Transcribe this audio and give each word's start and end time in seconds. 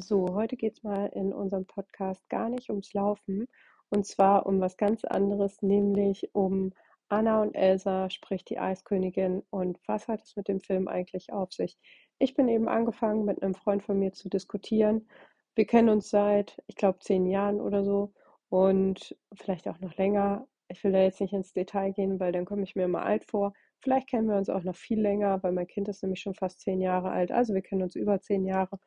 So, 0.00 0.32
heute 0.32 0.56
geht 0.56 0.74
es 0.74 0.84
mal 0.84 1.06
in 1.06 1.32
unserem 1.32 1.66
Podcast 1.66 2.28
gar 2.28 2.48
nicht 2.48 2.70
ums 2.70 2.92
Laufen 2.94 3.48
und 3.88 4.06
zwar 4.06 4.46
um 4.46 4.60
was 4.60 4.76
ganz 4.76 5.04
anderes, 5.04 5.60
nämlich 5.60 6.32
um 6.36 6.72
Anna 7.08 7.42
und 7.42 7.56
Elsa, 7.56 8.08
sprich 8.08 8.44
die 8.44 8.60
Eiskönigin 8.60 9.42
und 9.50 9.80
was 9.88 10.06
hat 10.06 10.22
es 10.22 10.36
mit 10.36 10.46
dem 10.46 10.60
Film 10.60 10.86
eigentlich 10.86 11.32
auf 11.32 11.52
sich? 11.52 11.76
Ich 12.20 12.34
bin 12.34 12.46
eben 12.46 12.68
angefangen, 12.68 13.24
mit 13.24 13.42
einem 13.42 13.56
Freund 13.56 13.82
von 13.82 13.98
mir 13.98 14.12
zu 14.12 14.28
diskutieren. 14.28 15.08
Wir 15.56 15.66
kennen 15.66 15.88
uns 15.88 16.10
seit, 16.10 16.62
ich 16.68 16.76
glaube, 16.76 17.00
zehn 17.00 17.26
Jahren 17.26 17.60
oder 17.60 17.82
so 17.82 18.12
und 18.50 19.16
vielleicht 19.34 19.66
auch 19.66 19.80
noch 19.80 19.96
länger. 19.96 20.46
Ich 20.68 20.84
will 20.84 20.92
da 20.92 21.00
jetzt 21.00 21.20
nicht 21.20 21.32
ins 21.32 21.52
Detail 21.54 21.90
gehen, 21.90 22.20
weil 22.20 22.30
dann 22.30 22.44
komme 22.44 22.62
ich 22.62 22.76
mir 22.76 22.84
immer 22.84 23.02
alt 23.02 23.24
vor. 23.24 23.52
Vielleicht 23.80 24.08
kennen 24.08 24.28
wir 24.28 24.36
uns 24.36 24.48
auch 24.48 24.62
noch 24.62 24.76
viel 24.76 25.00
länger, 25.00 25.42
weil 25.42 25.50
mein 25.50 25.66
Kind 25.66 25.88
ist 25.88 26.04
nämlich 26.04 26.20
schon 26.20 26.34
fast 26.34 26.60
zehn 26.60 26.80
Jahre 26.80 27.10
alt. 27.10 27.32
Also 27.32 27.52
wir 27.52 27.62
kennen 27.62 27.82
uns 27.82 27.96
über 27.96 28.20
zehn 28.20 28.44
Jahre. 28.44 28.78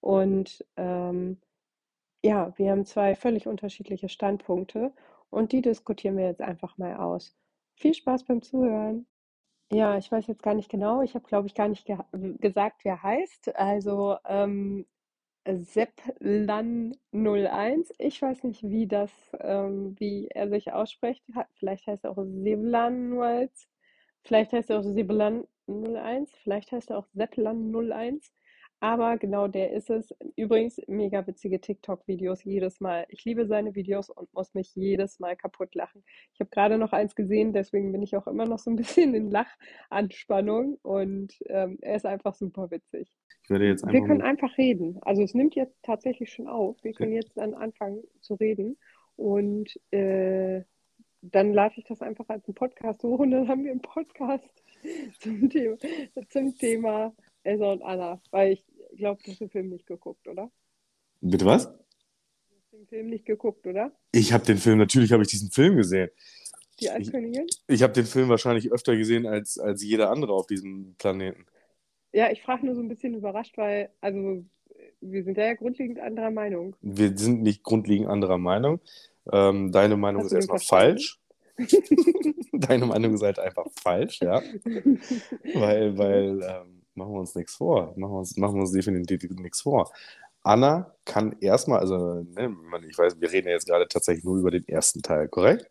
Und 0.00 0.64
ähm, 0.76 1.40
ja, 2.24 2.52
wir 2.58 2.70
haben 2.70 2.84
zwei 2.84 3.14
völlig 3.14 3.46
unterschiedliche 3.46 4.08
Standpunkte 4.08 4.92
und 5.30 5.52
die 5.52 5.62
diskutieren 5.62 6.16
wir 6.16 6.26
jetzt 6.26 6.42
einfach 6.42 6.76
mal 6.78 6.96
aus. 6.96 7.36
Viel 7.76 7.94
Spaß 7.94 8.24
beim 8.24 8.42
Zuhören. 8.42 9.06
Ja, 9.72 9.96
ich 9.98 10.10
weiß 10.10 10.26
jetzt 10.26 10.42
gar 10.42 10.54
nicht 10.54 10.70
genau. 10.70 11.02
Ich 11.02 11.14
habe, 11.14 11.26
glaube 11.26 11.46
ich, 11.46 11.54
gar 11.54 11.68
nicht 11.68 11.86
ge 11.86 11.96
gesagt, 12.40 12.84
wer 12.84 13.02
heißt. 13.02 13.54
Also 13.56 14.16
ähm, 14.26 14.86
Sepplan01. 15.46 17.90
Ich 17.98 18.20
weiß 18.20 18.44
nicht, 18.44 18.62
wie 18.62 18.86
das, 18.86 19.10
ähm, 19.40 19.94
wie 19.98 20.28
er 20.28 20.48
sich 20.48 20.72
ausspricht. 20.72 21.24
Vielleicht 21.54 21.86
heißt 21.86 22.04
er 22.04 22.10
auch 22.12 22.24
Sevlan 22.24 23.48
Vielleicht 24.22 24.52
heißt 24.52 24.70
er 24.70 24.80
auch 24.80 24.84
Seblan 24.84 25.44
01. 25.68 26.30
Vielleicht 26.42 26.72
heißt 26.72 26.90
er 26.90 26.98
auch 26.98 27.06
Sepplan 27.14 27.74
01. 27.74 28.32
Aber 28.80 29.18
genau 29.18 29.46
der 29.46 29.72
ist 29.72 29.90
es. 29.90 30.14
Übrigens, 30.36 30.80
mega 30.88 31.26
witzige 31.26 31.60
TikTok-Videos 31.60 32.44
jedes 32.44 32.80
Mal. 32.80 33.04
Ich 33.10 33.26
liebe 33.26 33.46
seine 33.46 33.74
Videos 33.74 34.08
und 34.08 34.32
muss 34.32 34.54
mich 34.54 34.74
jedes 34.74 35.20
Mal 35.20 35.36
kaputt 35.36 35.74
lachen. 35.74 36.02
Ich 36.32 36.40
habe 36.40 36.48
gerade 36.48 36.78
noch 36.78 36.92
eins 36.92 37.14
gesehen, 37.14 37.52
deswegen 37.52 37.92
bin 37.92 38.02
ich 38.02 38.16
auch 38.16 38.26
immer 38.26 38.46
noch 38.46 38.58
so 38.58 38.70
ein 38.70 38.76
bisschen 38.76 39.14
in 39.14 39.30
Lachanspannung 39.30 40.78
und 40.82 41.34
ähm, 41.46 41.78
er 41.82 41.96
ist 41.96 42.06
einfach 42.06 42.34
super 42.34 42.70
witzig. 42.70 43.12
Ich 43.42 43.50
werde 43.50 43.66
jetzt 43.66 43.84
einfach 43.84 43.92
Wir 43.92 44.06
können 44.06 44.22
einfach 44.22 44.56
reden. 44.56 44.98
Also 45.02 45.22
es 45.22 45.34
nimmt 45.34 45.54
jetzt 45.54 45.76
tatsächlich 45.82 46.32
schon 46.32 46.48
auf. 46.48 46.82
Wir 46.82 46.92
können 46.92 47.12
jetzt 47.12 47.36
dann 47.36 47.52
anfangen 47.52 48.02
zu 48.22 48.34
reden 48.34 48.78
und 49.16 49.78
äh, 49.90 50.62
dann 51.20 51.52
lade 51.52 51.74
ich 51.76 51.84
das 51.84 52.00
einfach 52.00 52.28
als 52.28 52.48
einen 52.48 52.54
Podcast 52.54 53.02
hoch 53.02 53.18
und 53.18 53.30
dann 53.30 53.46
haben 53.46 53.64
wir 53.64 53.72
einen 53.72 53.82
Podcast 53.82 54.64
zum 55.20 55.50
Thema, 55.50 55.76
zum 56.30 56.56
Thema 56.56 57.12
Elsa 57.42 57.72
und 57.72 57.82
Anna, 57.82 58.20
weil 58.30 58.52
ich 58.52 58.64
glaube, 58.96 59.22
du 59.22 59.30
hast 59.30 59.40
den 59.40 59.50
Film 59.50 59.68
nicht 59.70 59.86
geguckt, 59.86 60.26
oder? 60.28 60.50
Bitte 61.20 61.46
was? 61.46 61.66
Du 61.66 62.56
hast 62.56 62.72
den 62.72 62.86
Film 62.86 63.08
nicht 63.08 63.24
geguckt, 63.24 63.66
oder? 63.66 63.92
Ich 64.12 64.32
habe 64.32 64.44
den 64.44 64.58
Film, 64.58 64.78
natürlich 64.78 65.12
habe 65.12 65.22
ich 65.22 65.28
diesen 65.28 65.50
Film 65.50 65.76
gesehen. 65.76 66.10
Die 66.80 66.90
Eiskönigin? 66.90 67.46
Ich, 67.46 67.76
ich 67.76 67.82
habe 67.82 67.92
den 67.92 68.06
Film 68.06 68.28
wahrscheinlich 68.28 68.72
öfter 68.72 68.96
gesehen 68.96 69.26
als, 69.26 69.58
als 69.58 69.82
jeder 69.82 70.10
andere 70.10 70.32
auf 70.32 70.46
diesem 70.46 70.94
Planeten. 70.96 71.46
Ja, 72.12 72.30
ich 72.30 72.42
frage 72.42 72.66
nur 72.66 72.74
so 72.74 72.80
ein 72.80 72.88
bisschen 72.88 73.14
überrascht, 73.14 73.56
weil, 73.56 73.90
also, 74.00 74.44
wir 75.00 75.24
sind 75.24 75.36
ja 75.36 75.54
grundlegend 75.54 76.00
anderer 76.00 76.30
Meinung. 76.30 76.74
Wir 76.80 77.16
sind 77.16 77.42
nicht 77.42 77.62
grundlegend 77.62 78.08
anderer 78.08 78.38
Meinung. 78.38 78.80
Ähm, 79.30 79.70
deine 79.70 79.96
Meinung 79.96 80.22
Hast 80.22 80.32
ist 80.32 80.48
erstmal 80.48 80.58
falsch. 80.58 81.20
deine 82.52 82.86
Meinung 82.86 83.14
ist 83.14 83.22
halt 83.22 83.38
einfach 83.38 83.66
falsch, 83.82 84.20
ja. 84.20 84.42
weil, 85.54 85.98
weil, 85.98 86.42
ähm, 86.42 86.79
machen 87.00 87.12
wir 87.12 87.20
uns 87.20 87.34
nichts 87.34 87.54
vor. 87.54 87.92
Machen 87.96 88.12
wir 88.12 88.18
uns, 88.18 88.36
machen 88.36 88.54
wir 88.54 88.60
uns 88.60 88.72
definitiv 88.72 89.28
nichts 89.30 89.62
vor. 89.62 89.90
Anna 90.42 90.94
kann 91.04 91.36
erstmal, 91.40 91.80
also 91.80 92.22
ne, 92.22 92.56
ich 92.88 92.96
weiß, 92.96 93.20
wir 93.20 93.30
reden 93.30 93.48
ja 93.48 93.54
jetzt 93.54 93.66
gerade 93.66 93.88
tatsächlich 93.88 94.24
nur 94.24 94.38
über 94.38 94.50
den 94.50 94.66
ersten 94.68 95.02
Teil, 95.02 95.28
korrekt? 95.28 95.70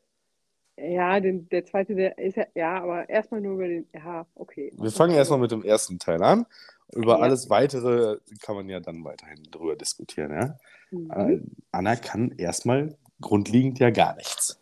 Ja, 0.78 1.20
den, 1.20 1.50
der 1.50 1.66
zweite, 1.66 1.96
der 1.96 2.18
ist 2.18 2.38
ja, 2.38 2.46
ja, 2.56 2.82
aber 2.82 3.10
erstmal 3.10 3.42
nur 3.42 3.56
über 3.56 3.68
den, 3.68 3.88
ja, 3.94 4.26
okay. 4.36 4.72
Wir 4.78 4.92
fangen 4.92 5.16
erstmal 5.16 5.40
mit 5.40 5.52
dem 5.52 5.64
ersten 5.64 6.00
Teil 6.00 6.22
an. 6.24 6.46
Über 6.94 7.18
ja. 7.18 7.20
alles 7.20 7.50
weitere 7.50 8.18
kann 8.42 8.56
man 8.56 8.70
ja 8.70 8.80
dann 8.80 9.04
weiterhin 9.04 9.44
drüber 9.52 9.76
diskutieren, 9.76 10.32
ja. 10.32 10.58
Mhm. 10.92 11.52
Anna 11.72 11.96
kann 11.96 12.34
erstmal 12.38 12.98
grundlegend 13.22 13.80
ja 13.80 13.90
gar 13.90 14.16
nichts. 14.16 14.60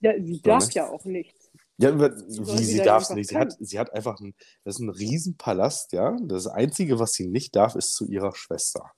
Ja, 0.00 0.12
sie 0.18 0.40
darf 0.40 0.64
so, 0.64 0.68
ne? 0.68 0.74
ja 0.74 0.88
auch 0.88 1.04
nichts. 1.04 1.43
Ja, 1.76 1.98
wie 1.98 2.64
sie 2.64 2.82
darf 2.82 3.02
es 3.02 3.10
nicht. 3.10 3.30
Sie 3.30 3.36
hat, 3.36 3.52
sie 3.58 3.78
hat 3.78 3.92
einfach 3.92 4.20
ein, 4.20 4.34
das 4.62 4.76
ist 4.76 4.80
ein 4.80 4.90
Riesenpalast, 4.90 5.92
ja. 5.92 6.16
Das 6.22 6.46
Einzige, 6.46 7.00
was 7.00 7.14
sie 7.14 7.26
nicht 7.26 7.56
darf, 7.56 7.74
ist 7.74 7.94
zu 7.94 8.06
ihrer 8.06 8.34
Schwester. 8.34 8.92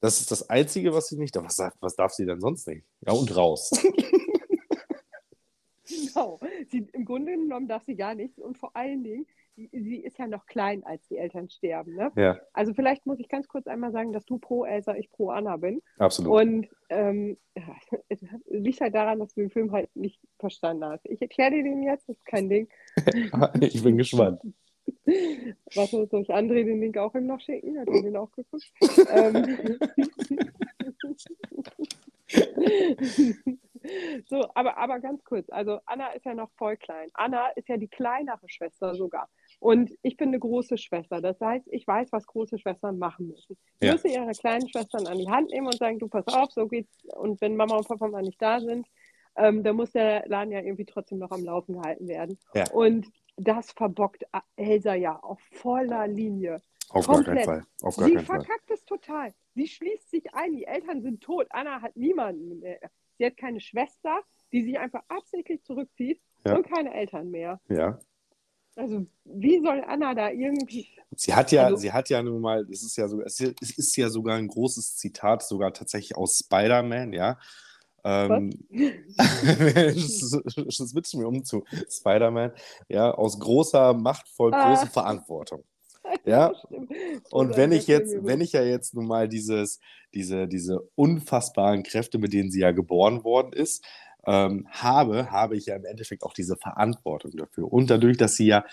Das 0.00 0.20
ist 0.20 0.30
das 0.30 0.50
Einzige, 0.50 0.92
was 0.92 1.08
sie 1.08 1.16
nicht 1.16 1.34
darf. 1.34 1.44
Was, 1.44 1.58
was 1.80 1.96
darf 1.96 2.12
sie 2.12 2.26
denn 2.26 2.40
sonst 2.40 2.68
nicht? 2.68 2.84
Ja, 3.00 3.12
und 3.12 3.34
raus. 3.34 3.70
genau. 5.88 6.38
Sie, 6.70 6.86
Im 6.92 7.04
Grunde 7.06 7.32
genommen 7.32 7.68
darf 7.68 7.84
sie 7.84 7.96
gar 7.96 8.14
nichts. 8.14 8.38
Und 8.38 8.58
vor 8.58 8.76
allen 8.76 9.02
Dingen, 9.02 9.26
sie 9.56 9.96
ist 9.96 10.18
ja 10.18 10.26
noch 10.26 10.46
klein, 10.46 10.84
als 10.84 11.06
die 11.08 11.16
Eltern 11.16 11.48
sterben. 11.48 11.94
Ne? 11.94 12.12
Ja. 12.16 12.38
Also 12.52 12.74
vielleicht 12.74 13.06
muss 13.06 13.18
ich 13.18 13.28
ganz 13.28 13.48
kurz 13.48 13.66
einmal 13.66 13.92
sagen, 13.92 14.12
dass 14.12 14.24
du 14.24 14.38
pro 14.38 14.64
Elsa, 14.64 14.94
ich 14.94 15.10
pro 15.10 15.30
Anna 15.30 15.56
bin. 15.56 15.82
Absolut. 15.98 16.32
Und 16.32 16.68
ähm, 16.90 17.38
es 18.08 18.20
liegt 18.48 18.80
halt 18.80 18.94
daran, 18.94 19.18
dass 19.18 19.34
du 19.34 19.40
den 19.40 19.50
Film 19.50 19.72
halt 19.72 19.94
nicht 19.96 20.20
verstanden 20.38 20.84
hast. 20.84 21.06
Ich 21.06 21.20
erkläre 21.20 21.52
dir 21.52 21.62
den 21.62 21.82
jetzt, 21.82 22.08
das 22.08 22.16
ist 22.16 22.26
kein 22.26 22.48
Ding. 22.48 22.68
ich 23.60 23.82
bin 23.82 23.96
gespannt. 23.96 24.40
Was 25.74 25.90
soll 25.90 26.06
ich 26.20 26.30
André 26.30 26.64
den 26.64 26.80
Link 26.80 26.96
auch 26.98 27.14
ihm 27.14 27.26
noch 27.26 27.40
schicken? 27.40 27.78
Hat 27.78 27.88
er 27.88 28.02
den 28.02 28.16
auch 28.16 28.30
geguckt? 28.32 28.72
ähm. 29.10 29.78
So, 34.26 34.48
aber, 34.54 34.76
aber 34.78 35.00
ganz 35.00 35.22
kurz, 35.24 35.48
also 35.50 35.80
Anna 35.86 36.08
ist 36.08 36.24
ja 36.24 36.34
noch 36.34 36.50
voll 36.56 36.76
klein. 36.76 37.08
Anna 37.14 37.48
ist 37.50 37.68
ja 37.68 37.76
die 37.76 37.88
kleinere 37.88 38.48
Schwester 38.48 38.94
sogar. 38.94 39.28
Und 39.66 39.90
ich 40.02 40.16
bin 40.16 40.28
eine 40.28 40.38
große 40.38 40.78
Schwester. 40.78 41.20
Das 41.20 41.40
heißt, 41.40 41.66
ich 41.72 41.84
weiß, 41.88 42.12
was 42.12 42.24
große 42.28 42.56
Schwestern 42.56 42.98
machen 42.98 43.26
müssen. 43.26 43.56
Sie 43.80 43.86
ja. 43.86 43.94
müssen 43.94 44.10
ihre 44.10 44.30
kleinen 44.30 44.68
Schwestern 44.68 45.08
an 45.08 45.18
die 45.18 45.28
Hand 45.28 45.50
nehmen 45.50 45.66
und 45.66 45.76
sagen, 45.76 45.98
du 45.98 46.06
pass 46.06 46.28
auf, 46.28 46.52
so 46.52 46.68
geht's. 46.68 47.04
Und 47.16 47.40
wenn 47.40 47.56
Mama 47.56 47.74
und 47.74 47.88
Papa 47.88 48.06
mal 48.06 48.22
nicht 48.22 48.40
da 48.40 48.60
sind, 48.60 48.86
ähm, 49.34 49.64
dann 49.64 49.74
muss 49.74 49.90
der 49.90 50.22
Laden 50.28 50.52
ja 50.52 50.60
irgendwie 50.60 50.84
trotzdem 50.84 51.18
noch 51.18 51.32
am 51.32 51.42
Laufen 51.42 51.72
gehalten 51.72 52.06
werden. 52.06 52.38
Ja. 52.54 52.70
Und 52.70 53.08
das 53.36 53.72
verbockt 53.72 54.22
Elsa 54.54 54.94
ja 54.94 55.18
auf 55.18 55.40
voller 55.50 56.06
Linie. 56.06 56.62
Auf 56.90 57.08
Komplett. 57.08 57.26
gar 57.26 57.34
keinen 57.34 57.44
Fall. 57.44 57.66
Auf 57.82 57.96
gar 57.96 58.06
Sie 58.06 58.14
keinen 58.14 58.24
verkackt 58.24 58.68
Fall. 58.68 58.76
es 58.76 58.84
total. 58.84 59.34
Sie 59.56 59.66
schließt 59.66 60.12
sich 60.12 60.32
ein, 60.32 60.52
die 60.52 60.66
Eltern 60.66 61.02
sind 61.02 61.24
tot. 61.24 61.48
Anna 61.50 61.82
hat 61.82 61.96
niemanden 61.96 62.60
mehr. 62.60 62.78
Sie 63.18 63.26
hat 63.26 63.36
keine 63.36 63.58
Schwester, 63.58 64.20
die 64.52 64.62
sich 64.62 64.78
einfach 64.78 65.02
absichtlich 65.08 65.64
zurückzieht 65.64 66.20
ja. 66.44 66.54
und 66.54 66.68
keine 66.68 66.94
Eltern 66.94 67.32
mehr. 67.32 67.60
Ja. 67.68 67.98
Also 68.76 69.06
wie 69.24 69.60
soll 69.62 69.82
Anna 69.86 70.14
da 70.14 70.30
irgendwie. 70.30 70.86
Sie 71.16 71.34
hat 71.34 71.50
ja, 71.50 71.64
also, 71.64 71.78
sie 71.78 71.92
hat 71.92 72.10
ja 72.10 72.22
nun 72.22 72.40
mal, 72.40 72.66
es 72.70 72.82
ist 72.82 72.96
ja 72.96 73.08
so, 73.08 73.22
es 73.22 73.40
ist 73.40 73.96
ja 73.96 74.10
sogar 74.10 74.36
ein 74.36 74.48
großes 74.48 74.96
Zitat, 74.96 75.42
sogar 75.42 75.72
tatsächlich 75.72 76.16
aus 76.16 76.38
Spider-Man, 76.38 77.12
ja. 77.14 77.38
Ähm, 78.04 78.50
das 79.16 80.90
switchen 80.90 81.20
wir 81.20 81.28
um 81.28 81.42
zu 81.42 81.64
Spider-Man, 81.90 82.52
ja, 82.88 83.10
aus 83.10 83.40
großer 83.40 83.94
Macht 83.94 84.28
folgt 84.28 84.56
ah. 84.56 84.68
große 84.68 84.90
Verantwortung. 84.90 85.64
Ja, 86.24 86.52
und 87.30 87.56
wenn 87.56 87.72
ich 87.72 87.88
jetzt, 87.88 88.14
wenn 88.24 88.40
ich 88.40 88.52
ja 88.52 88.62
jetzt 88.62 88.94
nun 88.94 89.08
mal 89.08 89.28
dieses, 89.28 89.80
diese, 90.14 90.46
diese 90.46 90.88
unfassbaren 90.94 91.82
Kräfte, 91.82 92.18
mit 92.18 92.32
denen 92.32 92.50
sie 92.50 92.60
ja 92.60 92.70
geboren 92.70 93.24
worden 93.24 93.52
ist, 93.52 93.84
ähm, 94.26 94.66
habe, 94.70 95.30
habe 95.30 95.56
ich 95.56 95.66
ja 95.66 95.76
im 95.76 95.84
Endeffekt 95.84 96.22
auch 96.22 96.34
diese 96.34 96.56
Verantwortung 96.56 97.32
dafür. 97.36 97.72
Und 97.72 97.90
dadurch, 97.90 98.16
dass 98.16 98.36
sie 98.36 98.46
ja, 98.46 98.64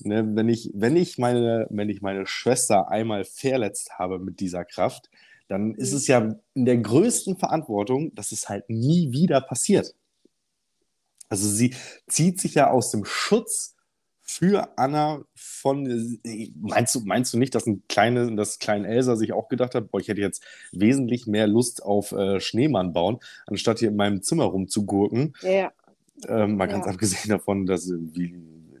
ne, 0.00 0.24
wenn, 0.34 0.48
ich, 0.48 0.70
wenn, 0.74 0.96
ich 0.96 1.18
meine, 1.18 1.66
wenn 1.70 1.88
ich 1.88 2.00
meine 2.00 2.26
Schwester 2.26 2.90
einmal 2.90 3.24
verletzt 3.24 3.98
habe 3.98 4.18
mit 4.18 4.40
dieser 4.40 4.64
Kraft, 4.64 5.10
dann 5.48 5.74
ist 5.74 5.92
es 5.92 6.06
ja 6.06 6.36
in 6.54 6.64
der 6.64 6.78
größten 6.78 7.36
Verantwortung, 7.36 8.14
dass 8.14 8.30
es 8.30 8.48
halt 8.48 8.70
nie 8.70 9.12
wieder 9.12 9.40
passiert. 9.40 9.94
Also 11.28 11.48
sie 11.48 11.74
zieht 12.08 12.40
sich 12.40 12.54
ja 12.54 12.70
aus 12.70 12.90
dem 12.90 13.04
Schutz 13.04 13.76
für 14.30 14.68
Anna 14.78 15.24
von. 15.34 16.18
Meinst 16.60 16.94
du, 16.94 17.00
meinst 17.00 17.34
du 17.34 17.38
nicht, 17.38 17.54
dass 17.54 17.66
ein 17.66 17.82
kleine, 17.88 18.36
dass 18.36 18.60
klein 18.60 18.84
Elsa 18.84 19.16
sich 19.16 19.32
auch 19.32 19.48
gedacht 19.48 19.74
hat, 19.74 19.90
boah, 19.90 20.00
ich 20.00 20.06
hätte 20.06 20.20
jetzt 20.20 20.44
wesentlich 20.70 21.26
mehr 21.26 21.48
Lust 21.48 21.82
auf 21.82 22.12
äh, 22.12 22.38
Schneemann 22.38 22.92
bauen, 22.92 23.18
anstatt 23.46 23.80
hier 23.80 23.88
in 23.88 23.96
meinem 23.96 24.22
Zimmer 24.22 24.44
rumzugurken? 24.44 25.34
Ja. 25.42 25.72
Ähm, 26.28 26.56
mal 26.56 26.68
ja. 26.68 26.74
ganz 26.74 26.86
abgesehen 26.86 27.28
davon, 27.30 27.66
dass 27.66 27.90
wie, 27.90 28.36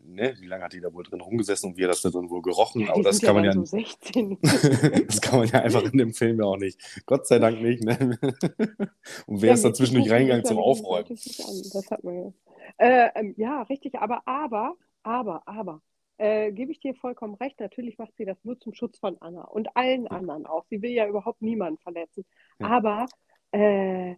ne, 0.06 0.36
wie 0.38 0.46
lange 0.46 0.62
hat 0.62 0.72
die 0.72 0.80
da 0.80 0.94
wohl 0.94 1.02
drin 1.02 1.20
rumgesessen 1.20 1.70
und 1.70 1.78
wie 1.78 1.82
hat 1.82 1.90
das 1.90 2.02
da 2.02 2.10
drin 2.10 2.30
wohl 2.30 2.42
gerochen? 2.42 2.82
Ja, 2.82 2.92
Aber 2.92 3.02
das 3.02 3.20
kann 3.20 3.34
man 3.34 3.44
ja. 3.44 3.52
So 3.52 3.64
16. 3.64 4.38
das 5.08 5.20
kann 5.20 5.40
man 5.40 5.48
ja 5.48 5.62
einfach 5.62 5.82
in 5.82 5.98
dem 5.98 6.14
Film 6.14 6.38
ja 6.38 6.44
auch 6.44 6.58
nicht. 6.58 6.78
Gott 7.06 7.26
sei 7.26 7.40
Dank 7.40 7.60
nicht. 7.60 7.82
Ne? 7.82 8.18
und 9.26 9.42
wer 9.42 9.54
ist 9.54 9.64
da 9.64 9.74
zwischendurch 9.74 10.10
reingegangen 10.10 10.44
zum 10.44 10.58
Aufräumen? 10.58 11.08
Das 11.08 11.90
hat 11.90 12.04
man 12.04 12.14
ja. 12.14 12.32
Äh, 12.78 13.10
ähm, 13.16 13.34
ja, 13.36 13.62
richtig, 13.62 13.96
aber, 13.96 14.22
aber 14.26 14.76
aber, 15.02 15.46
aber, 15.46 15.82
äh, 16.18 16.52
gebe 16.52 16.70
ich 16.72 16.80
dir 16.80 16.94
vollkommen 16.94 17.34
recht. 17.34 17.58
Natürlich 17.60 17.96
macht 17.98 18.14
sie 18.16 18.26
das 18.26 18.36
nur 18.44 18.58
zum 18.60 18.74
Schutz 18.74 18.98
von 18.98 19.16
Anna 19.20 19.44
und 19.44 19.74
allen 19.76 20.06
anderen 20.06 20.46
auch. 20.46 20.66
Sie 20.66 20.82
will 20.82 20.90
ja 20.90 21.08
überhaupt 21.08 21.40
niemanden 21.40 21.78
verletzen. 21.78 22.26
Ja. 22.58 22.66
Aber 22.68 23.06
äh, 23.52 24.16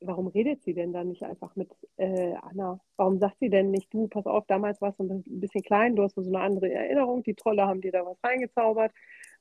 warum 0.00 0.28
redet 0.28 0.62
sie 0.62 0.74
denn 0.74 0.92
dann 0.92 1.08
nicht 1.08 1.22
einfach 1.24 1.54
mit 1.56 1.70
äh, 1.96 2.34
Anna? 2.36 2.80
Warum 2.96 3.18
sagt 3.18 3.38
sie 3.38 3.50
denn 3.50 3.70
nicht, 3.70 3.92
du, 3.92 4.08
pass 4.08 4.26
auf, 4.26 4.46
damals 4.46 4.80
warst 4.80 4.98
du 4.98 5.04
ein 5.04 5.22
bisschen 5.26 5.62
klein, 5.62 5.96
du 5.96 6.02
hast 6.02 6.14
so 6.14 6.22
eine 6.22 6.40
andere 6.40 6.72
Erinnerung, 6.72 7.22
die 7.22 7.34
Trolle 7.34 7.66
haben 7.66 7.80
dir 7.80 7.92
da 7.92 8.04
was 8.04 8.16
reingezaubert. 8.22 8.92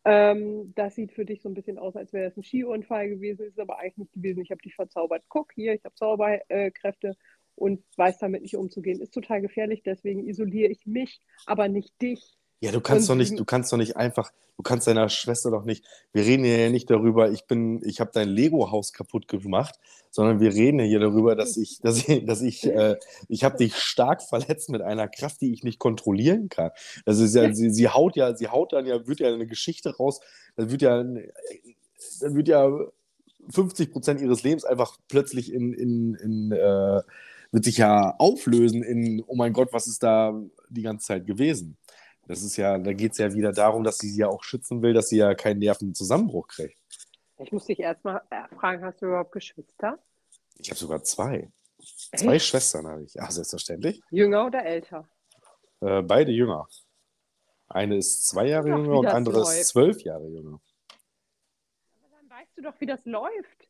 Ähm, 0.04 0.74
das 0.76 0.96
sieht 0.96 1.14
für 1.14 1.26
dich 1.26 1.42
so 1.42 1.50
ein 1.50 1.54
bisschen 1.54 1.78
aus, 1.78 1.96
als 1.96 2.12
wäre 2.12 2.28
es 2.28 2.38
ein 2.38 2.44
Skiunfall 2.44 3.08
gewesen, 3.08 3.46
ist 3.46 3.60
aber 3.60 3.78
eigentlich 3.80 3.98
nicht 3.98 4.14
gewesen. 4.14 4.42
Ich 4.42 4.52
habe 4.52 4.62
dich 4.62 4.76
verzaubert. 4.76 5.24
Guck 5.30 5.54
hier, 5.54 5.74
ich 5.74 5.84
habe 5.86 5.96
Zauberkräfte 5.96 7.16
und 7.56 7.84
weiß 7.96 8.18
damit 8.20 8.42
nicht 8.42 8.56
umzugehen. 8.56 9.02
Ist 9.02 9.14
total 9.14 9.42
gefährlich, 9.42 9.84
deswegen 9.84 10.28
isoliere 10.28 10.72
ich 10.72 10.86
mich, 10.86 11.22
aber 11.46 11.68
nicht 11.68 12.02
dich. 12.02 12.38
Ja, 12.62 12.72
du 12.72 12.80
kannst 12.80 13.10
und, 13.10 13.18
doch 13.18 13.20
nicht, 13.20 13.40
du 13.40 13.44
kannst 13.44 13.74
doch 13.74 13.78
nicht 13.78 13.98
einfach, 13.98 14.32
du 14.56 14.62
kannst 14.62 14.86
deiner 14.86 15.10
Schwester 15.10 15.50
doch 15.50 15.66
nicht, 15.66 15.84
wir 16.14 16.24
reden 16.24 16.46
ja 16.46 16.70
nicht 16.70 16.92
darüber, 16.92 17.32
ich 17.32 17.48
bin, 17.48 17.82
ich 17.84 18.00
habe 18.00 18.12
dein 18.14 18.30
Lego-Haus 18.30 18.94
kaputt 18.94 19.28
gemacht, 19.28 19.80
sondern 20.12 20.40
wir 20.40 20.54
reden 20.54 20.80
hier 20.80 21.00
darüber, 21.00 21.36
dass 21.36 21.58
ich, 21.58 21.80
dass 21.82 22.08
ich, 22.08 22.24
dass 22.26 22.44
ich, 22.44 22.68
äh, 22.68 22.98
ich 23.28 23.44
habe 23.44 23.58
dich 23.58 23.78
stark 23.78 24.22
verletzt 24.30 24.70
mit 24.70 24.84
einer 24.84 25.08
Kraft, 25.08 25.42
die 25.42 25.54
ich 25.54 25.64
nicht 25.64 25.80
kontrollieren 25.80 26.50
kann. 26.50 26.70
Das 27.06 27.18
ist 27.18 27.34
ja, 27.34 27.52
sie, 27.52 27.72
sie 27.72 27.90
haut 27.90 28.16
ja, 28.16 28.36
sie 28.36 28.48
haut 28.48 28.74
dann 28.74 28.86
ja, 28.86 29.08
wird 29.08 29.22
ja 29.22 29.34
eine 29.34 29.48
Geschichte 29.48 29.96
raus, 29.98 30.20
da 30.56 30.70
wird 30.70 30.84
ja, 30.84 31.04
da 31.04 32.36
wird 32.36 32.48
ja 32.48 32.72
50 33.50 33.92
Prozent 33.92 34.22
ihres 34.22 34.44
Lebens 34.44 34.66
einfach 34.66 34.98
plötzlich 35.08 35.52
in, 35.52 35.74
in, 35.74 36.14
in 36.14 36.52
äh, 36.52 37.02
wird 37.52 37.66
sich 37.66 37.78
ja 37.78 38.16
auflösen 38.18 38.84
in, 38.84 39.24
oh 39.28 39.36
mein 39.36 39.54
Gott, 39.54 39.74
was 39.74 39.88
ist 39.88 40.04
da 40.04 40.34
die 40.70 40.82
ganze 40.82 41.08
Zeit 41.08 41.28
gewesen? 41.28 41.78
Das 42.28 42.44
ist 42.44 42.56
ja, 42.58 42.78
da 42.78 42.94
geht 42.94 43.12
es 43.14 43.18
ja 43.18 43.34
wieder 43.34 43.52
darum, 43.52 43.84
dass 43.84 43.98
sie 43.98 44.10
sie 44.10 44.22
ja 44.22 44.28
auch 44.28 44.44
schützen 44.44 44.82
will, 44.82 44.94
dass 44.94 45.10
sie 45.10 45.18
ja 45.18 45.34
keinen 45.36 45.60
Nervenzusammenbruch 45.60 46.48
kriegt. 46.48 46.78
Ich 47.40 47.52
muss 47.52 47.66
dich 47.66 47.80
erstmal 47.80 48.22
äh, 48.30 48.48
fragen, 48.56 48.86
hast 48.86 49.02
du 49.02 49.08
überhaupt 49.08 49.32
Geschwister? 49.32 50.00
Ich 50.58 50.70
habe 50.70 50.80
sogar 50.80 51.04
zwei. 51.04 51.52
Echt? 51.80 52.24
Zwei 52.24 52.40
Schwestern 52.40 52.88
habe 52.88 53.04
ich. 53.04 53.14
Ja, 53.16 53.30
selbstverständlich. 53.30 54.02
Jünger 54.12 54.46
oder 54.46 54.64
älter? 54.64 55.10
Äh, 55.82 56.04
beide 56.04 56.32
jünger. 56.32 56.68
Eine 57.68 57.98
ist 57.98 58.28
zwei 58.28 58.48
Jahre 58.48 58.72
Ach, 58.72 58.78
jünger 58.78 59.00
und 59.00 59.08
andere 59.08 59.40
läuft. 59.40 59.60
ist 59.60 59.70
zwölf 59.70 60.02
Jahre 60.04 60.28
jünger. 60.28 60.62
Aber 61.96 62.10
dann 62.12 62.30
weißt 62.30 62.58
du 62.58 62.62
doch, 62.62 62.80
wie 62.80 62.86
das 62.86 63.04
läuft. 63.06 63.61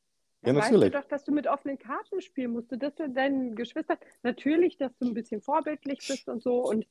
Ja, 0.43 0.53
natürlich. 0.53 0.93
Weißt 0.93 0.93
du 0.93 0.99
doch, 1.01 1.07
dass 1.07 1.23
du 1.23 1.31
mit 1.31 1.47
offenen 1.47 1.77
Karten 1.77 2.21
spielen 2.21 2.51
musst, 2.51 2.71
dass 2.71 2.95
du 2.95 3.09
deinen 3.09 3.55
Geschwistern, 3.55 3.97
natürlich, 4.23 4.77
dass 4.77 4.91
du 4.97 5.07
ein 5.07 5.13
bisschen 5.13 5.41
vorbildlich 5.41 5.99
bist 6.07 6.27
und 6.29 6.41
so 6.41 6.63
und 6.67 6.85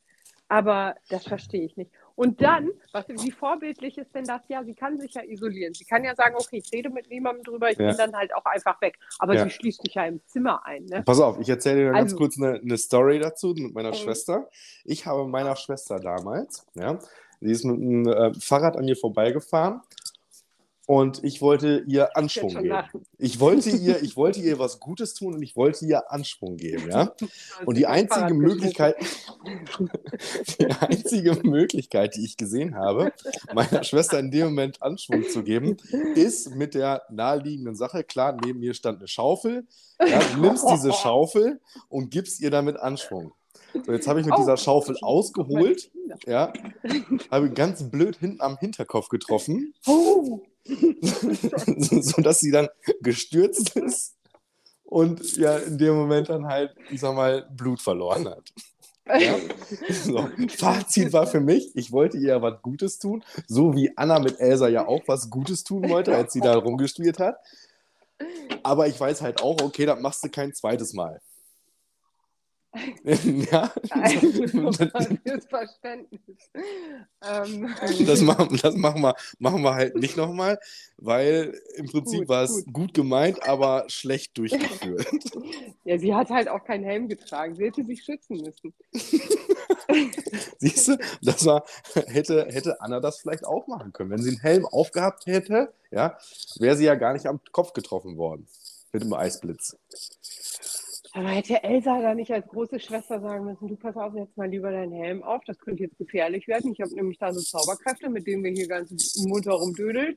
aber 0.50 0.96
das 1.08 1.28
verstehe 1.28 1.64
ich 1.64 1.76
nicht. 1.76 1.92
Und 2.16 2.42
dann, 2.42 2.70
was, 2.92 3.06
wie 3.08 3.30
vorbildlich 3.30 3.96
ist 3.96 4.12
denn 4.16 4.24
das? 4.24 4.42
Ja, 4.48 4.64
sie 4.64 4.74
kann 4.74 4.98
sich 4.98 5.14
ja 5.14 5.22
isolieren. 5.22 5.74
Sie 5.74 5.84
kann 5.84 6.02
ja 6.02 6.16
sagen, 6.16 6.34
okay, 6.34 6.60
ich 6.62 6.72
rede 6.72 6.90
mit 6.90 7.08
niemandem 7.08 7.44
drüber, 7.44 7.70
ich 7.70 7.78
ja. 7.78 7.86
bin 7.86 7.96
dann 7.96 8.16
halt 8.16 8.34
auch 8.34 8.44
einfach 8.44 8.80
weg. 8.80 8.98
Aber 9.20 9.34
ja. 9.34 9.44
sie 9.44 9.50
schließt 9.50 9.80
sich 9.84 9.94
ja 9.94 10.06
im 10.06 10.20
Zimmer 10.26 10.66
ein. 10.66 10.86
Ne? 10.86 11.04
Pass 11.04 11.20
auf, 11.20 11.38
ich 11.38 11.48
erzähle 11.48 11.82
dir 11.82 11.88
also, 11.90 11.98
ganz 11.98 12.16
kurz 12.16 12.36
eine, 12.36 12.58
eine, 12.58 12.76
Story 12.78 13.20
dazu 13.20 13.54
mit 13.56 13.74
meiner 13.74 13.90
mhm. 13.90 13.94
Schwester. 13.94 14.48
Ich 14.84 15.06
habe 15.06 15.24
meiner 15.28 15.54
Schwester 15.54 16.00
damals, 16.00 16.66
ja, 16.74 16.98
sie 17.40 17.52
ist 17.52 17.64
mit 17.64 17.76
einem 17.76 18.08
äh, 18.08 18.34
Fahrrad 18.34 18.76
an 18.76 18.86
mir 18.86 18.96
vorbeigefahren 18.96 19.82
und 20.90 21.22
ich 21.22 21.40
wollte 21.40 21.84
ihr 21.86 22.16
Anschwung 22.16 22.48
geben. 22.48 22.82
Ich 23.16 23.38
wollte 23.38 23.70
ihr, 23.70 24.02
ich 24.02 24.16
wollte 24.16 24.40
ihr 24.40 24.58
was 24.58 24.80
Gutes 24.80 25.14
tun 25.14 25.34
und 25.34 25.42
ich 25.42 25.54
wollte 25.54 25.86
ihr 25.86 26.10
Anschwung 26.10 26.56
geben, 26.56 26.90
ja. 26.90 27.14
Und 27.64 27.78
die 27.78 27.86
einzige 27.86 28.34
Möglichkeit, 28.34 28.96
die 30.58 30.66
einzige 30.66 31.38
Möglichkeit, 31.44 32.16
die 32.16 32.24
ich 32.24 32.36
gesehen 32.36 32.74
habe, 32.74 33.12
meiner 33.54 33.84
Schwester 33.84 34.18
in 34.18 34.32
dem 34.32 34.46
Moment 34.46 34.82
Anschwung 34.82 35.22
zu 35.28 35.44
geben, 35.44 35.76
ist 36.16 36.56
mit 36.56 36.74
der 36.74 37.02
naheliegenden 37.08 37.76
Sache. 37.76 38.02
Klar, 38.02 38.36
neben 38.44 38.58
mir 38.58 38.74
stand 38.74 38.98
eine 38.98 39.06
Schaufel. 39.06 39.68
Ja, 40.04 40.18
du 40.34 40.40
nimmst 40.40 40.66
diese 40.72 40.92
Schaufel 40.92 41.60
und 41.88 42.10
gibst 42.10 42.40
ihr 42.40 42.50
damit 42.50 42.76
Anschwung. 42.80 43.32
So, 43.86 43.92
jetzt 43.92 44.08
habe 44.08 44.18
ich 44.18 44.26
mit 44.26 44.34
oh, 44.34 44.38
dieser 44.38 44.56
Schaufel 44.56 44.96
ausgeholt, 45.02 45.92
ja, 46.26 46.52
habe 47.30 47.50
ganz 47.50 47.88
blöd 47.88 48.16
hinten 48.16 48.40
am 48.40 48.58
Hinterkopf 48.58 49.08
getroffen. 49.08 49.72
Oh. 49.86 50.40
sodass 50.66 52.40
sie 52.40 52.50
dann 52.50 52.68
gestürzt 53.00 53.76
ist 53.76 54.14
und 54.84 55.36
ja 55.36 55.56
in 55.56 55.78
dem 55.78 55.94
Moment 55.94 56.28
dann 56.28 56.46
halt, 56.46 56.74
ich 56.90 57.00
sag 57.00 57.14
mal, 57.14 57.48
Blut 57.50 57.80
verloren 57.80 58.28
hat. 58.28 58.52
Ja? 59.06 59.36
So. 60.04 60.28
Fazit 60.48 61.12
war 61.12 61.26
für 61.26 61.40
mich, 61.40 61.70
ich 61.74 61.92
wollte 61.92 62.18
ihr 62.18 62.42
was 62.42 62.60
Gutes 62.62 62.98
tun, 62.98 63.24
so 63.46 63.74
wie 63.74 63.96
Anna 63.96 64.18
mit 64.18 64.38
Elsa 64.38 64.68
ja 64.68 64.86
auch 64.86 65.02
was 65.06 65.30
Gutes 65.30 65.64
tun 65.64 65.88
wollte, 65.88 66.14
als 66.14 66.32
sie 66.32 66.40
da 66.40 66.54
rumgespielt 66.56 67.18
hat. 67.18 67.36
Aber 68.62 68.86
ich 68.86 69.00
weiß 69.00 69.22
halt 69.22 69.42
auch, 69.42 69.60
okay, 69.62 69.86
das 69.86 69.98
machst 70.00 70.22
du 70.24 70.28
kein 70.28 70.52
zweites 70.52 70.92
Mal. 70.92 71.20
ja. 73.50 73.72
Verständnis. 75.48 76.20
Ähm. 77.22 77.74
Das, 78.06 78.20
machen, 78.20 78.58
das 78.62 78.76
machen, 78.76 79.02
wir, 79.02 79.14
machen 79.38 79.62
wir 79.62 79.74
halt 79.74 79.96
nicht 79.96 80.16
nochmal, 80.16 80.58
weil 80.96 81.60
im 81.76 81.86
Prinzip 81.86 82.20
gut, 82.20 82.28
war 82.28 82.44
es 82.44 82.64
gut. 82.66 82.72
gut. 82.72 82.94
gemeint, 82.94 83.42
aber 83.48 83.84
schlecht 83.88 84.36
durchgeführt. 84.38 85.06
Ja, 85.84 85.98
sie 85.98 86.14
hat 86.14 86.28
halt 86.28 86.48
auch 86.48 86.62
keinen 86.62 86.84
Helm 86.84 87.08
getragen. 87.08 87.56
Sie 87.56 87.64
hätte 87.64 87.84
sich 87.84 88.04
schützen 88.04 88.36
müssen. 88.36 88.74
Siehst 90.58 90.88
du, 90.88 90.98
das 91.22 91.44
war, 91.46 91.64
hätte, 92.06 92.46
hätte 92.50 92.80
Anna 92.80 93.00
das 93.00 93.18
vielleicht 93.18 93.44
auch 93.44 93.66
machen 93.66 93.92
können. 93.92 94.10
Wenn 94.10 94.22
sie 94.22 94.30
einen 94.30 94.40
Helm 94.40 94.66
aufgehabt 94.66 95.26
hätte, 95.26 95.72
ja, 95.90 96.18
wäre 96.58 96.76
sie 96.76 96.84
ja 96.84 96.94
gar 96.94 97.14
nicht 97.14 97.26
am 97.26 97.40
Kopf 97.50 97.72
getroffen 97.72 98.18
worden 98.18 98.46
mit 98.92 99.02
dem 99.02 99.12
Eisblitz. 99.12 99.76
Aber 101.12 101.28
hätte 101.28 101.62
Elsa 101.62 102.00
da 102.00 102.14
nicht 102.14 102.30
als 102.30 102.46
große 102.46 102.78
Schwester 102.78 103.20
sagen 103.20 103.44
müssen, 103.44 103.66
du 103.68 103.76
pass 103.76 103.96
auf, 103.96 104.14
jetzt 104.14 104.36
mal 104.36 104.48
lieber 104.48 104.70
deinen 104.70 104.92
Helm 104.92 105.22
auf, 105.22 105.42
das 105.44 105.58
könnte 105.58 105.82
jetzt 105.82 105.98
gefährlich 105.98 106.46
werden. 106.46 106.72
Ich 106.72 106.80
habe 106.80 106.94
nämlich 106.94 107.18
da 107.18 107.32
so 107.32 107.40
Zauberkräfte, 107.40 108.08
mit 108.08 108.26
denen 108.26 108.44
wir 108.44 108.52
hier 108.52 108.68
ganz 108.68 109.16
munter 109.16 109.52
rumdödeln. 109.52 110.16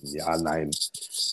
Ja, 0.00 0.36
nein. 0.36 0.70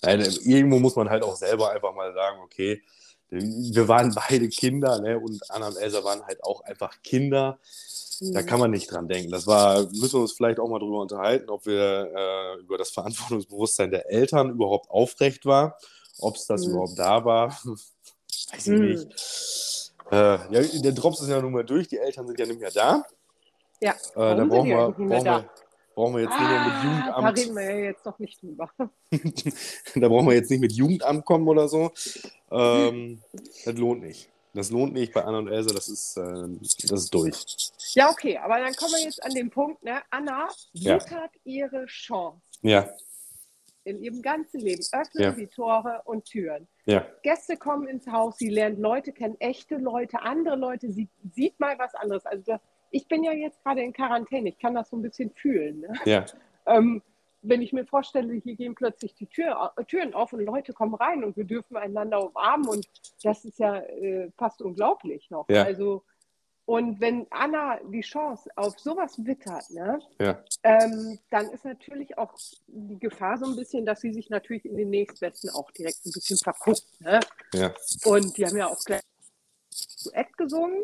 nein. 0.04 0.22
Irgendwo 0.44 0.80
muss 0.80 0.96
man 0.96 1.10
halt 1.10 1.24
auch 1.24 1.36
selber 1.36 1.72
einfach 1.72 1.94
mal 1.94 2.14
sagen, 2.14 2.40
okay, 2.42 2.82
wir 3.30 3.88
waren 3.88 4.16
beide 4.16 4.48
Kinder, 4.48 5.02
ne? 5.02 5.20
Und 5.20 5.42
Anna 5.50 5.68
und 5.68 5.78
Elsa 5.78 6.04
waren 6.04 6.24
halt 6.26 6.44
auch 6.44 6.62
einfach 6.62 7.02
Kinder. 7.04 7.60
Da 8.22 8.42
mhm. 8.42 8.46
kann 8.46 8.60
man 8.60 8.72
nicht 8.72 8.92
dran 8.92 9.08
denken. 9.08 9.32
Das 9.32 9.48
war, 9.48 9.84
müssen 9.84 10.14
wir 10.14 10.22
uns 10.22 10.34
vielleicht 10.34 10.60
auch 10.60 10.68
mal 10.68 10.80
drüber 10.80 11.02
unterhalten, 11.02 11.50
ob 11.50 11.66
wir 11.66 12.12
äh, 12.14 12.60
über 12.62 12.78
das 12.78 12.92
Verantwortungsbewusstsein 12.92 13.92
der 13.92 14.10
Eltern 14.10 14.50
überhaupt 14.50 14.90
aufrecht 14.90 15.46
war, 15.46 15.78
ob 16.20 16.36
es 16.36 16.46
das 16.46 16.66
mhm. 16.66 16.72
überhaupt 16.72 16.98
da 16.98 17.24
war. 17.24 17.58
Weiß 18.52 18.68
ich 18.68 18.80
nicht. 18.80 19.94
Äh, 20.12 20.16
ja, 20.16 20.82
der 20.82 20.92
Drops 20.92 21.22
ist 21.22 21.30
ja 21.30 21.42
nun 21.42 21.54
mal 21.54 21.64
durch, 21.64 21.88
die 21.88 21.98
Eltern 21.98 22.26
sind 22.28 22.40
ja 22.40 22.46
nicht 22.46 22.60
mehr 22.60 22.72
da. 22.72 23.04
Ja, 23.80 23.92
äh, 23.92 23.96
da 24.16 24.44
brauchen 24.46 24.70
wir, 24.70 24.76
brauchen, 24.76 25.10
wir, 25.10 25.50
brauchen 25.96 26.16
wir 26.16 26.22
jetzt 26.24 26.34
ah, 26.34 26.40
nicht 26.40 26.50
mehr 26.50 26.64
mit 26.64 26.74
ah, 26.74 26.84
Jugendamt. 26.84 27.24
Da 27.24 27.42
reden 27.42 27.56
wir 27.56 27.64
ja 27.64 27.78
jetzt 27.86 28.06
noch 28.06 28.20
nicht 28.20 28.42
drüber. 28.42 28.70
da 29.96 30.08
brauchen 30.08 30.28
wir 30.28 30.34
jetzt 30.34 30.52
nicht 30.52 30.60
mit 30.60 30.72
Jugendamt 30.74 31.26
kommen 31.26 31.48
oder 31.48 31.68
so. 31.68 31.92
Ähm, 32.52 33.22
das 33.66 33.76
lohnt 33.76 34.02
nicht. 34.02 34.30
Das 34.54 34.72
lohnt 34.72 34.94
nicht 34.94 35.14
bei 35.14 35.24
Anna 35.24 35.38
und 35.38 35.48
Elsa, 35.48 35.74
das 35.74 35.88
ist, 35.88 36.18
äh, 36.18 36.48
das 36.88 37.04
ist 37.04 37.14
durch. 37.14 37.46
Ja, 37.94 38.10
okay, 38.10 38.38
aber 38.38 38.60
dann 38.60 38.74
kommen 38.76 38.94
wir 38.94 39.04
jetzt 39.04 39.24
an 39.24 39.32
den 39.32 39.52
Punkt, 39.52 39.84
ne? 39.84 40.02
Anna 40.10 40.50
wittert 40.74 41.12
ja. 41.12 41.30
ihre 41.44 41.86
Chance. 41.86 42.42
Ja 42.64 42.90
in 43.90 44.02
ihrem 44.02 44.22
ganzen 44.22 44.60
Leben 44.60 44.84
öffnen 44.92 45.24
ja. 45.24 45.32
sie 45.34 45.48
Tore 45.48 46.02
und 46.06 46.26
Türen. 46.26 46.68
Ja. 46.86 47.06
Gäste 47.24 47.58
kommen 47.58 47.88
ins 47.88 48.08
Haus, 48.08 48.38
sie 48.38 48.50
lernt 48.50 48.80
Leute 48.80 49.12
kennen, 49.12 49.36
echte 49.40 49.78
Leute, 49.78 50.22
andere 50.22 50.56
Leute, 50.56 50.92
sie 50.92 51.10
sieht 51.34 51.60
mal 51.60 51.78
was 51.78 51.96
anderes. 51.96 52.26
Also 52.26 52.44
das, 52.46 52.62
ich 52.92 53.08
bin 53.08 53.24
ja 53.24 53.34
jetzt 53.34 53.64
gerade 53.64 53.82
in 53.82 53.94
Quarantäne, 53.94 54.50
ich 54.50 54.60
kann 54.60 54.74
das 54.74 54.90
so 54.90 54.98
ein 54.98 55.02
bisschen 55.02 55.32
fühlen. 55.32 55.82
Ne? 55.82 55.94
Ja. 56.06 56.26
Ähm, 56.66 57.02
wenn 57.42 57.62
ich 57.62 57.74
mir 57.74 57.86
vorstelle, 57.86 58.34
hier 58.34 58.56
gehen 58.56 58.76
plötzlich 58.76 59.16
die 59.16 59.26
Tür, 59.26 59.74
Türen 59.88 60.14
auf 60.14 60.34
und 60.34 60.42
Leute 60.42 60.74
kommen 60.74 60.94
rein 60.94 61.24
und 61.24 61.38
wir 61.38 61.46
dürfen 61.46 61.78
einander 61.78 62.24
umarmen 62.24 62.68
und 62.68 62.88
das 63.24 63.46
ist 63.46 63.58
ja 63.60 63.78
äh, 63.78 64.30
fast 64.38 64.62
unglaublich 64.62 65.32
noch. 65.32 65.48
Ja. 65.50 65.64
Also 65.64 66.04
und 66.70 67.02
wenn 67.02 67.26
Anna 67.32 67.80
die 67.92 68.02
Chance 68.02 68.48
auf 68.56 68.78
sowas 68.78 69.26
wittert, 69.26 69.68
ne, 69.72 70.00
ja. 70.22 70.44
ähm, 70.62 71.18
dann 71.32 71.50
ist 71.50 71.66
natürlich 71.66 72.16
auch 72.16 72.36
die 72.68 73.00
Gefahr 73.00 73.40
so 73.40 73.48
ein 73.48 73.56
bisschen, 73.56 73.88
dass 73.88 74.02
sie 74.02 74.14
sich 74.14 74.30
natürlich 74.30 74.66
in 74.66 74.78
den 74.78 74.92
nächstbesten 74.92 75.50
auch 75.50 75.72
direkt 75.72 76.06
ein 76.06 76.12
bisschen 76.12 76.38
verguckt. 76.38 76.86
Ne? 77.00 77.22
Ja. 77.56 77.74
Und 78.06 78.38
die 78.38 78.46
haben 78.46 78.56
ja 78.56 78.68
auch 78.68 78.78
gleich 78.86 79.02
Duett 80.04 80.38
gesungen. 80.38 80.84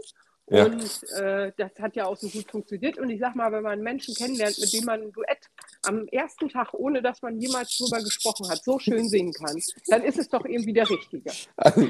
Ja. 0.50 0.66
Und 0.66 1.04
äh, 1.20 1.52
das 1.56 1.72
hat 1.80 1.96
ja 1.96 2.08
auch 2.08 2.18
so 2.18 2.30
gut 2.30 2.50
funktioniert. 2.50 2.98
Und 2.98 3.12
ich 3.12 3.20
sag 3.20 3.36
mal, 3.36 3.52
wenn 3.52 3.62
man 3.62 3.80
Menschen 3.80 4.16
kennenlernt, 4.16 4.58
mit 4.58 4.74
dem 4.74 4.86
man 4.86 5.04
ein 5.04 5.12
Duett 5.12 5.52
am 5.86 6.08
ersten 6.08 6.50
Tag, 6.50 6.74
ohne 6.74 7.02
dass 7.02 7.22
man 7.22 7.40
jemals 7.40 7.78
drüber 7.78 8.02
gesprochen 8.02 8.50
hat, 8.50 8.64
so 8.64 8.80
schön 8.80 9.08
singen 9.08 9.34
kann, 9.34 9.60
dann 9.88 10.04
ist 10.04 10.18
es 10.18 10.30
doch 10.30 10.46
irgendwie 10.46 10.74
der 10.74 10.90
Richtige. 10.90 11.32
Also, 11.56 11.88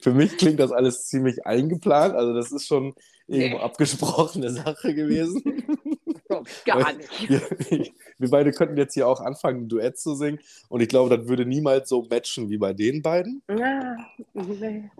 für 0.00 0.12
mich 0.12 0.36
klingt 0.36 0.60
das 0.60 0.72
alles 0.72 1.06
ziemlich 1.06 1.46
eingeplant. 1.46 2.14
Also 2.14 2.34
das 2.34 2.52
ist 2.52 2.66
schon 2.66 2.94
irgendwo 3.26 3.58
abgesprochene 3.58 4.50
Sache 4.50 4.94
gewesen. 4.94 5.42
Gar 6.64 6.92
nicht. 6.92 7.28
Wir, 7.28 7.40
wir, 8.18 8.30
beide 8.30 8.52
könnten 8.52 8.76
jetzt 8.76 8.94
hier 8.94 9.08
auch 9.08 9.20
anfangen, 9.20 9.62
ein 9.62 9.68
Duett 9.68 9.98
zu 9.98 10.14
singen. 10.14 10.38
Und 10.68 10.82
ich 10.82 10.88
glaube, 10.88 11.16
das 11.16 11.26
würde 11.26 11.46
niemals 11.46 11.88
so 11.88 12.02
matchen 12.02 12.50
wie 12.50 12.58
bei 12.58 12.74
den 12.74 13.02
beiden. 13.02 13.42
Ja, 13.48 13.96
nee. 14.34 14.90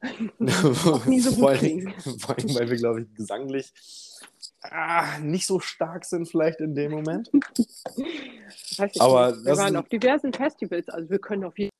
Auch 0.86 1.04
nie 1.06 1.20
so 1.20 1.30
gut 1.30 1.38
vor, 1.38 1.50
allem, 1.50 1.92
vor 2.18 2.36
allem, 2.36 2.54
weil 2.54 2.70
wir, 2.70 2.76
glaube 2.76 3.02
ich, 3.02 3.14
gesanglich 3.14 3.72
ah, 4.62 5.18
nicht 5.18 5.46
so 5.46 5.60
stark 5.60 6.04
sind, 6.04 6.28
vielleicht 6.28 6.60
in 6.60 6.74
dem 6.74 6.92
Moment. 6.92 7.30
Aber 8.98 9.36
wir 9.44 9.56
waren 9.56 9.76
auf 9.76 9.88
diversen 9.88 10.32
Festivals, 10.32 10.88
also 10.88 11.10
wir 11.10 11.18
können 11.18 11.44
auf 11.44 11.58
jeden 11.58 11.70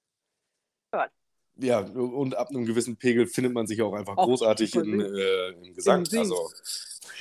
Fall 0.95 1.11
ja, 1.57 1.81
und 1.81 2.37
ab 2.37 2.51
einem 2.51 2.65
gewissen 2.65 2.97
Pegel 2.97 3.27
findet 3.27 3.53
man 3.53 3.67
sich 3.67 3.83
auch 3.83 3.93
einfach 3.93 4.17
auch 4.17 4.27
großartig 4.27 4.75
in, 4.75 5.01
äh, 5.01 5.49
im 5.51 5.75
Gesang. 5.75 6.05
Im 6.11 6.19
also, 6.19 6.51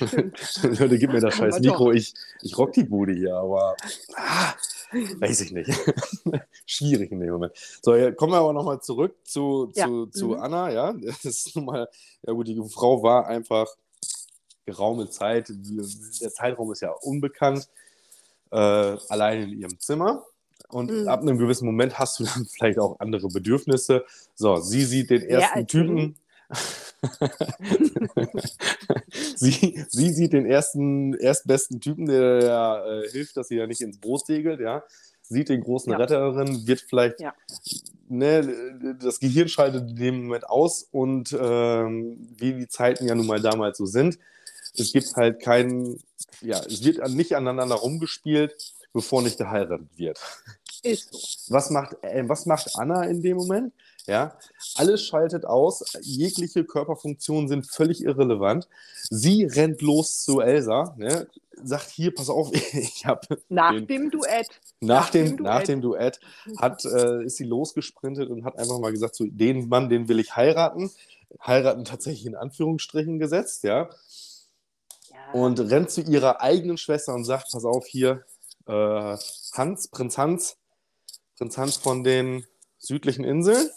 Leute, 0.62 0.98
gib 0.98 1.12
mir 1.12 1.20
das 1.20 1.34
scheiß 1.34 1.60
Mikro, 1.60 1.92
ich, 1.92 2.14
ich 2.40 2.56
rock 2.56 2.72
die 2.72 2.84
Bude 2.84 3.12
hier, 3.12 3.36
aber 3.36 3.76
ah, 4.14 4.54
weiß 5.18 5.42
ich 5.42 5.52
nicht. 5.52 5.70
Schwierig 6.66 7.12
in 7.12 7.20
dem 7.20 7.30
Moment. 7.30 7.52
So, 7.82 7.94
ja, 7.94 8.10
kommen 8.10 8.32
wir 8.32 8.38
aber 8.38 8.52
nochmal 8.52 8.80
zurück 8.80 9.16
zu, 9.24 9.70
ja. 9.74 9.86
zu, 9.86 10.06
zu 10.06 10.26
mhm. 10.28 10.40
Anna, 10.40 10.72
ja. 10.72 10.92
Das 10.92 11.24
ist 11.24 11.54
nun 11.54 11.66
mal, 11.66 11.88
ja 12.26 12.32
gut, 12.32 12.48
die 12.48 12.60
Frau 12.68 13.02
war 13.02 13.26
einfach 13.26 13.68
geraume 14.64 15.10
Zeit, 15.10 15.48
der 15.50 16.30
Zeitraum 16.30 16.72
ist 16.72 16.80
ja 16.80 16.90
unbekannt, 16.90 17.68
äh, 18.50 18.56
allein 18.56 19.42
in 19.42 19.58
ihrem 19.58 19.78
Zimmer. 19.80 20.24
Und 20.68 20.90
mhm. 20.90 21.08
ab 21.08 21.20
einem 21.20 21.38
gewissen 21.38 21.66
Moment 21.66 21.98
hast 21.98 22.18
du 22.18 22.24
dann 22.24 22.46
vielleicht 22.50 22.78
auch 22.78 22.98
andere 23.00 23.28
Bedürfnisse. 23.28 24.04
So, 24.34 24.56
sie 24.56 24.84
sieht 24.84 25.10
den 25.10 25.22
ersten 25.22 25.60
ja, 25.60 25.64
Typen. 25.64 26.16
sie, 29.36 29.84
sie 29.88 30.10
sieht 30.10 30.32
den 30.32 30.46
ersten, 30.46 31.14
erstbesten 31.14 31.80
Typen, 31.80 32.06
der 32.06 32.42
ja, 32.42 32.86
äh, 32.86 33.08
hilft, 33.10 33.36
dass 33.36 33.48
sie 33.48 33.56
ja 33.56 33.66
nicht 33.66 33.80
ins 33.80 33.98
Boot 33.98 34.26
segelt, 34.26 34.60
ja. 34.60 34.84
Sieht 35.22 35.48
den 35.48 35.62
großen 35.62 35.92
ja. 35.92 35.98
Retterin, 35.98 36.66
wird 36.66 36.80
vielleicht, 36.80 37.20
ja. 37.20 37.34
ne, 38.08 38.96
das 39.00 39.18
Gehirn 39.20 39.48
schaltet 39.48 39.88
in 39.88 39.96
dem 39.96 40.24
Moment 40.24 40.48
aus 40.48 40.86
und 40.90 41.36
ähm, 41.38 42.28
wie 42.36 42.52
die 42.52 42.68
Zeiten 42.68 43.06
ja 43.06 43.14
nun 43.14 43.26
mal 43.26 43.40
damals 43.40 43.78
so 43.78 43.86
sind, 43.86 44.18
es 44.76 44.92
gibt 44.92 45.14
halt 45.16 45.40
keinen, 45.40 46.02
ja, 46.40 46.58
es 46.60 46.84
wird 46.84 47.08
nicht 47.10 47.34
aneinander 47.34 47.76
rumgespielt, 47.76 48.54
bevor 48.92 49.22
nicht 49.22 49.38
geheiratet 49.38 49.88
wird. 49.96 50.18
Ist 50.82 51.12
so. 51.12 51.54
Was 51.54 51.70
macht, 51.70 51.96
äh, 52.02 52.28
was 52.28 52.46
macht 52.46 52.76
Anna 52.76 53.04
in 53.04 53.22
dem 53.22 53.36
Moment? 53.36 53.72
Ja, 54.06 54.36
alles 54.74 55.04
schaltet 55.04 55.44
aus, 55.44 55.84
jegliche 56.00 56.64
Körperfunktionen 56.64 57.48
sind 57.48 57.70
völlig 57.70 58.02
irrelevant. 58.02 58.68
Sie 59.08 59.44
rennt 59.44 59.80
los 59.80 60.24
zu 60.24 60.40
Elsa, 60.40 60.96
ne, 60.98 61.28
sagt 61.62 61.90
hier, 61.90 62.12
pass 62.12 62.28
auf, 62.28 62.50
ich 62.72 63.06
habe. 63.06 63.38
Nach 63.48 63.72
den, 63.72 63.86
dem 63.86 64.10
Duett. 64.10 64.48
Nach, 64.80 65.04
nach 65.04 65.10
dem, 65.10 65.26
dem, 65.26 65.36
Duett. 65.36 65.52
nach 65.52 65.62
dem 65.62 65.80
Duett 65.82 66.20
hat, 66.58 66.84
äh, 66.84 67.24
ist 67.24 67.36
sie 67.36 67.44
losgesprintet 67.44 68.28
und 68.28 68.44
hat 68.44 68.58
einfach 68.58 68.80
mal 68.80 68.90
gesagt, 68.90 69.14
so, 69.14 69.24
den 69.24 69.68
Mann, 69.68 69.88
den 69.88 70.08
will 70.08 70.18
ich 70.18 70.34
heiraten. 70.34 70.90
Heiraten 71.46 71.84
tatsächlich 71.84 72.26
in 72.26 72.34
Anführungsstrichen 72.34 73.20
gesetzt, 73.20 73.62
ja. 73.62 73.88
Und 75.32 75.58
rennt 75.60 75.90
zu 75.90 76.02
ihrer 76.02 76.40
eigenen 76.40 76.76
Schwester 76.76 77.14
und 77.14 77.24
sagt, 77.24 77.48
pass 77.52 77.64
auf, 77.64 77.86
hier, 77.86 78.24
äh, 78.66 79.16
Hans, 79.54 79.88
Prinz 79.88 80.18
Hans, 80.18 80.56
Prinz 81.36 81.56
Hans 81.56 81.76
von 81.76 82.04
den 82.04 82.46
südlichen 82.78 83.24
Inseln. 83.24 83.68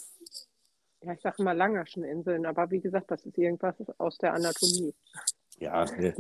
Ja, 1.02 1.14
ich 1.14 1.22
sage 1.22 1.44
mal 1.44 1.56
Langerschen 1.56 2.04
Inseln, 2.04 2.46
aber 2.46 2.72
wie 2.72 2.82
gesagt, 2.82 3.12
das 3.12 3.26
ist 3.26 3.38
irgendwas 3.38 3.76
aus 3.98 4.18
der 4.18 4.34
Anatomie. 4.34 4.94
Ja, 5.60 5.86
nee. 5.98 6.14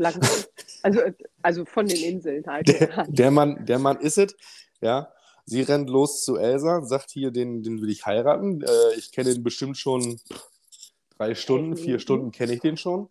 also, 0.83 1.01
also 1.41 1.65
von 1.65 1.87
den 1.87 2.01
Inseln 2.03 2.45
halt. 2.45 2.67
Der, 2.67 3.05
der, 3.07 3.31
Mann, 3.31 3.65
der 3.65 3.79
Mann 3.79 3.99
ist 3.99 4.17
es, 4.17 4.35
ja. 4.81 5.11
Sie 5.47 5.61
rennt 5.61 5.89
los 5.89 6.23
zu 6.23 6.37
Elsa, 6.37 6.81
sagt 6.83 7.11
hier, 7.11 7.29
den, 7.29 7.61
den 7.61 7.79
will 7.79 7.89
ich 7.89 8.05
heiraten. 8.05 8.63
Äh, 8.63 8.95
ich 8.97 9.11
kenne 9.11 9.33
den 9.33 9.43
bestimmt 9.43 9.77
schon 9.77 10.19
drei 11.17 11.35
Stunden, 11.35 11.77
vier 11.77 11.99
Stunden 11.99 12.31
kenne 12.31 12.53
ich 12.53 12.61
den 12.61 12.77
schon 12.77 13.09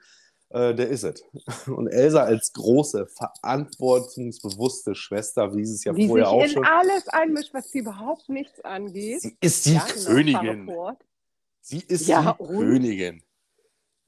äh, 0.54 0.72
der 0.72 0.88
ist 0.88 1.02
es. 1.02 1.24
Und 1.66 1.88
Elsa 1.88 2.22
als 2.22 2.52
große, 2.52 3.06
verantwortungsbewusste 3.06 4.94
Schwester, 4.94 5.54
wie 5.54 5.64
sie 5.64 5.74
es 5.74 5.84
ja 5.84 5.92
die 5.92 6.06
vorher 6.06 6.28
auch 6.28 6.40
schon... 6.40 6.42
Die 6.42 6.48
sich 6.48 6.56
in 6.56 6.64
alles 6.64 7.08
einmischt, 7.08 7.52
was 7.52 7.70
sie 7.70 7.80
überhaupt 7.80 8.28
nichts 8.28 8.60
angeht. 8.60 9.20
Sie 9.20 9.36
ist 9.40 9.66
die 9.66 9.74
ja, 9.74 9.84
genau, 9.84 10.06
Königin. 10.06 10.70
Sie 11.60 11.80
ist 11.80 12.06
ja, 12.06 12.36
die 12.38 12.42
und? 12.44 12.58
Königin. 12.60 13.22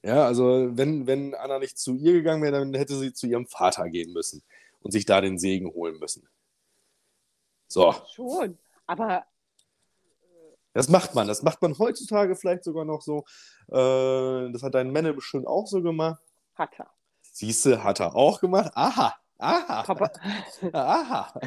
Ja, 0.03 0.25
also 0.25 0.69
wenn, 0.71 1.05
wenn 1.05 1.35
Anna 1.35 1.59
nicht 1.59 1.77
zu 1.77 1.95
ihr 1.95 2.13
gegangen 2.13 2.41
wäre, 2.41 2.59
dann 2.59 2.73
hätte 2.75 2.95
sie 2.95 3.11
zu 3.11 3.27
ihrem 3.27 3.47
Vater 3.47 3.89
gehen 3.89 4.13
müssen 4.13 4.41
und 4.79 4.91
sich 4.91 5.05
da 5.05 5.19
den 5.19 5.37
Segen 5.37 5.67
holen 5.73 5.99
müssen. 5.99 6.29
So. 7.67 7.93
Schon, 8.15 8.57
aber 8.85 9.25
das 10.73 10.87
macht 10.87 11.13
man. 11.15 11.27
Das 11.27 11.41
macht 11.43 11.61
man 11.61 11.77
heutzutage 11.77 12.35
vielleicht 12.35 12.63
sogar 12.63 12.85
noch 12.85 13.01
so. 13.01 13.25
Äh, 13.67 14.51
das 14.51 14.63
hat 14.63 14.75
dein 14.75 14.91
Männer 14.91 15.11
bestimmt 15.11 15.47
auch 15.47 15.67
so 15.67 15.81
gemacht. 15.81 16.21
Hat 16.57 16.79
er. 16.79 16.89
Siehste, 17.21 17.83
hat 17.83 17.99
er 17.99 18.15
auch 18.15 18.39
gemacht. 18.39 18.71
Aha. 18.73 19.13
Aha. 19.39 19.83
Papa. 19.83 20.11
Aha. 20.73 21.39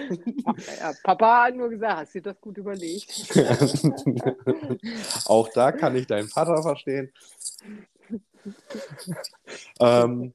Ja, 0.78 0.92
Papa 1.02 1.44
hat 1.44 1.56
nur 1.56 1.68
gesagt, 1.68 1.98
hast 1.98 2.14
du 2.14 2.22
das 2.22 2.40
gut 2.40 2.56
überlegt? 2.58 3.10
auch 5.26 5.48
da 5.52 5.72
kann 5.72 5.96
ich 5.96 6.06
deinen 6.06 6.28
Vater 6.28 6.62
verstehen. 6.62 7.12
ähm, 9.80 10.32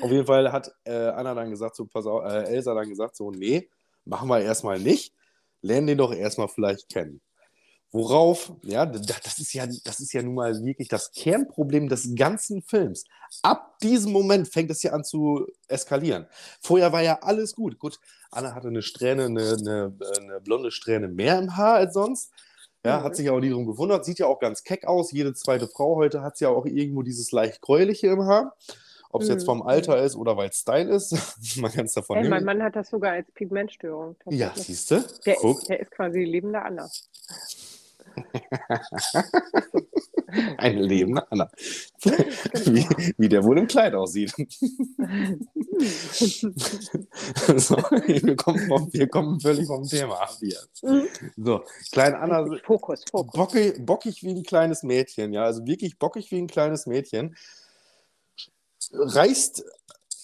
auf 0.00 0.10
jeden 0.10 0.26
Fall 0.26 0.50
hat 0.50 0.72
äh, 0.84 1.08
Anna 1.08 1.34
dann 1.34 1.50
gesagt, 1.50 1.76
so, 1.76 1.84
pass 1.84 2.06
auf, 2.06 2.24
äh, 2.24 2.44
Elsa 2.44 2.74
dann 2.74 2.88
gesagt, 2.88 3.16
so, 3.16 3.30
nee, 3.30 3.68
machen 4.06 4.28
wir 4.28 4.40
erstmal 4.40 4.78
nicht. 4.78 5.14
Lernen 5.60 5.88
den 5.88 5.98
doch 5.98 6.14
erstmal 6.14 6.48
vielleicht 6.48 6.88
kennen. 6.88 7.20
Worauf, 7.92 8.52
ja, 8.62 8.86
das 8.86 9.38
ist 9.40 9.52
ja, 9.52 9.66
das 9.66 9.98
ist 9.98 10.12
ja 10.12 10.22
nun 10.22 10.34
mal 10.34 10.64
wirklich 10.64 10.88
das 10.88 11.10
Kernproblem 11.10 11.88
des 11.88 12.14
ganzen 12.14 12.62
Films. 12.62 13.04
Ab 13.42 13.78
diesem 13.80 14.12
Moment 14.12 14.48
fängt 14.48 14.70
es 14.70 14.82
ja 14.84 14.92
an 14.92 15.02
zu 15.02 15.46
eskalieren. 15.66 16.26
Vorher 16.60 16.92
war 16.92 17.02
ja 17.02 17.18
alles 17.22 17.54
gut. 17.56 17.80
Gut, 17.80 17.98
Anna 18.30 18.54
hatte 18.54 18.68
eine 18.68 18.82
Strähne, 18.82 19.24
eine, 19.24 19.56
eine, 19.58 19.92
eine 20.20 20.40
blonde 20.40 20.70
Strähne 20.70 21.08
mehr 21.08 21.38
im 21.38 21.56
Haar 21.56 21.74
als 21.74 21.94
sonst. 21.94 22.30
Ja, 22.84 23.00
mhm. 23.00 23.04
hat 23.04 23.16
sich 23.16 23.28
auch 23.28 23.40
nie 23.40 23.50
drum 23.50 23.66
gewundert. 23.66 24.04
Sieht 24.04 24.20
ja 24.20 24.26
auch 24.26 24.38
ganz 24.38 24.62
keck 24.62 24.86
aus. 24.86 25.10
Jede 25.12 25.34
zweite 25.34 25.66
Frau 25.66 25.96
heute 25.96 26.22
hat 26.22 26.40
ja 26.40 26.48
auch 26.48 26.66
irgendwo 26.66 27.02
dieses 27.02 27.32
leicht 27.32 27.60
gräuliche 27.60 28.06
im 28.06 28.22
Haar. 28.22 28.56
Ob 29.12 29.22
es 29.22 29.28
mhm. 29.28 29.34
jetzt 29.34 29.44
vom 29.44 29.62
Alter 29.62 30.00
ist 30.02 30.14
oder 30.14 30.36
weil 30.36 30.50
es 30.50 30.60
Style 30.60 30.88
ist, 30.88 31.56
man 31.56 31.72
kann 31.72 31.86
es 31.86 31.94
davon 31.94 32.18
hey, 32.18 32.28
Mein 32.28 32.44
Mann 32.44 32.62
hat 32.62 32.76
das 32.76 32.90
sogar 32.90 33.12
als 33.12 33.30
Pigmentstörung. 33.32 34.14
Ja, 34.26 34.52
siehst 34.54 34.92
du? 34.92 35.04
Der, 35.26 35.36
der, 35.68 35.80
ist 35.80 35.90
quasi 35.90 36.22
lebende 36.22 36.62
Anna. 36.62 36.88
Ein 40.58 40.78
Leben 40.78 41.18
Anna. 41.18 41.50
Wie, 42.02 42.86
wie, 43.18 43.28
der 43.28 43.42
wohl 43.42 43.58
im 43.58 43.66
Kleid 43.66 43.94
aussieht. 43.94 44.30
so, 44.30 44.36
wir, 47.76 48.36
kommen 48.36 48.68
vom, 48.68 48.92
wir 48.92 49.08
kommen 49.08 49.40
völlig 49.40 49.66
vom 49.66 49.84
Thema 49.84 50.20
ab 50.20 50.36
hier. 50.38 50.60
So, 51.36 51.64
klein 51.90 52.14
Anna. 52.14 52.46
Fokus, 52.64 53.02
Fokus. 53.10 53.32
Bockig, 53.32 53.84
bockig 53.84 54.22
wie 54.22 54.30
ein 54.30 54.44
kleines 54.44 54.82
Mädchen, 54.82 55.32
ja, 55.32 55.44
also 55.44 55.66
wirklich 55.66 55.98
bockig 55.98 56.30
wie 56.30 56.38
ein 56.38 56.46
kleines 56.46 56.86
Mädchen. 56.86 57.36
Reißt 58.92 59.64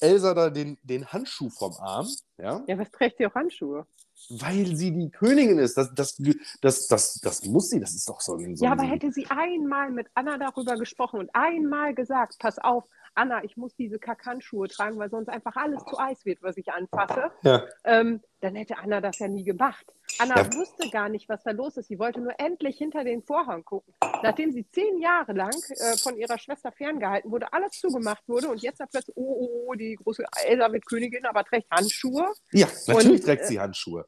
Elsa 0.01 0.35
da 0.35 0.51
den, 0.51 0.79
den 0.83 1.07
Handschuh 1.07 1.51
vom 1.51 1.75
Arm. 1.79 2.09
Ja, 2.39 2.63
ja 2.67 2.79
was 2.79 2.91
trägt 2.91 3.19
sie 3.19 3.27
auch 3.27 3.35
Handschuhe? 3.35 3.87
Weil 4.29 4.75
sie 4.77 4.93
die 4.93 5.11
Königin 5.11 5.59
ist. 5.59 5.77
Das, 5.77 5.95
das, 5.95 6.21
das, 6.61 6.89
das, 6.89 7.21
das 7.21 7.45
muss 7.45 7.71
sie, 7.71 7.81
das 7.81 7.95
ist 7.95 8.09
doch 8.09 8.21
so 8.21 8.37
ein. 8.37 8.57
So 8.57 8.65
ja, 8.65 8.73
aber 8.73 8.85
hätte 8.85 9.13
sie 9.13 9.27
einmal 9.29 9.91
mit 9.91 10.09
Anna 10.15 10.39
darüber 10.39 10.77
gesprochen 10.77 11.21
und 11.21 11.31
einmal 11.33 11.95
gesagt, 11.95 12.37
pass 12.39 12.59
auf, 12.59 12.85
Anna, 13.15 13.43
ich 13.45 13.57
muss 13.57 13.75
diese 13.75 13.99
Kakannschuhe 13.99 14.69
tragen, 14.69 14.99
weil 14.99 15.09
sonst 15.09 15.29
einfach 15.29 15.57
alles 15.57 15.83
zu 15.85 15.99
Eis 15.99 16.25
wird, 16.27 16.43
was 16.43 16.57
ich 16.59 16.71
anfasse. 16.71 17.31
Ja. 17.43 17.65
Ähm, 17.85 18.21
dann 18.41 18.55
hätte 18.55 18.79
Anna 18.79 19.01
das 19.01 19.19
ja 19.19 19.29
nie 19.29 19.45
gemacht. 19.45 19.87
Anna 20.19 20.37
ja. 20.37 20.55
wusste 20.55 20.89
gar 20.91 21.09
nicht, 21.09 21.29
was 21.29 21.43
da 21.43 21.51
los 21.51 21.77
ist. 21.77 21.89
Sie 21.89 21.99
wollte 21.99 22.21
nur 22.21 22.33
endlich 22.39 22.79
hinter 22.79 23.05
den 23.05 23.23
Vorhang 23.23 23.65
gucken. 23.65 23.95
Nachdem 24.23 24.53
sie 24.53 24.67
zehn 24.69 24.99
Jahre 25.01 25.33
lang 25.33 25.55
äh, 25.71 25.97
von 25.97 26.17
ihrer 26.17 26.39
Schwester 26.39 26.73
ferngehalten 26.73 27.31
wurde, 27.31 27.53
alles 27.53 27.73
zugemacht 27.73 28.27
wurde 28.27 28.49
und 28.49 28.63
jetzt 28.63 28.79
plötzlich, 28.91 29.17
oh, 29.17 29.23
oh, 29.23 29.67
oh, 29.69 29.75
die 29.75 29.97
große 29.97 30.25
Elisabeth-Königin 30.47 31.27
aber 31.27 31.45
trägt 31.45 31.71
Handschuhe. 31.71 32.33
Ja, 32.53 32.67
natürlich 32.87 33.21
und, 33.21 33.25
trägt 33.25 33.43
äh, 33.43 33.47
sie 33.47 33.61
Handschuhe. 33.61 34.07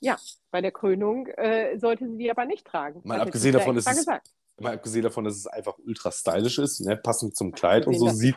Ja, 0.00 0.18
bei 0.50 0.60
der 0.60 0.72
Krönung 0.72 1.26
äh, 1.26 1.78
sollte 1.78 2.08
sie 2.08 2.16
die 2.16 2.30
aber 2.30 2.44
nicht 2.44 2.66
tragen. 2.66 3.00
Mal 3.04 3.20
abgesehen 3.20 3.52
davon 3.52 3.76
ist 3.76 3.88
es, 3.88 4.06
Mal 4.58 4.72
abgesehen 4.74 5.02
davon, 5.02 5.24
dass 5.24 5.36
es 5.36 5.46
einfach 5.46 5.76
ultra 5.84 6.10
stylisch 6.10 6.58
ist, 6.58 6.80
ne? 6.80 6.96
passend 6.96 7.36
zum 7.36 7.52
Kleid 7.52 7.86
und 7.86 7.98
so. 7.98 8.08
Sieht, 8.08 8.34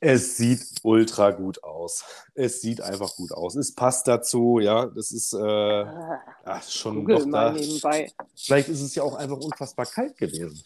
es 0.00 0.36
sieht 0.38 0.62
ultra 0.82 1.30
gut 1.32 1.62
aus. 1.62 2.04
Es 2.34 2.62
sieht 2.62 2.80
einfach 2.80 3.14
gut 3.16 3.30
aus. 3.32 3.54
Es 3.54 3.74
passt 3.74 4.08
dazu, 4.08 4.60
ja. 4.60 4.86
Das 4.86 5.12
ist 5.12 5.34
äh, 5.34 5.38
Ah, 5.38 6.20
ja, 6.46 6.62
schon 6.62 7.00
Google 7.00 7.26
noch 7.26 7.32
da. 7.32 7.52
nebenbei. 7.52 8.10
Vielleicht 8.34 8.70
ist 8.70 8.80
es 8.80 8.94
ja 8.94 9.02
auch 9.02 9.14
einfach 9.14 9.36
unfassbar 9.36 9.84
kalt 9.84 10.16
gewesen. 10.16 10.62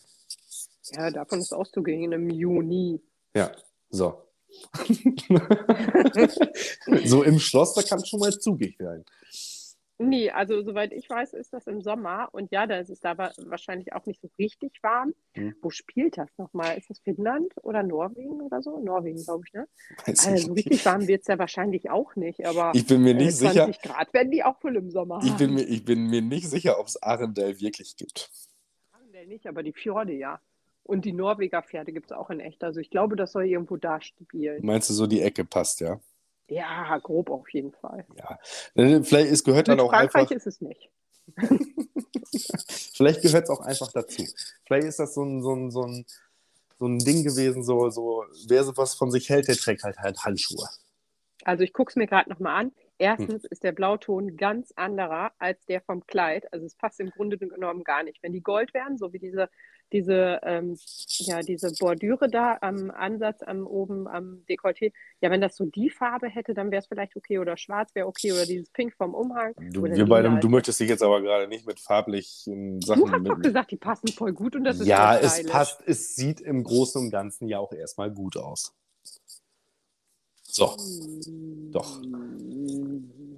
Ja, 0.93 1.11
davon 1.11 1.41
ist 1.41 1.53
auszugehen 1.53 2.13
im 2.13 2.31
Juni. 2.31 3.03
Ja, 3.35 3.51
so. 3.91 4.23
so 7.05 7.25
im 7.25 7.41
Schloss, 7.41 7.75
da 7.75 7.83
kann 7.83 7.99
es 7.99 8.09
schon 8.09 8.21
mal 8.21 8.39
zugig 8.39 8.77
sein. 8.79 9.05
Nee, 9.99 10.31
also 10.31 10.61
soweit 10.63 10.93
ich 10.93 11.09
weiß, 11.09 11.35
ist 11.35 11.53
das 11.53 11.69
im 11.69 11.81
Sommer. 11.81 12.29
Und 12.33 12.51
ja, 12.51 12.67
da 12.67 12.79
ist 12.79 12.91
es 12.91 12.99
da 13.01 13.17
wa- 13.17 13.33
wahrscheinlich 13.39 13.93
auch 13.93 14.07
nicht 14.07 14.21
so 14.21 14.29
richtig 14.39 14.73
warm. 14.83 15.15
Hm. 15.35 15.55
Wo 15.63 15.71
spielt 15.71 16.19
das 16.19 16.29
nochmal? 16.37 16.77
Ist 16.77 16.91
das 16.91 16.99
Finnland 16.99 17.53
oder 17.63 17.85
Norwegen 17.85 18.41
oder 18.41 18.61
so? 18.61 18.81
Norwegen, 18.81 19.23
glaube 19.23 19.45
ich, 19.47 19.53
ne? 19.53 19.69
Weiß 20.05 20.27
Also 20.27 20.49
so 20.49 20.53
richtig 20.55 20.85
warm 20.85 21.07
wird 21.07 21.21
es 21.23 21.29
ja 21.29 21.39
wahrscheinlich 21.39 21.91
auch 21.91 22.17
nicht, 22.17 22.45
aber 22.45 22.73
Ich 22.75 22.87
bin 22.87 23.03
mir 23.03 23.11
äh, 23.13 23.15
nicht 23.25 23.37
20 23.39 23.65
sicher. 23.67 23.73
Grad 23.83 24.13
werden 24.13 24.33
die 24.33 24.43
auch 24.43 24.63
wohl 24.65 24.75
im 24.77 24.91
Sommer 24.91 25.21
Ich 25.23 25.33
bin 25.37 25.49
haben. 25.51 25.55
mir, 25.55 25.63
ich 25.63 25.85
bin 25.85 26.07
mir 26.09 26.23
nicht 26.23 26.49
sicher, 26.51 26.81
ob 26.81 26.89
es 26.89 27.01
Arendelle 27.01 27.61
wirklich 27.61 27.97
gibt. 27.97 28.31
Arendelle 28.93 29.29
nicht, 29.29 29.47
aber 29.47 29.63
die 29.63 29.73
Fjorde 29.73 30.13
ja. 30.15 30.41
Und 30.83 31.05
die 31.05 31.13
Norweger 31.13 31.63
Pferde 31.63 31.93
gibt 31.93 32.07
es 32.11 32.13
auch 32.13 32.29
in 32.31 32.41
echt. 32.41 32.63
Also 32.65 32.81
ich 32.81 32.91
glaube, 32.91 33.17
das 33.17 33.33
soll 33.33 33.47
irgendwo 33.47 33.77
da 33.77 34.01
spielen. 34.01 34.67
Meinst 34.67 34.91
du, 34.91 34.95
so 34.95 35.07
die 35.07 35.23
Ecke 35.23 35.45
passt, 35.45 35.81
ja? 35.81 36.01
Ja, 36.49 36.99
grob 36.99 37.31
auf 37.31 37.49
jeden 37.51 37.73
Fall. 37.73 38.05
Ja. 38.17 38.39
Äh, 38.75 39.03
Vielleicht 39.03 39.31
es 39.31 39.45
gehört 39.45 39.69
dann 39.69 39.81
auch 39.81 39.91
Südfrankreich 39.91 40.23
einfach, 40.23 40.37
ist 40.37 40.47
es 40.47 40.61
nicht. 40.61 40.91
vielleicht 42.95 43.23
gehört 43.23 43.45
es 43.45 43.51
auch 43.51 43.61
einfach 43.61 43.91
dazu. 43.93 44.25
Vielleicht 44.67 44.87
ist 44.87 44.99
das 44.99 45.15
so 45.15 45.23
ein, 45.23 45.43
so 45.43 45.55
ein, 45.55 45.71
so 45.71 45.83
ein, 45.83 46.05
so 46.79 46.87
ein 46.87 46.99
Ding 46.99 47.25
gewesen, 47.25 47.65
so, 47.65 47.89
so, 47.89 48.25
wer 48.49 48.65
sowas 48.65 48.95
von 48.95 49.11
sich 49.11 49.29
hält, 49.31 49.49
der 49.49 49.57
trägt 49.57 49.85
halt 49.85 49.99
halt 49.99 50.19
Handschuhe. 50.23 50.69
Also 51.45 51.65
ich 51.65 51.73
gucke 51.73 51.91
es 51.91 51.97
mir 51.97 52.07
gerade 52.07 52.29
nochmal 52.29 52.61
an. 52.61 52.73
Hm. 53.01 53.07
Erstens 53.07 53.45
ist 53.45 53.65
der 53.65 53.73
Blauton 53.73 54.37
ganz 54.37 54.73
anderer 54.77 55.33
als 55.39 55.65
der 55.67 55.81
vom 55.81 56.07
Kleid. 56.07 56.53
Also 56.53 56.67
es 56.67 56.77
passt 56.77 57.01
im 57.01 57.11
Grunde 57.11 57.39
genommen 57.39 57.83
gar 57.83 58.03
nicht. 58.05 58.23
Wenn 58.23 58.33
die 58.33 58.43
Gold 58.43 58.73
wären, 58.73 58.97
so 58.99 59.13
wie 59.13 59.19
diese, 59.19 59.49
diese, 59.93 60.41
ähm, 60.45 60.77
ja, 61.19 61.41
diese 61.41 61.73
Bordüre 61.79 62.29
da 62.29 62.59
am 62.61 62.91
Ansatz, 62.91 63.43
am 63.43 63.67
oben 63.67 64.07
am 64.07 64.45
Dekolleté, 64.49 64.93
ja, 65.21 65.31
wenn 65.31 65.41
das 65.41 65.57
so 65.57 65.65
die 65.65 65.91
Farbe 65.91 66.29
hätte, 66.29 66.55
dann 66.55 66.71
wäre 66.71 66.81
es 66.81 66.87
vielleicht 66.87 67.17
okay. 67.17 67.39
Oder 67.39 67.57
schwarz 67.57 67.95
wäre 67.95 68.07
okay. 68.07 68.33
Oder 68.33 68.47
dieses 68.47 68.71
Pink 68.71 68.95
vom 68.95 69.15
Umhang. 69.15 69.55
Du, 69.73 69.83
wir 69.83 70.07
beide, 70.07 70.29
lila. 70.29 70.41
du 70.41 70.49
möchtest 70.49 70.79
dich 70.79 70.89
jetzt 70.89 71.03
aber 71.03 71.21
gerade 71.21 71.49
nicht 71.49 71.67
mit 71.67 71.81
farblichen 71.81 72.81
Du 72.81 72.87
Sachen. 72.87 73.11
hast 73.11 73.23
mit, 73.23 73.33
doch 73.33 73.41
gesagt, 73.41 73.71
die 73.73 73.77
passen 73.77 74.09
voll 74.09 74.33
gut 74.33 74.55
und 74.55 74.65
das 74.65 74.81
ist 74.81 74.87
ja, 74.87 75.19
es 75.19 75.45
passt, 75.47 75.83
es 75.87 76.15
sieht 76.15 76.41
im 76.41 76.63
Großen 76.63 77.01
und 77.01 77.11
Ganzen 77.11 77.49
ja 77.49 77.59
auch 77.59 77.73
erstmal 77.73 78.11
gut 78.11 78.37
aus. 78.37 78.73
So, 80.57 80.77
Doch. 81.73 82.01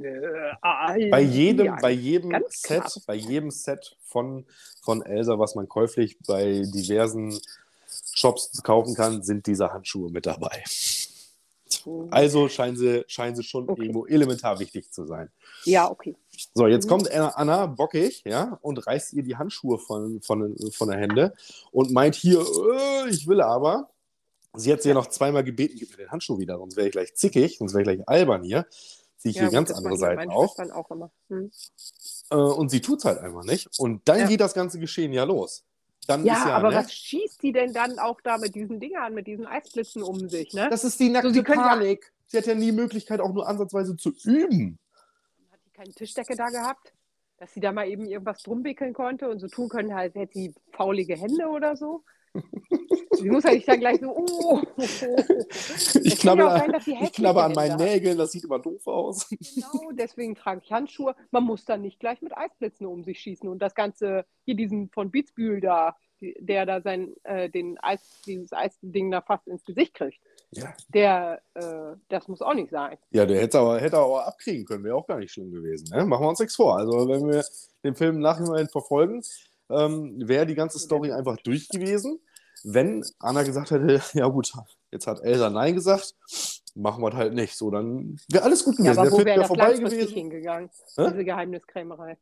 Äh, 0.02 1.08
bei 1.10 1.20
jedem, 1.22 1.64
ja, 1.66 1.76
bei 1.80 1.92
jedem 1.92 2.30
Set, 2.50 2.82
krass. 2.82 3.00
bei 3.06 3.14
jedem 3.14 3.50
Set 3.50 3.96
von, 4.04 4.44
von 4.82 5.00
Elsa, 5.00 5.38
was 5.38 5.54
man 5.54 5.66
käuflich 5.66 6.18
bei 6.26 6.62
diversen 6.66 7.40
Shops 8.12 8.62
kaufen 8.62 8.94
kann, 8.94 9.22
sind 9.22 9.46
diese 9.46 9.72
Handschuhe 9.72 10.10
mit 10.10 10.26
dabei. 10.26 10.62
Also 12.10 12.50
scheinen 12.50 12.76
sie, 12.76 13.04
scheinen 13.06 13.34
sie 13.34 13.42
schon 13.44 13.66
Okay. 13.66 13.80
irgendwo 13.80 14.04
elementar 14.04 14.58
wichtig 14.58 14.92
zu 14.92 15.06
sein. 15.06 15.30
Ja, 15.64 15.90
okay. 15.90 16.14
So, 16.54 16.66
jetzt 16.66 16.84
Mhm. 16.84 16.88
kommt 16.90 17.10
Anna, 17.10 17.28
Anna 17.30 17.66
bockig, 17.66 18.22
ja, 18.26 18.58
und 18.60 18.86
reißt 18.86 19.14
ihr 19.14 19.22
die 19.22 19.36
Handschuhe 19.36 19.78
von, 19.78 20.20
von, 20.20 20.54
von 20.70 20.88
der 20.90 20.98
Hände 20.98 21.32
und 21.72 21.92
meint 21.92 22.14
hier, 22.14 22.40
äh, 22.40 23.08
ich 23.08 23.26
will 23.26 23.40
aber. 23.40 23.88
Sie 24.56 24.72
hat 24.72 24.82
sie 24.82 24.88
ja 24.88 24.94
noch 24.94 25.06
zweimal 25.08 25.44
gebeten, 25.44 25.76
gib 25.78 25.90
mir 25.90 25.96
den 25.96 26.10
Handschuh 26.10 26.38
wieder, 26.38 26.58
sonst 26.58 26.76
wäre 26.76 26.86
ich 26.88 26.92
gleich 26.92 27.14
zickig, 27.14 27.58
sonst 27.58 27.72
wäre 27.74 27.82
ich 27.82 27.86
gleich 27.98 28.08
albern 28.08 28.42
hier. 28.42 28.66
Ziehe 29.18 29.30
ich 29.30 29.36
Ja, 29.36 29.42
hier 29.44 29.50
ganz 29.50 29.70
andere 29.72 29.96
Seiten 29.96 30.30
auf. 30.30 30.58
Auch 30.58 30.90
immer. 30.90 31.10
Hm. 31.28 31.50
Äh, 32.30 32.34
und 32.36 32.70
sie 32.70 32.80
tut 32.80 32.98
es 32.98 33.04
halt 33.04 33.18
einfach 33.18 33.44
nicht. 33.44 33.68
Und 33.78 34.06
dann 34.08 34.20
Ja. 34.20 34.26
geht 34.26 34.40
das 34.40 34.54
ganze 34.54 34.78
Geschehen 34.78 35.12
ja 35.12 35.24
los. 35.24 35.64
Dann 36.06 36.24
Ja, 36.24 36.34
ist 36.34 36.44
ja, 36.46 36.56
aber 36.56 36.70
ne, 36.70 36.76
was 36.76 36.92
schießt 36.92 37.42
die 37.42 37.52
denn 37.52 37.72
dann 37.72 37.98
auch 37.98 38.20
da 38.20 38.38
mit 38.38 38.54
diesen 38.54 38.78
Dingern, 38.78 39.14
mit 39.14 39.26
diesen 39.26 39.46
Eisblitzen 39.46 40.02
um 40.02 40.28
sich, 40.28 40.52
ne? 40.54 40.68
das 40.70 40.84
ist 40.84 41.00
die 41.00 41.08
nackte 41.08 41.32
sie 41.32 41.42
können 41.42 41.60
ja- 41.60 41.68
Panik. 41.70 42.12
Sie 42.28 42.36
hat 42.38 42.46
ja 42.46 42.54
nie 42.54 42.72
Möglichkeit, 42.72 43.20
auch 43.20 43.32
nur 43.32 43.48
ansatzweise 43.48 43.96
zu 43.96 44.12
üben. 44.24 44.78
Hat 45.50 45.60
die 45.64 45.70
keine 45.70 45.92
Tischdecke 45.92 46.34
da 46.36 46.46
gehabt? 46.48 46.92
Dass 47.38 47.52
sie 47.52 47.60
da 47.60 47.70
mal 47.72 47.88
eben 47.88 48.06
irgendwas 48.06 48.42
drum 48.42 48.64
wickeln 48.64 48.94
konnte 48.94 49.28
und 49.28 49.40
so 49.40 49.48
tun 49.48 49.68
können, 49.68 49.92
als 49.92 50.14
hätte 50.14 50.32
sie 50.34 50.54
faulige 50.72 51.16
Hände 51.16 51.46
oder 51.48 51.76
so? 51.76 52.02
Sie 53.12 53.30
muss 53.30 53.44
ja 53.44 53.52
nicht 53.52 53.66
dann 53.66 53.80
gleich 53.80 54.00
so, 54.00 54.14
oh. 54.14 54.60
Ich 56.02 56.18
kann 56.20 56.38
ja 56.38 56.54
auch 56.54 56.64
knabber, 56.64 56.80
sein, 56.80 56.98
ich 57.02 57.12
knabber 57.12 57.44
an 57.44 57.52
meinen. 57.52 57.76
Nägeln, 57.76 58.18
das 58.18 58.32
sieht 58.32 58.44
immer 58.44 58.58
doof 58.58 58.86
aus. 58.86 59.28
Genau, 59.28 59.90
deswegen 59.92 60.34
trage 60.34 60.60
ich 60.62 60.72
Handschuhe. 60.72 61.14
Man 61.30 61.44
muss 61.44 61.64
dann 61.64 61.82
nicht 61.82 61.98
gleich 62.00 62.20
mit 62.22 62.36
Eisblitzen 62.36 62.86
um 62.86 63.04
sich 63.04 63.20
schießen 63.20 63.48
und 63.48 63.60
das 63.60 63.74
Ganze, 63.74 64.26
hier 64.44 64.54
diesen 64.54 64.90
von 64.90 65.10
Beatsbühl 65.10 65.60
da, 65.60 65.96
der 66.20 66.66
da 66.66 66.80
sein, 66.80 67.14
äh, 67.24 67.50
den 67.50 67.78
Eis, 67.78 68.22
dieses 68.26 68.52
Eisding 68.52 69.10
da 69.10 69.20
fast 69.20 69.46
ins 69.48 69.64
Gesicht 69.64 69.94
kriegt. 69.94 70.18
Ja, 70.50 70.74
Der, 70.88 71.42
äh, 71.54 71.96
das 72.08 72.28
muss 72.28 72.40
auch 72.40 72.54
nicht 72.54 72.70
sein. 72.70 72.96
ja 73.10 73.26
der 73.26 73.40
hätte 73.40 73.58
aber, 73.58 73.80
hätte 73.80 73.98
aber 73.98 74.26
abkriegen 74.26 74.64
können, 74.64 74.84
wäre 74.84 74.94
auch 74.94 75.06
gar 75.06 75.18
nicht 75.18 75.32
schlimm 75.32 75.50
gewesen. 75.50 75.88
Ne? 75.94 76.04
Machen 76.04 76.24
wir 76.24 76.28
uns 76.28 76.38
nichts 76.38 76.56
vor. 76.56 76.78
Also, 76.78 77.08
wenn 77.08 77.26
wir 77.26 77.44
den 77.84 77.94
Film 77.94 78.20
nachher 78.20 78.66
verfolgen, 78.68 79.22
ähm, 79.68 80.16
wäre 80.26 80.46
die 80.46 80.54
ganze 80.54 80.78
Story 80.78 81.12
einfach 81.12 81.36
durch 81.38 81.68
gewesen. 81.68 82.20
Wenn 82.68 83.04
Anna 83.20 83.44
gesagt 83.44 83.70
hätte, 83.70 84.02
ja 84.18 84.26
gut, 84.26 84.52
jetzt 84.90 85.06
hat 85.06 85.20
Elsa 85.22 85.50
Nein 85.50 85.74
gesagt, 85.74 86.14
machen 86.74 87.02
wir 87.02 87.12
halt 87.12 87.32
nicht. 87.32 87.56
So, 87.56 87.70
dann 87.70 88.18
wäre 88.28 88.42
alles 88.44 88.64
gut 88.64 88.76
Ja, 88.78 88.92
gewesen. 88.92 88.98
aber 88.98 89.08
Der 89.10 89.12
wo 89.20 89.24
wäre 89.24 89.38
das 89.38 89.46
vorbei 89.46 89.62
langfristig 89.68 89.98
gewesen. 90.00 90.14
hingegangen? 90.14 90.70
Hä? 90.96 91.06
Diese 91.10 91.24
Geheimniskrämerei. 91.24 92.18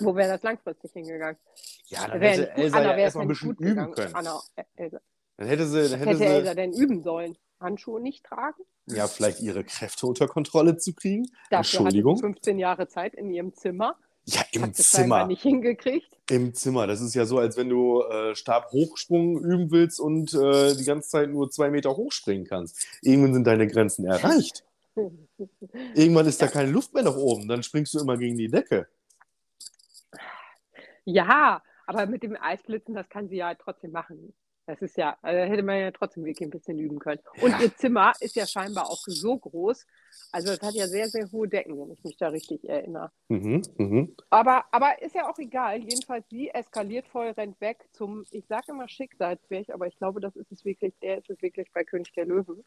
Wo 0.00 0.14
wäre 0.14 0.28
das 0.32 0.42
langfristig 0.42 0.92
hingegangen? 0.92 1.38
Ja, 1.86 2.08
dann 2.08 2.20
hätte 2.20 2.50
Elsa 2.56 2.76
Anna 2.76 2.90
ja 2.90 2.96
wäre 2.96 2.98
es 2.98 3.04
erstmal 3.04 3.24
ein 3.24 3.28
bisschen 3.28 3.50
üben 3.52 3.64
gegangen. 3.64 3.94
können. 3.94 4.14
Anna, 4.14 4.40
äh, 4.56 4.64
Elsa. 4.76 5.00
Dann 5.36 5.48
hätte 5.48 5.66
sie, 5.66 5.88
dann 5.88 5.98
hätte 5.98 6.10
hätte 6.10 6.18
sie 6.18 6.24
Elsa 6.24 6.54
denn 6.54 6.72
üben 6.72 7.02
sollen? 7.02 7.36
Handschuhe 7.60 8.00
nicht 8.00 8.24
tragen? 8.24 8.62
ja 8.86 9.06
vielleicht 9.06 9.40
ihre 9.40 9.64
Kräfte 9.64 10.06
unter 10.06 10.28
Kontrolle 10.28 10.76
zu 10.76 10.92
kriegen. 10.92 11.24
Dafür 11.48 11.56
hatte 11.56 11.62
sie 11.62 11.76
Entschuldigung. 11.78 12.18
15 12.18 12.58
Jahre 12.58 12.86
Zeit 12.88 13.14
in 13.14 13.30
ihrem 13.30 13.54
Zimmer. 13.54 13.96
Ja, 14.26 14.42
im 14.52 14.60
scheinbar 14.60 14.74
Zimmer. 14.74 15.26
nicht 15.26 15.42
hingekriegt. 15.42 16.08
Im 16.30 16.54
Zimmer. 16.54 16.86
Das 16.86 17.00
ist 17.02 17.14
ja 17.14 17.26
so, 17.26 17.38
als 17.38 17.56
wenn 17.56 17.68
du 17.68 18.02
äh, 18.02 18.34
Stabhochsprung 18.34 19.38
üben 19.38 19.70
willst 19.70 20.00
und 20.00 20.32
äh, 20.32 20.74
die 20.74 20.84
ganze 20.84 21.10
Zeit 21.10 21.30
nur 21.30 21.50
zwei 21.50 21.70
Meter 21.70 21.94
hochspringen 21.96 22.46
kannst. 22.46 22.86
Irgendwann 23.02 23.34
sind 23.34 23.46
deine 23.46 23.66
Grenzen 23.66 24.06
erreicht. 24.06 24.64
Irgendwann 25.94 26.26
ist 26.26 26.40
da 26.40 26.46
keine 26.46 26.70
Luft 26.70 26.94
mehr 26.94 27.02
nach 27.02 27.16
oben. 27.16 27.48
Dann 27.48 27.62
springst 27.62 27.92
du 27.94 28.00
immer 28.00 28.16
gegen 28.16 28.38
die 28.38 28.48
Decke. 28.48 28.88
Ja, 31.04 31.62
aber 31.86 32.06
mit 32.06 32.22
dem 32.22 32.36
Eisblitzen, 32.40 32.94
das 32.94 33.08
kann 33.10 33.28
sie 33.28 33.36
ja 33.36 33.54
trotzdem 33.54 33.92
machen. 33.92 34.32
Das 34.66 34.80
ist 34.80 34.96
ja, 34.96 35.18
also 35.20 35.38
da 35.38 35.44
hätte 35.44 35.62
man 35.62 35.78
ja 35.78 35.90
trotzdem 35.90 36.24
wirklich 36.24 36.46
ein 36.46 36.50
bisschen 36.50 36.78
üben 36.78 36.98
können. 36.98 37.20
Und 37.42 37.50
Ja. 37.50 37.60
ihr 37.60 37.76
Zimmer 37.76 38.12
ist 38.20 38.34
ja 38.34 38.46
scheinbar 38.46 38.86
auch 38.88 39.02
so 39.06 39.36
groß. 39.36 39.86
Also 40.32 40.52
es 40.52 40.62
hat 40.62 40.74
ja 40.74 40.88
sehr, 40.88 41.08
sehr 41.08 41.30
hohe 41.30 41.48
Decken, 41.48 41.78
wenn 41.78 41.90
ich 41.90 42.02
mich 42.02 42.16
da 42.16 42.28
richtig 42.28 42.66
erinnere. 42.66 43.10
Mhm, 43.28 43.62
mhm. 43.76 44.16
Aber, 44.30 44.64
aber 44.70 45.02
ist 45.02 45.14
ja 45.14 45.28
auch 45.30 45.38
egal. 45.38 45.80
Jedenfalls, 45.80 46.24
sie 46.30 46.48
eskaliert 46.48 47.06
voll, 47.08 47.28
rennt 47.30 47.60
weg 47.60 47.84
zum, 47.92 48.24
ich 48.30 48.46
sage 48.46 48.72
immer 48.72 48.88
Schicksalsberg, 48.88 49.68
aber 49.68 49.86
ich 49.86 49.98
glaube, 49.98 50.20
das 50.20 50.34
ist 50.34 50.50
es 50.50 50.64
wirklich, 50.64 50.94
der 51.02 51.18
ist 51.18 51.28
es 51.28 51.42
wirklich 51.42 51.70
bei 51.72 51.84
König 51.84 52.10
der 52.14 52.24
Löwen. 52.24 52.64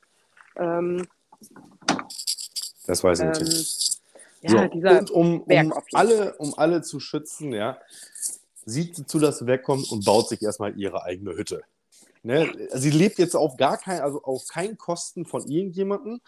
Ähm, 0.56 1.08
Das 2.86 3.04
weiß 3.04 3.20
ich 3.22 3.26
ähm, 3.26 3.44
nicht. 3.44 4.02
ja, 4.42 4.50
so, 4.50 4.68
dieser 4.68 5.00
und 5.00 5.12
um, 5.12 5.46
Berg 5.46 5.76
um, 5.76 5.84
alle, 5.94 6.36
um 6.38 6.54
alle 6.58 6.84
zu 6.84 7.00
schützen, 7.00 7.54
ja, 7.54 7.80
sieht 8.66 8.96
sie 8.96 9.06
zu, 9.08 9.18
dass 9.18 9.40
sie 9.40 9.48
wegkommt 9.48 9.92
und 9.92 10.06
baut 10.06 10.30
sich 10.30 10.44
erstmal 10.44 10.78
ihre 10.78 11.04
eigene 11.04 11.36
Hütte. 11.36 11.64
Ne? 12.28 12.68
Sie 12.74 12.90
lebt 12.92 13.18
jetzt 13.20 13.36
auf 13.36 13.56
gar 13.56 13.78
kein, 13.78 14.02
also 14.02 14.22
auf 14.22 14.48
keinen 14.48 14.78
Kosten 14.78 15.26
von 15.26 15.48
irgendjemandem. 15.48 16.20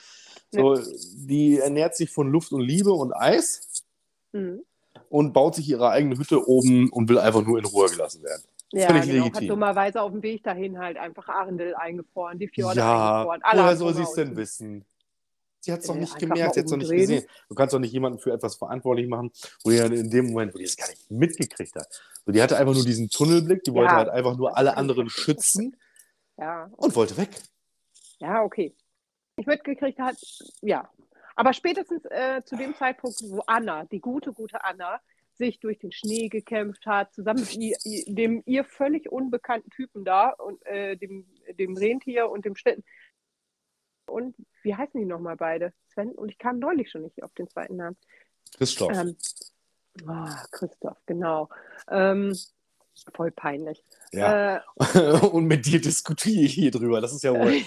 So, 0.49 0.81
Die 1.27 1.59
ernährt 1.59 1.95
sich 1.97 2.09
von 2.09 2.31
Luft 2.31 2.53
und 2.53 2.62
Liebe 2.62 2.91
und 2.93 3.12
Eis 3.13 3.83
Mhm. 4.31 4.62
und 5.09 5.33
baut 5.33 5.55
sich 5.55 5.67
ihre 5.67 5.89
eigene 5.89 6.17
Hütte 6.17 6.47
oben 6.47 6.89
und 6.91 7.09
will 7.09 7.17
einfach 7.19 7.43
nur 7.43 7.57
in 7.59 7.65
Ruhe 7.65 7.89
gelassen 7.89 8.23
werden. 8.23 8.43
Ja, 8.71 8.88
Völlig 8.88 9.07
genau. 9.07 9.23
Hat 9.25 9.25
legitim. 9.33 9.47
dummerweise 9.49 10.01
auf 10.01 10.12
dem 10.12 10.21
Weg 10.23 10.43
dahin 10.43 10.77
halt 10.79 10.97
einfach 10.97 11.27
Arendel 11.27 11.75
eingefroren, 11.75 12.39
die 12.39 12.47
Fjorde 12.47 12.79
ja, 12.79 13.17
eingefroren. 13.17 13.41
Alle 13.43 13.63
woher 13.63 13.75
soll 13.75 13.93
sie 13.95 14.03
es 14.03 14.13
denn 14.13 14.35
wissen? 14.38 14.85
Sie 15.62 15.73
hat 15.73 15.81
es 15.81 15.88
doch 15.88 15.95
Äh, 15.95 15.99
nicht 15.99 16.17
gemerkt, 16.19 16.53
sie 16.53 16.59
hat 16.62 16.65
es 16.65 16.71
doch 16.71 16.77
nicht 16.77 16.89
gesehen. 16.91 17.25
Du 17.49 17.55
kannst 17.55 17.73
doch 17.73 17.79
nicht 17.79 17.91
jemanden 17.91 18.19
für 18.19 18.31
etwas 18.31 18.55
verantwortlich 18.55 19.07
machen, 19.09 19.31
wo 19.63 19.71
die 19.71 19.75
ja 19.77 19.88
in 19.88 20.09
dem 20.09 20.27
Moment, 20.27 20.53
wo 20.53 20.57
die 20.59 20.63
es 20.63 20.77
gar 20.77 20.88
nicht 20.88 21.12
mitgekriegt 21.12 21.75
hat. 21.75 21.88
So, 22.25 22.31
die 22.31 22.41
hatte 22.41 22.57
einfach 22.57 22.73
nur 22.75 22.85
diesen 22.85 23.09
Tunnelblick, 23.09 23.63
die 23.63 23.73
wollte 23.73 23.91
Ja, 23.93 23.97
halt 23.97 24.09
einfach 24.09 24.38
nur 24.38 24.55
alle 24.55 24.77
anderen 24.77 25.09
schützen 25.09 25.75
Ja, 26.39 26.69
und 26.78 26.95
wollte 26.95 27.17
weg. 27.17 27.30
ja, 28.19 28.43
okay. 28.43 28.73
Ich 29.36 29.45
mitgekriegt 29.45 29.99
hat, 29.99 30.15
ja. 30.62 30.89
Aber 31.36 31.54
spätestens 31.54 32.04
äh, 32.06 32.41
zu 32.43 32.56
dem 32.56 32.75
Zeitpunkt, 32.75 33.21
wo 33.30 33.41
Anna, 33.47 33.86
die 33.86 33.99
gute, 33.99 34.34
gute 34.34 34.63
Anna, 34.63 34.99
sich 35.34 35.60
durch 35.60 35.80
den 35.80 35.91
Schnee 35.91 36.28
gekämpft 36.28 36.86
hat, 36.86 37.13
zusammen 37.13 37.39
mit 37.39 37.56
ihr, 37.56 37.78
dem 38.08 38.43
ihr 38.45 38.65
völlig 38.65 39.10
unbekannten 39.10 39.69
Typen 39.69 40.04
da 40.04 40.30
und 40.30 40.65
äh, 40.65 40.97
dem, 40.97 41.25
dem 41.58 41.78
Rentier 41.78 42.30
und 42.30 42.43
dem 42.45 42.56
Schlitten. 42.56 42.84
Und 44.06 44.36
wie 44.63 44.75
heißen 44.75 44.99
die 44.99 45.06
nochmal 45.06 45.38
beide? 45.38 45.73
Sven 45.88 46.12
und 46.12 46.30
ich 46.30 46.38
kam 46.38 46.60
neulich 46.60 46.91
schon 46.91 47.04
nicht 47.04 47.23
auf 47.23 47.34
den 47.34 47.49
zweiten 47.49 47.78
Namen. 47.78 47.97
Christoph. 48.58 48.91
Ähm, 48.93 49.15
oh, 50.08 50.28
Christoph, 50.52 50.97
genau. 51.06 51.49
Ähm, 51.89 52.36
voll 53.13 53.31
peinlich. 53.31 53.83
Ja. 54.12 54.57
Äh, 54.57 54.62
und 55.31 55.45
mit 55.45 55.65
dir 55.65 55.81
diskutiere 55.81 56.43
ich 56.43 56.53
hier 56.53 56.71
drüber. 56.71 57.01
Das 57.01 57.13
ist 57.13 57.23
ja 57.23 57.33
wohl. 57.33 57.62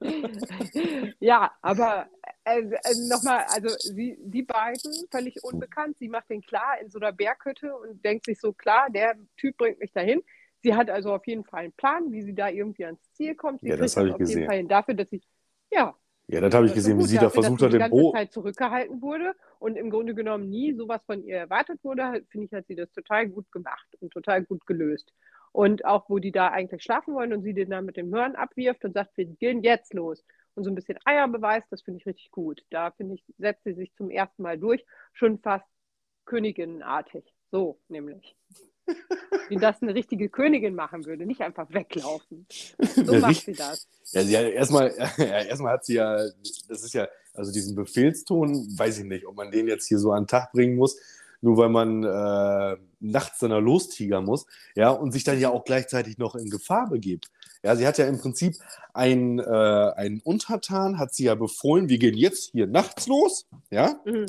ja, 1.20 1.52
aber 1.62 2.08
äh, 2.44 2.60
äh, 2.60 3.08
nochmal, 3.08 3.44
also 3.48 3.68
sie, 3.78 4.16
die 4.20 4.42
beiden, 4.42 4.92
völlig 5.10 5.42
unbekannt, 5.42 5.98
sie 5.98 6.08
macht 6.08 6.30
den 6.30 6.42
klar 6.42 6.80
in 6.80 6.90
so 6.90 6.98
einer 6.98 7.12
Berghütte 7.12 7.74
und 7.74 8.04
denkt 8.04 8.26
sich 8.26 8.38
so, 8.40 8.52
klar, 8.52 8.88
der 8.90 9.16
Typ 9.36 9.56
bringt 9.56 9.80
mich 9.80 9.92
dahin. 9.92 10.22
Sie 10.62 10.74
hat 10.74 10.88
also 10.88 11.12
auf 11.14 11.26
jeden 11.26 11.44
Fall 11.44 11.64
einen 11.64 11.72
Plan, 11.72 12.12
wie 12.12 12.22
sie 12.22 12.34
da 12.34 12.48
irgendwie 12.48 12.84
ans 12.84 13.00
Ziel 13.14 13.34
kommt. 13.34 13.60
Sie 13.60 13.68
ja, 13.68 13.76
das 13.76 13.96
habe 13.96 14.08
ich 14.08 14.14
auf 14.14 14.18
gesehen. 14.18 14.38
jeden 14.38 14.50
Fall 14.50 14.64
dafür, 14.64 14.94
dass 14.94 15.10
sie, 15.10 15.22
ja. 15.70 15.96
Ja, 16.28 16.40
das 16.40 16.54
habe 16.54 16.66
ich 16.66 16.74
gesehen, 16.74 16.98
wie 16.98 17.04
sie 17.04 17.18
da 17.18 17.30
versucht 17.30 17.62
hat, 17.62 17.72
den 17.72 17.88
Boot. 17.88 18.14
Zeit 18.14 18.32
zurückgehalten 18.32 19.00
wurde 19.00 19.32
und 19.60 19.76
im 19.76 19.90
Grunde 19.90 20.14
genommen 20.14 20.48
nie 20.48 20.74
sowas 20.74 21.00
von 21.06 21.22
ihr 21.22 21.36
erwartet 21.36 21.82
wurde, 21.84 22.24
finde 22.30 22.46
ich, 22.46 22.52
hat 22.52 22.66
sie 22.66 22.74
das 22.74 22.90
total 22.90 23.28
gut 23.28 23.50
gemacht 23.52 23.86
und 24.00 24.12
total 24.12 24.42
gut 24.44 24.66
gelöst. 24.66 25.12
Und 25.52 25.84
auch, 25.84 26.10
wo 26.10 26.18
die 26.18 26.32
da 26.32 26.48
eigentlich 26.48 26.82
schlafen 26.82 27.14
wollen 27.14 27.32
und 27.32 27.42
sie 27.42 27.54
den 27.54 27.70
dann 27.70 27.84
mit 27.84 27.96
dem 27.96 28.12
Hören 28.12 28.34
abwirft 28.34 28.84
und 28.84 28.92
sagt, 28.92 29.16
wir 29.16 29.26
gehen 29.26 29.62
jetzt 29.62 29.94
los 29.94 30.24
und 30.54 30.64
so 30.64 30.70
ein 30.70 30.74
bisschen 30.74 30.98
Eier 31.04 31.28
beweist, 31.28 31.68
das 31.70 31.82
finde 31.82 32.00
ich 32.00 32.06
richtig 32.06 32.30
gut. 32.32 32.62
Da 32.70 32.90
finde 32.90 33.14
ich, 33.14 33.24
setzt 33.38 33.62
sie 33.64 33.74
sich 33.74 33.94
zum 33.94 34.10
ersten 34.10 34.42
Mal 34.42 34.58
durch, 34.58 34.84
schon 35.12 35.38
fast 35.38 35.66
königinnenartig. 36.24 37.24
So 37.52 37.78
nämlich. 37.88 38.36
Wie 39.48 39.56
das 39.56 39.82
eine 39.82 39.94
richtige 39.94 40.28
Königin 40.28 40.74
machen 40.74 41.04
würde, 41.06 41.26
nicht 41.26 41.40
einfach 41.40 41.68
weglaufen. 41.70 42.46
So 42.78 43.14
macht 43.14 43.44
sie 43.44 43.52
das. 43.52 43.86
Ja, 44.12 44.22
sie 44.22 44.36
hat 44.36 44.46
erstmal, 44.46 44.92
ja, 45.18 45.42
erstmal 45.42 45.72
hat 45.74 45.84
sie 45.84 45.94
ja, 45.94 46.16
das 46.68 46.84
ist 46.84 46.94
ja, 46.94 47.08
also 47.34 47.52
diesen 47.52 47.74
Befehlston, 47.74 48.66
weiß 48.78 48.98
ich 48.98 49.04
nicht, 49.04 49.26
ob 49.26 49.36
man 49.36 49.50
den 49.50 49.68
jetzt 49.68 49.86
hier 49.86 49.98
so 49.98 50.12
an 50.12 50.22
den 50.22 50.28
Tag 50.28 50.52
bringen 50.52 50.76
muss, 50.76 50.98
nur 51.40 51.56
weil 51.56 51.68
man 51.68 52.02
äh, 52.02 52.76
nachts 53.00 53.38
dann 53.38 53.50
da 53.50 53.58
lostigern 53.58 54.24
muss, 54.24 54.46
ja, 54.74 54.90
und 54.90 55.12
sich 55.12 55.24
dann 55.24 55.38
ja 55.38 55.50
auch 55.50 55.64
gleichzeitig 55.64 56.18
noch 56.18 56.34
in 56.34 56.50
Gefahr 56.50 56.88
begibt. 56.88 57.30
Ja, 57.62 57.74
sie 57.76 57.86
hat 57.86 57.98
ja 57.98 58.06
im 58.06 58.18
Prinzip 58.18 58.56
einen, 58.94 59.38
äh, 59.38 59.92
einen 59.96 60.20
Untertan, 60.20 60.98
hat 60.98 61.14
sie 61.14 61.24
ja 61.24 61.34
befohlen, 61.34 61.88
wir 61.88 61.98
gehen 61.98 62.16
jetzt 62.16 62.52
hier 62.52 62.66
nachts 62.66 63.06
los, 63.06 63.46
ja. 63.70 64.00
Mhm. 64.04 64.26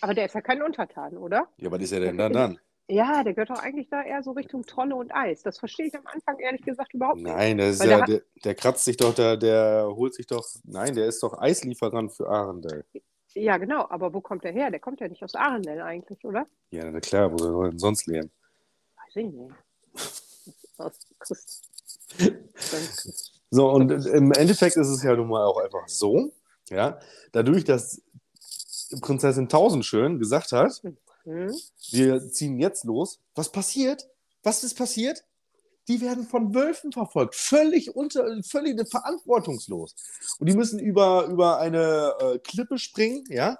Aber 0.00 0.14
der 0.14 0.26
ist 0.26 0.34
ja 0.34 0.40
kein 0.40 0.62
Untertan, 0.62 1.16
oder? 1.16 1.48
Ja, 1.58 1.70
was 1.70 1.80
ist 1.80 1.92
er 1.92 2.00
denn 2.00 2.18
dann 2.18 2.32
dann? 2.32 2.58
Ja, 2.90 3.22
der 3.22 3.34
gehört 3.34 3.50
doch 3.50 3.62
eigentlich 3.62 3.88
da 3.88 4.02
eher 4.02 4.22
so 4.22 4.32
Richtung 4.32 4.64
Tonne 4.64 4.96
und 4.96 5.14
Eis. 5.14 5.42
Das 5.42 5.58
verstehe 5.58 5.86
ich 5.86 5.94
am 5.94 6.06
Anfang 6.06 6.38
ehrlich 6.38 6.62
gesagt 6.62 6.92
überhaupt 6.92 7.16
nicht. 7.16 7.26
Nein, 7.26 7.58
der, 7.58 7.70
ist 7.70 7.84
ja, 7.84 8.04
der, 8.04 8.22
der, 8.44 8.54
kratzt 8.54 8.84
sich 8.84 8.96
doch, 8.96 9.14
der, 9.14 9.36
der 9.36 9.86
holt 9.94 10.14
sich 10.14 10.26
doch, 10.26 10.46
nein, 10.64 10.94
der 10.94 11.06
ist 11.06 11.22
doch 11.22 11.38
Eislieferant 11.38 12.12
für 12.12 12.28
Arendelle. 12.28 12.84
Ja, 13.34 13.58
genau, 13.58 13.86
aber 13.88 14.12
wo 14.12 14.20
kommt 14.20 14.42
der 14.42 14.52
her? 14.52 14.70
Der 14.70 14.80
kommt 14.80 15.00
ja 15.00 15.06
nicht 15.06 15.22
aus 15.22 15.36
Arendelle 15.36 15.84
eigentlich, 15.84 16.24
oder? 16.24 16.46
Ja, 16.72 16.90
na 16.90 16.98
klar, 16.98 17.32
wo 17.32 17.38
soll 17.38 17.66
er 17.66 17.70
denn 17.70 17.78
sonst 17.78 18.06
leben? 18.08 18.30
Weiß 18.96 19.16
ich 19.16 19.32
nicht. 19.32 19.54
aus 20.78 20.98
Christ 21.20 21.70
so, 23.50 23.70
und 23.70 23.90
im 23.90 24.32
Endeffekt 24.32 24.76
ist 24.76 24.88
es 24.88 25.02
ja 25.02 25.14
nun 25.14 25.28
mal 25.28 25.44
auch 25.44 25.58
einfach 25.58 25.86
so, 25.88 26.32
ja, 26.68 26.98
dadurch, 27.32 27.64
dass 27.64 28.02
Prinzessin 29.00 29.48
Tausendschön 29.48 30.18
gesagt 30.18 30.52
hat, 30.52 30.82
mhm. 31.24 31.54
wir 31.90 32.28
ziehen 32.30 32.58
jetzt 32.58 32.84
los, 32.84 33.20
was 33.34 33.50
passiert? 33.50 34.08
Was 34.42 34.64
ist 34.64 34.74
passiert? 34.74 35.24
Die 35.88 36.00
werden 36.00 36.24
von 36.24 36.54
Wölfen 36.54 36.92
verfolgt, 36.92 37.34
völlig 37.34 37.96
unter, 37.96 38.24
völlig 38.42 38.88
verantwortungslos. 38.88 39.96
Und 40.38 40.48
die 40.48 40.54
müssen 40.54 40.78
über, 40.78 41.26
über 41.26 41.58
eine 41.58 42.14
äh, 42.20 42.38
Klippe 42.38 42.78
springen, 42.78 43.24
ja, 43.28 43.58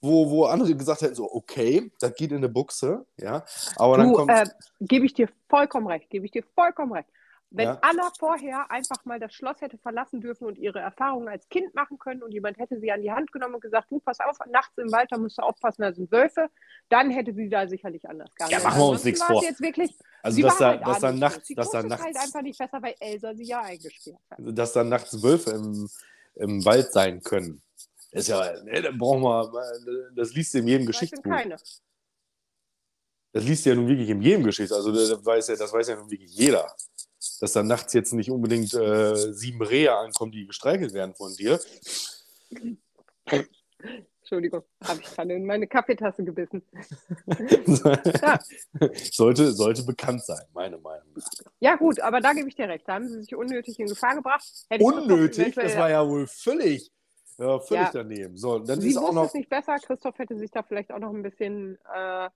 wo, 0.00 0.30
wo 0.30 0.44
andere 0.44 0.74
gesagt 0.74 1.02
hätten, 1.02 1.14
so, 1.14 1.30
okay, 1.32 1.90
das 1.98 2.14
geht 2.14 2.30
in 2.30 2.38
eine 2.38 2.48
Buchse, 2.48 3.06
ja. 3.16 3.44
Aber 3.76 3.96
dann 3.96 4.12
kommt. 4.12 4.30
Äh, 4.30 4.46
gebe 4.80 5.06
ich 5.06 5.14
dir 5.14 5.28
vollkommen 5.48 5.86
recht, 5.86 6.08
gebe 6.10 6.26
ich 6.26 6.32
dir 6.32 6.44
vollkommen 6.54 6.92
recht. 6.92 7.08
Wenn 7.50 7.66
ja. 7.66 7.78
Anna 7.80 8.10
vorher 8.18 8.70
einfach 8.70 9.04
mal 9.04 9.20
das 9.20 9.32
Schloss 9.32 9.60
hätte 9.60 9.78
verlassen 9.78 10.20
dürfen 10.20 10.46
und 10.46 10.58
ihre 10.58 10.80
Erfahrungen 10.80 11.28
als 11.28 11.48
Kind 11.48 11.74
machen 11.74 11.98
können 11.98 12.22
und 12.22 12.32
jemand 12.32 12.58
hätte 12.58 12.80
sie 12.80 12.90
an 12.90 13.02
die 13.02 13.12
Hand 13.12 13.30
genommen 13.32 13.54
und 13.54 13.60
gesagt, 13.60 13.90
du 13.90 14.00
pass 14.00 14.18
auf, 14.20 14.36
nachts 14.50 14.76
im 14.78 14.90
Wald, 14.90 15.12
da 15.12 15.18
musst 15.18 15.38
du 15.38 15.42
aufpassen, 15.42 15.82
da 15.82 15.92
sind 15.92 16.10
Wölfe, 16.10 16.48
dann 16.88 17.10
hätte 17.10 17.32
sie 17.32 17.48
da 17.48 17.68
sicherlich 17.68 18.06
anders 18.08 18.34
gehandelt. 18.34 18.62
Ja, 18.62 18.68
machen 18.68 18.80
wir 18.80 18.88
uns 18.88 19.04
nichts 19.04 19.22
vor. 19.22 19.42
Jetzt 19.42 19.60
wirklich, 19.60 19.96
also, 20.22 20.42
dass 20.42 20.58
da, 20.58 20.68
halt 20.70 20.86
dass 20.86 21.00
da 21.00 21.12
nachts, 21.12 21.48
dass 21.54 21.70
da 21.70 21.82
nachts, 21.84 22.04
halt 22.04 22.16
einfach 22.16 22.42
nicht 22.42 22.58
besser, 22.58 22.82
weil 22.82 22.94
Elsa 22.98 23.34
sie 23.34 23.44
ja 23.44 23.62
eingesperrt 23.62 24.18
hat. 24.30 24.38
Dass 24.40 24.72
da 24.72 24.82
nachts 24.82 25.22
Wölfe 25.22 25.50
im, 25.50 25.88
im 26.34 26.64
Wald 26.64 26.92
sein 26.92 27.22
können. 27.22 27.62
Ist 28.10 28.28
ja, 28.28 28.60
ne, 28.62 28.82
da 28.82 28.90
brauchen 28.90 29.22
wir, 29.22 30.12
das 30.16 30.32
liest 30.34 30.52
du 30.54 30.58
in 30.58 30.68
jedem 30.68 30.86
Geschichtsbuch. 30.86 31.30
Keine. 31.30 31.56
Das 33.32 33.44
liest 33.44 33.66
du 33.66 33.70
ja 33.70 33.76
nun 33.76 33.86
wirklich 33.86 34.08
in 34.08 34.20
jedem 34.22 34.44
Geschichts, 34.44 34.72
also 34.72 34.90
das 34.90 35.24
weiß 35.24 35.48
ja, 35.48 35.56
das 35.56 35.72
weiß 35.72 35.88
ja 35.88 35.96
nun 35.96 36.10
wirklich 36.10 36.32
jeder 36.32 36.66
dass 37.40 37.52
da 37.52 37.62
nachts 37.62 37.92
jetzt 37.92 38.12
nicht 38.12 38.30
unbedingt 38.30 38.74
äh, 38.74 39.14
sieben 39.32 39.62
Rehe 39.62 39.96
ankommen, 39.96 40.32
die 40.32 40.46
gestreichelt 40.46 40.92
werden 40.92 41.14
von 41.14 41.34
dir. 41.34 41.60
Entschuldigung, 44.26 44.64
habe 44.82 45.00
ich 45.00 45.14
gerade 45.14 45.34
in 45.34 45.46
meine 45.46 45.68
Kaffeetasse 45.68 46.24
gebissen. 46.24 46.60
ja. 47.28 48.40
sollte, 49.12 49.52
sollte 49.52 49.84
bekannt 49.84 50.24
sein, 50.24 50.44
meine 50.52 50.78
Meinung 50.78 51.06
nach. 51.14 51.24
Ja, 51.60 51.76
gut, 51.76 52.00
aber 52.00 52.20
da 52.20 52.32
gebe 52.32 52.48
ich 52.48 52.56
dir 52.56 52.68
recht. 52.68 52.88
Da 52.88 52.94
haben 52.94 53.08
sie 53.08 53.20
sich 53.20 53.36
unnötig 53.36 53.78
in 53.78 53.86
Gefahr 53.86 54.16
gebracht. 54.16 54.44
Hätte 54.68 54.82
unnötig? 54.82 55.54
Das 55.54 55.76
war 55.76 55.90
ja 55.90 56.04
wohl 56.08 56.26
völlig, 56.26 56.90
ja, 57.38 57.60
völlig 57.60 57.84
ja. 57.84 57.90
daneben. 57.92 58.36
So, 58.36 58.58
dann 58.58 58.80
sie 58.80 58.88
ist 58.88 58.96
auch 58.96 59.12
noch. 59.12 59.26
es 59.26 59.34
nicht 59.34 59.48
besser. 59.48 59.76
Christoph 59.76 60.18
hätte 60.18 60.36
sich 60.36 60.50
da 60.50 60.64
vielleicht 60.64 60.90
auch 60.90 60.98
noch 60.98 61.14
ein 61.14 61.22
bisschen 61.22 61.78
äh, 61.94 62.28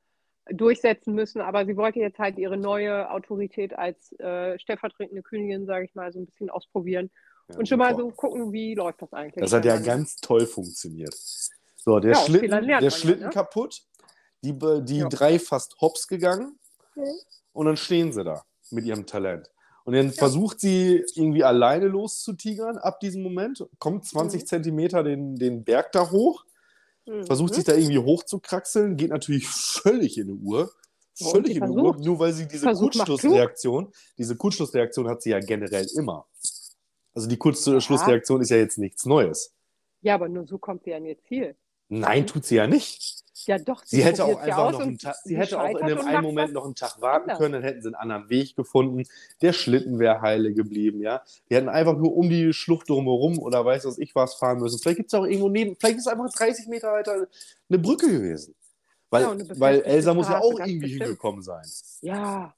durchsetzen 0.49 1.15
müssen. 1.15 1.41
Aber 1.41 1.67
sie 1.67 1.77
wollte 1.77 2.01
jetzt 2.01 2.19
halt 2.19 2.39
ihre 2.39 2.57
neue 2.57 3.11
Autorität 3.11 3.77
als 3.77 4.13
äh, 4.19 4.59
stellvertretende 4.59 5.23
Königin, 5.23 5.67
sage 5.67 5.85
ich 5.85 5.95
mal, 5.95 6.13
so 6.13 6.21
ein 6.21 6.27
bisschen 6.27 6.51
ausprobieren. 6.51 7.11
Ja, 7.49 7.59
und 7.59 7.69
schon 7.69 7.79
mal 7.79 7.97
so 7.97 8.11
gucken, 8.11 8.53
wie 8.53 8.75
läuft 8.75 9.03
das 9.03 9.13
eigentlich. 9.13 9.43
Das 9.43 9.53
hat 9.53 9.65
ja 9.65 9.79
ganz 9.79 10.17
toll 10.17 10.47
funktioniert. 10.47 11.15
So, 11.77 11.99
der 11.99 12.13
ja, 12.13 12.19
Schlitten, 12.19 12.67
der 12.67 12.91
Schlitten 12.91 13.23
ja, 13.23 13.29
ne? 13.29 13.33
kaputt, 13.33 13.83
die, 14.43 14.57
die 14.85 15.05
drei 15.09 15.39
fast 15.39 15.81
hops 15.81 16.07
gegangen 16.07 16.59
mhm. 16.95 17.05
und 17.53 17.67
dann 17.67 17.77
stehen 17.77 18.13
sie 18.13 18.23
da 18.23 18.45
mit 18.71 18.85
ihrem 18.85 19.07
Talent. 19.07 19.51
Und 19.85 19.95
dann 19.95 20.13
versucht 20.13 20.61
sie 20.61 21.05
irgendwie 21.15 21.43
alleine 21.43 21.87
loszutigern 21.87 22.77
ab 22.79 23.01
diesem 23.01 23.23
Moment, 23.23 23.67
kommt 23.79 24.05
20 24.05 24.43
mhm. 24.43 24.47
Zentimeter 24.47 25.03
den, 25.03 25.37
den 25.37 25.65
Berg 25.65 25.91
da 25.93 26.11
hoch 26.11 26.45
Mhm. 27.11 27.27
Versucht 27.27 27.55
sich 27.55 27.65
da 27.65 27.75
irgendwie 27.75 27.99
hochzukraxeln, 27.99 28.97
geht 28.97 29.11
natürlich 29.11 29.49
völlig 29.49 30.17
in 30.17 30.29
die 30.29 30.35
Uhr. 30.35 30.71
Völlig 31.15 31.57
in 31.57 31.65
die 31.65 31.71
Uhr, 31.71 31.97
nur 31.97 32.19
weil 32.19 32.33
sie 32.33 32.47
diese 32.47 32.63
Versuch 32.63 32.93
Kurzschlussreaktion, 32.93 33.93
diese 34.17 34.37
Kurzschlussreaktion 34.37 35.09
hat 35.09 35.23
sie 35.23 35.31
ja 35.31 35.41
generell 35.41 35.87
immer. 35.97 36.27
Also 37.13 37.29
die 37.29 37.37
Kurzschlussreaktion 37.37 38.39
ja. 38.39 38.43
ist 38.43 38.51
ja 38.51 38.57
jetzt 38.57 38.79
nichts 38.79 39.05
Neues. 39.05 39.53
Ja, 40.03 40.15
aber 40.15 40.29
nur 40.29 40.47
so 40.47 40.57
kommt 40.57 40.85
sie 40.85 40.95
an 40.95 41.05
ihr 41.05 41.21
Ziel. 41.25 41.57
Nein, 41.89 42.27
tut 42.27 42.47
sie 42.47 42.55
ja 42.55 42.67
nicht. 42.69 43.25
Ja, 43.47 43.59
doch. 43.59 43.83
Sie, 43.85 43.97
sie 43.97 44.05
hätte 44.05 44.25
auch 44.25 44.39
einfach 44.39 44.73
noch 44.73 44.81
einen 44.81 44.99
Tag, 44.99 45.17
sie 45.25 45.37
hätte 45.37 45.61
auch 45.61 45.79
in 45.79 45.87
dem 45.87 46.01
einen 46.01 46.23
Moment 46.23 46.53
noch 46.53 46.65
einen 46.65 46.75
Tag 46.75 47.01
warten 47.01 47.31
können, 47.37 47.55
dann 47.55 47.63
hätten 47.63 47.83
sie 47.83 47.89
einen 47.89 47.95
anderen 47.95 48.29
Weg 48.29 48.57
gefunden. 48.57 49.05
Der 49.43 49.53
Schlitten 49.53 49.99
wäre 49.99 50.21
heile 50.21 50.53
geblieben, 50.53 51.01
ja. 51.01 51.23
Die 51.49 51.55
hätten 51.55 51.69
einfach 51.69 51.97
nur 51.97 52.17
um 52.17 52.29
die 52.29 52.53
Schlucht 52.53 52.89
drumherum 52.89 53.39
oder 53.39 53.65
weiß 53.65 53.85
was 53.85 53.99
ich 53.99 54.15
was 54.15 54.35
fahren 54.35 54.59
müssen. 54.59 54.79
Vielleicht 54.79 54.99
gibt 54.99 55.13
es 55.13 55.19
auch 55.19 55.25
irgendwo 55.25 55.49
neben, 55.49 55.77
vielleicht 55.77 55.99
ist 55.99 56.07
es 56.07 56.13
einfach 56.13 56.31
30 56.31 56.67
Meter 56.69 56.93
weiter 56.93 57.27
eine 57.69 57.79
Brücke 57.79 58.11
gewesen. 58.11 58.55
Weil, 59.11 59.23
ja, 59.23 59.37
weil 59.59 59.81
Elsa 59.83 60.15
muss 60.15 60.29
ja 60.29 60.41
auch 60.41 60.61
irgendwie 60.61 60.89
hingekommen 60.89 61.43
sein. 61.43 61.65
Ja. 62.01 62.55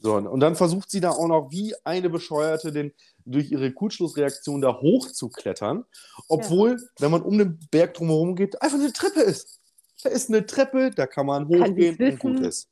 So, 0.00 0.14
und 0.14 0.40
dann 0.40 0.54
versucht 0.54 0.90
sie 0.90 1.00
da 1.00 1.10
auch 1.10 1.26
noch 1.26 1.50
wie 1.50 1.74
eine 1.84 2.08
Bescheuerte 2.08 2.72
den, 2.72 2.92
durch 3.24 3.50
ihre 3.50 3.72
Kurzschlussreaktion 3.72 4.60
da 4.60 4.80
hochzuklettern, 4.80 5.84
obwohl, 6.28 6.70
ja. 6.70 6.76
wenn 7.00 7.10
man 7.10 7.22
um 7.22 7.36
den 7.36 7.58
Berg 7.70 7.94
drumherum 7.94 8.36
geht, 8.36 8.62
einfach 8.62 8.78
eine 8.78 8.92
Treppe 8.92 9.20
ist. 9.20 9.57
Da 10.02 10.10
ist 10.10 10.28
eine 10.28 10.46
Treppe, 10.46 10.90
da 10.90 11.06
kann 11.06 11.26
man 11.26 11.48
hochgehen 11.48 11.98
kann 11.98 12.10
und 12.10 12.18
gut 12.18 12.40
ist. 12.40 12.70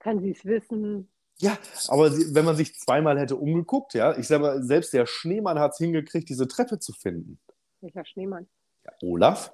Kann 0.00 0.20
sie 0.20 0.30
es 0.30 0.44
wissen? 0.44 1.08
Ja, 1.38 1.58
aber 1.88 2.10
wenn 2.12 2.44
man 2.44 2.56
sich 2.56 2.74
zweimal 2.78 3.18
hätte 3.18 3.36
umgeguckt, 3.36 3.94
ja, 3.94 4.16
ich 4.16 4.26
sag 4.26 4.40
mal, 4.40 4.62
selbst 4.62 4.92
der 4.92 5.06
Schneemann 5.06 5.58
hat 5.58 5.72
es 5.72 5.78
hingekriegt, 5.78 6.28
diese 6.28 6.48
Treppe 6.48 6.78
zu 6.78 6.92
finden. 6.92 7.38
Welcher 7.80 8.04
Schneemann? 8.06 8.46
Ja, 8.84 8.92
Olaf. 9.02 9.52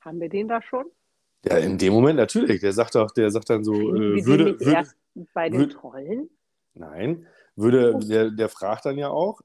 Haben 0.00 0.20
wir 0.20 0.28
den 0.28 0.48
da 0.48 0.62
schon? 0.62 0.86
Ja, 1.44 1.58
in 1.58 1.78
dem 1.78 1.92
Moment 1.92 2.16
natürlich. 2.16 2.60
Der 2.60 2.72
sagt 2.72 2.94
doch, 2.94 3.10
der 3.10 3.30
sagt 3.30 3.50
dann 3.50 3.62
so, 3.62 3.74
äh, 3.74 4.24
würde, 4.24 4.58
würde 4.58 4.88
bei 5.34 5.50
den 5.50 5.60
würde, 5.60 5.74
Trollen? 5.74 6.30
Nein, 6.74 7.26
würde, 7.56 7.94
oh. 7.96 7.98
der, 7.98 8.30
der 8.30 8.48
fragt 8.48 8.86
dann 8.86 8.96
ja 8.96 9.10
auch, 9.10 9.40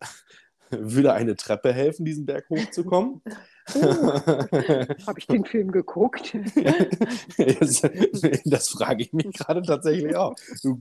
würde 0.80 1.14
eine 1.14 1.36
Treppe 1.36 1.74
helfen, 1.74 2.06
diesen 2.06 2.26
Berg 2.26 2.50
hochzukommen. 2.50 3.22
Oh, 3.76 3.80
Habe 3.82 5.20
ich 5.20 5.26
den 5.26 5.46
Film 5.46 5.72
geguckt? 5.72 6.36
das, 7.38 7.82
das 8.44 8.68
frage 8.68 9.04
ich 9.04 9.14
mich 9.14 9.32
gerade 9.32 9.62
tatsächlich 9.62 10.18
auch. 10.18 10.36
Du, 10.62 10.78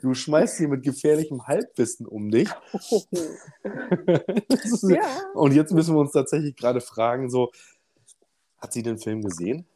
du 0.00 0.14
schmeißt 0.14 0.58
hier 0.58 0.68
mit 0.68 0.84
gefährlichem 0.84 1.48
Halbwissen 1.48 2.06
um 2.06 2.30
dich. 2.30 2.48
ist, 4.48 4.82
ja. 4.84 5.02
Und 5.34 5.54
jetzt 5.54 5.72
müssen 5.72 5.96
wir 5.96 5.98
uns 5.98 6.12
tatsächlich 6.12 6.54
gerade 6.54 6.80
fragen, 6.80 7.30
so, 7.30 7.50
hat 8.58 8.72
sie 8.72 8.84
den 8.84 8.98
Film 8.98 9.22
gesehen? 9.22 9.66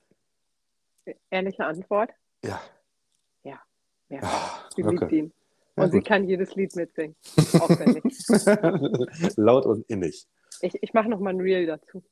Ehrliche 1.31 1.64
Antwort? 1.64 2.11
Ja. 2.44 2.61
Ja. 3.42 3.59
ja. 4.11 4.20
Ah, 4.22 4.68
sie 4.74 4.85
okay. 4.85 4.96
liebt 4.96 5.12
ihn. 5.12 5.33
Und 5.76 5.87
ja, 5.87 5.90
sie 5.90 6.00
kann 6.02 6.24
jedes 6.28 6.54
Lied 6.54 6.76
mitsingen. 6.76 7.16
Aufwendig. 7.58 8.04
Laut 9.37 9.66
und 9.66 9.84
innig. 9.88 10.26
Ich, 10.60 10.80
ich 10.80 10.92
mache 10.92 11.08
nochmal 11.08 11.34
ein 11.34 11.40
Reel 11.40 11.66
dazu. 11.66 12.02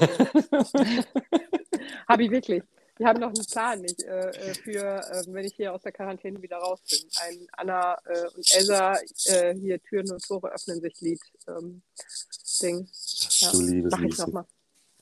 Habe 2.08 2.24
ich 2.24 2.30
wirklich. 2.30 2.62
Wir 2.96 3.08
haben 3.08 3.18
noch 3.18 3.34
einen 3.34 3.46
Plan 3.46 3.80
nicht, 3.80 4.02
äh, 4.04 4.30
äh, 4.30 4.54
für, 4.54 4.78
äh, 4.78 5.24
wenn 5.26 5.44
ich 5.44 5.54
hier 5.56 5.72
aus 5.72 5.82
der 5.82 5.90
Quarantäne 5.90 6.40
wieder 6.40 6.58
raus 6.58 6.80
bin. 6.88 7.00
Ein 7.22 7.46
Anna 7.52 7.98
äh, 8.04 8.28
und 8.36 8.54
Elsa 8.54 8.94
äh, 9.26 9.54
hier 9.56 9.82
Türen 9.82 10.12
und 10.12 10.22
Tore 10.22 10.52
öffnen 10.52 10.80
sich 10.80 11.00
Lied 11.00 11.20
ähm, 11.48 11.82
Ding. 12.62 12.88
Ja, 13.40 13.50
du 13.50 13.62
liebes 13.62 13.98
Lieschen. 13.98 14.38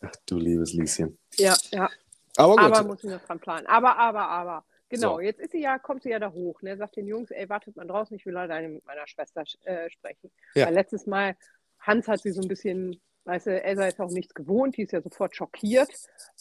Ach 0.00 0.16
du 0.26 0.38
liebes 0.38 0.72
Lieschen. 0.72 1.18
Ja, 1.36 1.54
ja. 1.70 1.90
Aber, 2.36 2.56
gut. 2.56 2.64
aber 2.64 2.82
muss 2.84 3.04
ich 3.04 3.10
noch 3.10 3.22
dran 3.24 3.40
planen. 3.40 3.66
Aber, 3.66 3.96
aber, 3.98 4.26
aber. 4.26 4.64
Genau, 4.92 5.14
so. 5.14 5.20
jetzt 5.20 5.40
ist 5.40 5.52
sie 5.52 5.60
ja, 5.62 5.78
kommt 5.78 6.02
sie 6.02 6.10
ja 6.10 6.18
da 6.18 6.32
hoch. 6.32 6.60
Ne? 6.62 6.76
Sagt 6.76 6.96
den 6.96 7.06
Jungs, 7.06 7.30
ey, 7.30 7.48
wartet 7.48 7.76
mal 7.76 7.86
draußen, 7.86 8.16
ich 8.16 8.26
will 8.26 8.34
leider 8.34 8.60
mit 8.68 8.84
meiner 8.86 9.06
Schwester 9.06 9.42
äh, 9.64 9.88
sprechen. 9.90 10.30
Ja. 10.54 10.66
Weil 10.66 10.74
letztes 10.74 11.06
Mal, 11.06 11.36
Hans 11.80 12.08
hat 12.08 12.20
sie 12.20 12.30
so 12.30 12.42
ein 12.42 12.48
bisschen 12.48 13.00
Weißt 13.24 13.46
du, 13.46 13.62
Elsa 13.62 13.86
ist 13.86 14.00
auch 14.00 14.10
nichts 14.10 14.34
gewohnt, 14.34 14.76
die 14.76 14.82
ist 14.82 14.92
ja 14.92 15.00
sofort 15.00 15.36
schockiert. 15.36 15.88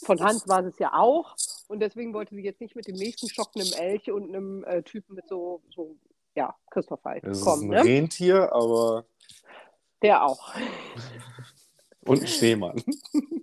Von 0.04 0.20
Hans 0.20 0.48
war 0.48 0.66
es 0.66 0.80
ja 0.80 0.94
auch. 0.94 1.36
Und 1.68 1.80
deswegen 1.80 2.14
wollte 2.14 2.34
sie 2.34 2.42
jetzt 2.42 2.60
nicht 2.60 2.76
mit 2.76 2.88
dem 2.88 2.96
nächsten 2.96 3.30
Schock, 3.30 3.52
einem 3.56 3.72
Elch 3.78 4.10
und 4.10 4.30
einem 4.30 4.64
äh, 4.64 4.82
Typen 4.82 5.16
mit 5.16 5.28
so, 5.28 5.62
so 5.70 5.96
ja, 6.36 6.56
Christoph 6.72 7.04
halt 7.04 7.24
das 7.24 7.42
kommen. 7.42 7.72
ist 7.72 7.80
ein 7.80 7.86
ne? 7.86 7.92
Rentier, 7.92 8.52
aber. 8.52 9.06
Der 10.02 10.26
auch. 10.26 10.56
Und 12.06 12.22
ein 12.22 12.28
Schneemann. 12.28 12.82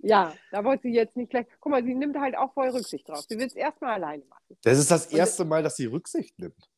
Ja, 0.01 0.33
da 0.49 0.63
wollte 0.63 0.83
sie 0.83 0.93
jetzt 0.93 1.15
nicht 1.17 1.29
gleich. 1.29 1.45
Guck 1.59 1.71
mal, 1.71 1.83
sie 1.83 1.93
nimmt 1.93 2.17
halt 2.17 2.35
auch 2.35 2.51
voll 2.53 2.69
Rücksicht 2.69 3.07
drauf. 3.07 3.25
Sie 3.27 3.37
will 3.37 3.45
es 3.45 3.53
erstmal 3.53 3.95
alleine 3.95 4.23
machen. 4.25 4.57
Das 4.63 4.79
ist 4.79 4.89
das 4.89 5.07
erste 5.07 5.45
Mal, 5.45 5.61
dass 5.61 5.75
sie 5.75 5.85
Rücksicht 5.85 6.39
nimmt. 6.39 6.69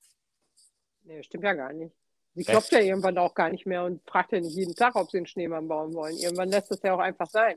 Nee, 1.04 1.24
stimmt 1.24 1.46
ja 1.46 1.54
gar 1.54 1.72
nicht. 1.72 1.96
Sie 2.34 2.44
klopft 2.44 2.72
ja 2.72 2.80
irgendwann 2.80 3.18
auch 3.18 3.34
gar 3.34 3.50
nicht 3.50 3.66
mehr 3.66 3.86
und 3.86 4.02
fragt 4.10 4.32
ja 4.34 4.40
nicht 4.42 4.56
jeden 4.56 4.76
Tag, 4.76 4.96
ob 4.96 5.12
sie 5.12 5.18
einen 5.18 5.28
Schneemann 5.28 5.68
bauen 5.68 5.94
wollen. 5.94 6.18
Irgendwann 6.18 6.50
lässt 6.50 6.72
es 6.72 6.82
ja 6.82 6.94
auch 6.94 7.00
einfach 7.00 7.30
sein. 7.30 7.56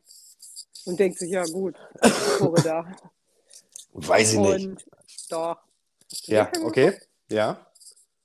Und 0.85 1.01
denkt 1.01 1.19
sich, 1.19 1.31
ja 1.31 1.45
gut, 1.45 1.77
Tore 2.39 2.63
da. 2.63 2.93
Weiß 3.95 4.33
ich 4.33 4.39
und 4.39 4.75
nicht. 4.75 4.87
Doch. 5.31 5.59
Ja, 6.27 6.53
okay. 6.63 7.01
Ja. 7.31 7.67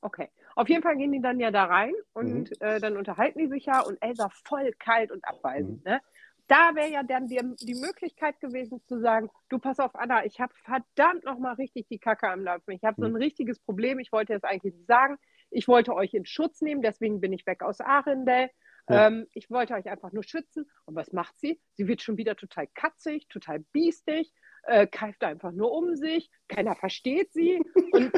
Okay. 0.01 0.29
Auf 0.60 0.69
jeden 0.69 0.84
Fall 0.84 0.98
gehen 0.98 1.12
die 1.12 1.22
dann 1.22 1.39
ja 1.39 1.52
da 1.52 1.65
rein 1.65 1.93
und 2.13 2.50
mhm. 2.50 2.56
äh, 2.60 2.80
dann 2.80 2.98
unterhalten 2.98 3.39
die 3.39 3.48
sich 3.48 3.65
ja 3.65 3.82
und 3.82 3.98
Elsa 4.02 4.30
voll 4.45 4.74
kalt 4.78 5.12
und 5.12 5.24
abweisend. 5.26 5.86
Mhm. 5.86 5.91
Ne? 5.91 6.02
Da 6.48 6.72
wäre 6.74 6.89
ja 6.89 7.04
dann 7.04 7.28
die, 7.28 7.39
die, 7.62 7.76
Möglichkeit 7.76 8.39
gewesen 8.39 8.82
zu 8.88 9.00
sagen, 9.00 9.30
du 9.50 9.60
pass 9.60 9.80
auf, 9.80 9.95
Anna, 9.95 10.26
ich 10.26 10.41
habe 10.41 10.54
verdammt 10.63 11.24
nochmal 11.24 11.54
richtig 11.56 11.88
die 11.88 12.00
Kacke 12.00 12.28
am 12.28 12.43
Laufen. 12.43 12.72
Ich 12.72 12.84
habe 12.84 13.00
mhm. 13.00 13.06
so 13.06 13.12
ein 13.12 13.22
richtiges 13.22 13.60
Problem, 13.60 14.00
ich 14.00 14.12
wollte 14.12 14.34
es 14.34 14.43
eigentlich 14.43 14.74
nicht 14.74 14.88
sagen 14.88 15.17
ich 15.52 15.67
wollte 15.67 15.93
euch 15.93 16.13
in 16.13 16.26
Schutz 16.26 16.62
nehmen, 16.62 16.82
deswegen 16.82 17.22
bin 17.22 17.34
ich 17.34 17.45
weg 17.45 17.63
aus 17.63 17.80
Arendelle. 17.82 18.50
Ja. 18.88 19.08
Ähm, 19.08 19.28
ich 19.34 19.50
wollte 19.50 19.76
euch 19.76 19.89
einfach 19.89 20.12
nur 20.12 20.24
schützen. 20.24 20.69
Und 20.86 20.95
was 20.95 21.12
macht 21.12 21.39
sie? 21.39 21.60
Sie 21.74 21.88
wird 21.88 22.02
schon 22.02 22.17
wieder 22.17 22.36
total 22.36 22.67
katzig, 22.74 23.28
total 23.28 23.60
biestig, 23.72 24.32
äh, 24.63 24.88
keift 24.88 25.24
einfach 25.24 25.52
nur 25.52 25.72
um 25.72 25.95
sich, 25.95 26.30
keiner 26.48 26.76
versteht 26.76 27.32
sie. 27.34 27.62
Und 27.91 28.12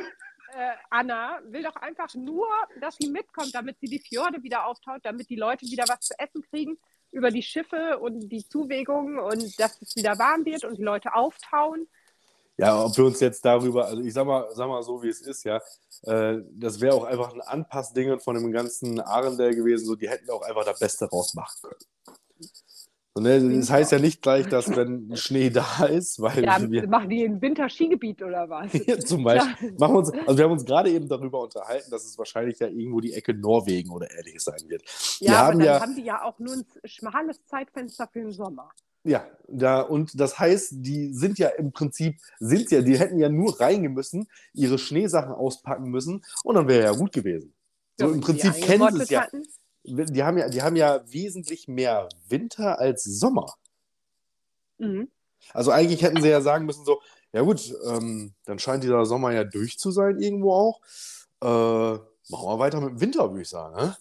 äh, 0.53 0.73
Anna 0.89 1.39
will 1.45 1.63
doch 1.63 1.75
einfach 1.75 2.13
nur, 2.15 2.47
dass 2.79 2.95
sie 2.97 3.09
mitkommt, 3.09 3.53
damit 3.53 3.79
sie 3.79 3.87
die 3.87 3.99
Fjorde 3.99 4.43
wieder 4.43 4.65
auftaut, 4.65 5.01
damit 5.03 5.29
die 5.29 5.35
Leute 5.35 5.65
wieder 5.65 5.85
was 5.87 6.01
zu 6.01 6.13
essen 6.19 6.41
kriegen 6.49 6.77
über 7.11 7.31
die 7.31 7.43
Schiffe 7.43 7.99
und 7.99 8.29
die 8.29 8.47
Zuwägungen 8.47 9.19
und 9.19 9.59
dass 9.59 9.81
es 9.81 9.95
wieder 9.95 10.17
warm 10.17 10.45
wird 10.45 10.63
und 10.63 10.77
die 10.77 10.83
Leute 10.83 11.13
auftauen. 11.13 11.87
Ja, 12.57 12.83
ob 12.83 12.95
wir 12.95 13.05
uns 13.05 13.19
jetzt 13.19 13.43
darüber, 13.43 13.85
also 13.85 14.01
ich 14.01 14.13
sag 14.13 14.25
mal, 14.25 14.47
sag 14.53 14.67
mal 14.67 14.83
so, 14.83 15.01
wie 15.01 15.09
es 15.09 15.21
ist, 15.21 15.43
ja, 15.43 15.59
äh, 16.03 16.37
das 16.51 16.79
wäre 16.79 16.93
auch 16.93 17.05
einfach 17.05 17.33
ein 17.33 17.41
Anpassding 17.41 18.19
von 18.19 18.35
dem 18.35 18.51
ganzen 18.51 18.99
Arendelle 18.99 19.55
gewesen, 19.55 19.85
so 19.85 19.95
die 19.95 20.09
hätten 20.09 20.29
auch 20.29 20.41
einfach 20.41 20.65
das 20.65 20.79
Beste 20.79 21.05
rausmachen 21.05 21.61
können. 21.61 22.17
Ne, 23.19 23.57
das 23.57 23.69
heißt 23.69 23.91
ja 23.91 23.99
nicht 23.99 24.21
gleich, 24.21 24.47
dass 24.47 24.73
wenn 24.73 25.17
Schnee 25.17 25.49
da 25.49 25.83
ist, 25.85 26.21
weil 26.21 26.45
ja, 26.45 26.61
wir 26.61 26.87
machen 26.87 27.09
die 27.09 27.25
ein 27.25 27.41
Winterskigebiet 27.41 28.21
oder 28.23 28.49
was? 28.49 28.71
ja, 28.87 28.97
zum 28.99 29.25
Beispiel. 29.25 29.75
Machen 29.77 29.97
uns, 29.97 30.11
also 30.11 30.37
wir 30.37 30.45
haben 30.45 30.51
uns 30.53 30.63
gerade 30.63 30.89
eben 30.89 31.09
darüber 31.09 31.41
unterhalten, 31.41 31.91
dass 31.91 32.05
es 32.05 32.17
wahrscheinlich 32.17 32.59
ja 32.59 32.67
irgendwo 32.67 33.01
die 33.01 33.11
Ecke 33.11 33.33
Norwegen 33.33 33.89
oder 33.89 34.07
ähnliches 34.17 34.45
sein 34.45 34.61
wird. 34.67 34.83
Ja, 35.19 35.33
aber 35.33 35.47
haben 35.47 35.59
dann 35.59 35.67
ja, 35.67 35.81
haben 35.81 35.95
die 35.95 36.03
ja 36.03 36.23
auch 36.23 36.39
nur 36.39 36.53
ein 36.53 36.65
schmales 36.85 37.45
Zeitfenster 37.47 38.07
für 38.07 38.21
den 38.21 38.31
Sommer. 38.31 38.69
Ja, 39.03 39.25
da, 39.47 39.81
und 39.81 40.17
das 40.17 40.39
heißt, 40.39 40.75
die 40.77 41.11
sind 41.13 41.37
ja 41.37 41.49
im 41.49 41.73
Prinzip, 41.73 42.17
sind 42.39 42.71
ja, 42.71 42.81
die 42.81 42.97
hätten 42.97 43.19
ja 43.19 43.27
nur 43.27 43.59
reingehen 43.59 43.93
müssen, 43.93 44.29
ihre 44.53 44.77
Schneesachen 44.77 45.33
auspacken 45.33 45.89
müssen 45.89 46.23
und 46.45 46.55
dann 46.55 46.69
wäre 46.69 46.85
ja 46.85 46.91
gut 46.91 47.11
gewesen. 47.11 47.53
So 47.99 48.07
ja, 48.07 48.13
im 48.13 48.21
Prinzip 48.21 48.53
kennen 48.53 48.95
sie 48.95 49.01
es 49.03 49.09
ja. 49.09 49.27
Die 49.83 50.23
haben 50.23 50.37
ja. 50.37 50.49
Die 50.49 50.61
haben 50.61 50.75
ja 50.75 51.01
wesentlich 51.11 51.67
mehr 51.67 52.09
Winter 52.27 52.79
als 52.79 53.03
Sommer. 53.03 53.55
Mhm. 54.77 55.09
Also 55.53 55.71
eigentlich 55.71 56.03
hätten 56.03 56.21
sie 56.21 56.29
ja 56.29 56.41
sagen 56.41 56.65
müssen, 56.65 56.85
so, 56.85 57.01
ja 57.33 57.41
gut, 57.41 57.73
ähm, 57.85 58.33
dann 58.45 58.59
scheint 58.59 58.83
dieser 58.83 59.05
Sommer 59.05 59.31
ja 59.31 59.43
durch 59.43 59.79
zu 59.79 59.91
sein 59.91 60.19
irgendwo 60.19 60.53
auch. 60.53 60.81
Äh, 61.41 61.99
machen 62.29 62.47
wir 62.47 62.59
weiter 62.59 62.79
mit 62.81 62.91
dem 62.91 63.01
Winter, 63.01 63.29
würde 63.29 63.41
ich 63.41 63.49
sagen. 63.49 63.75
Ne? 63.75 63.95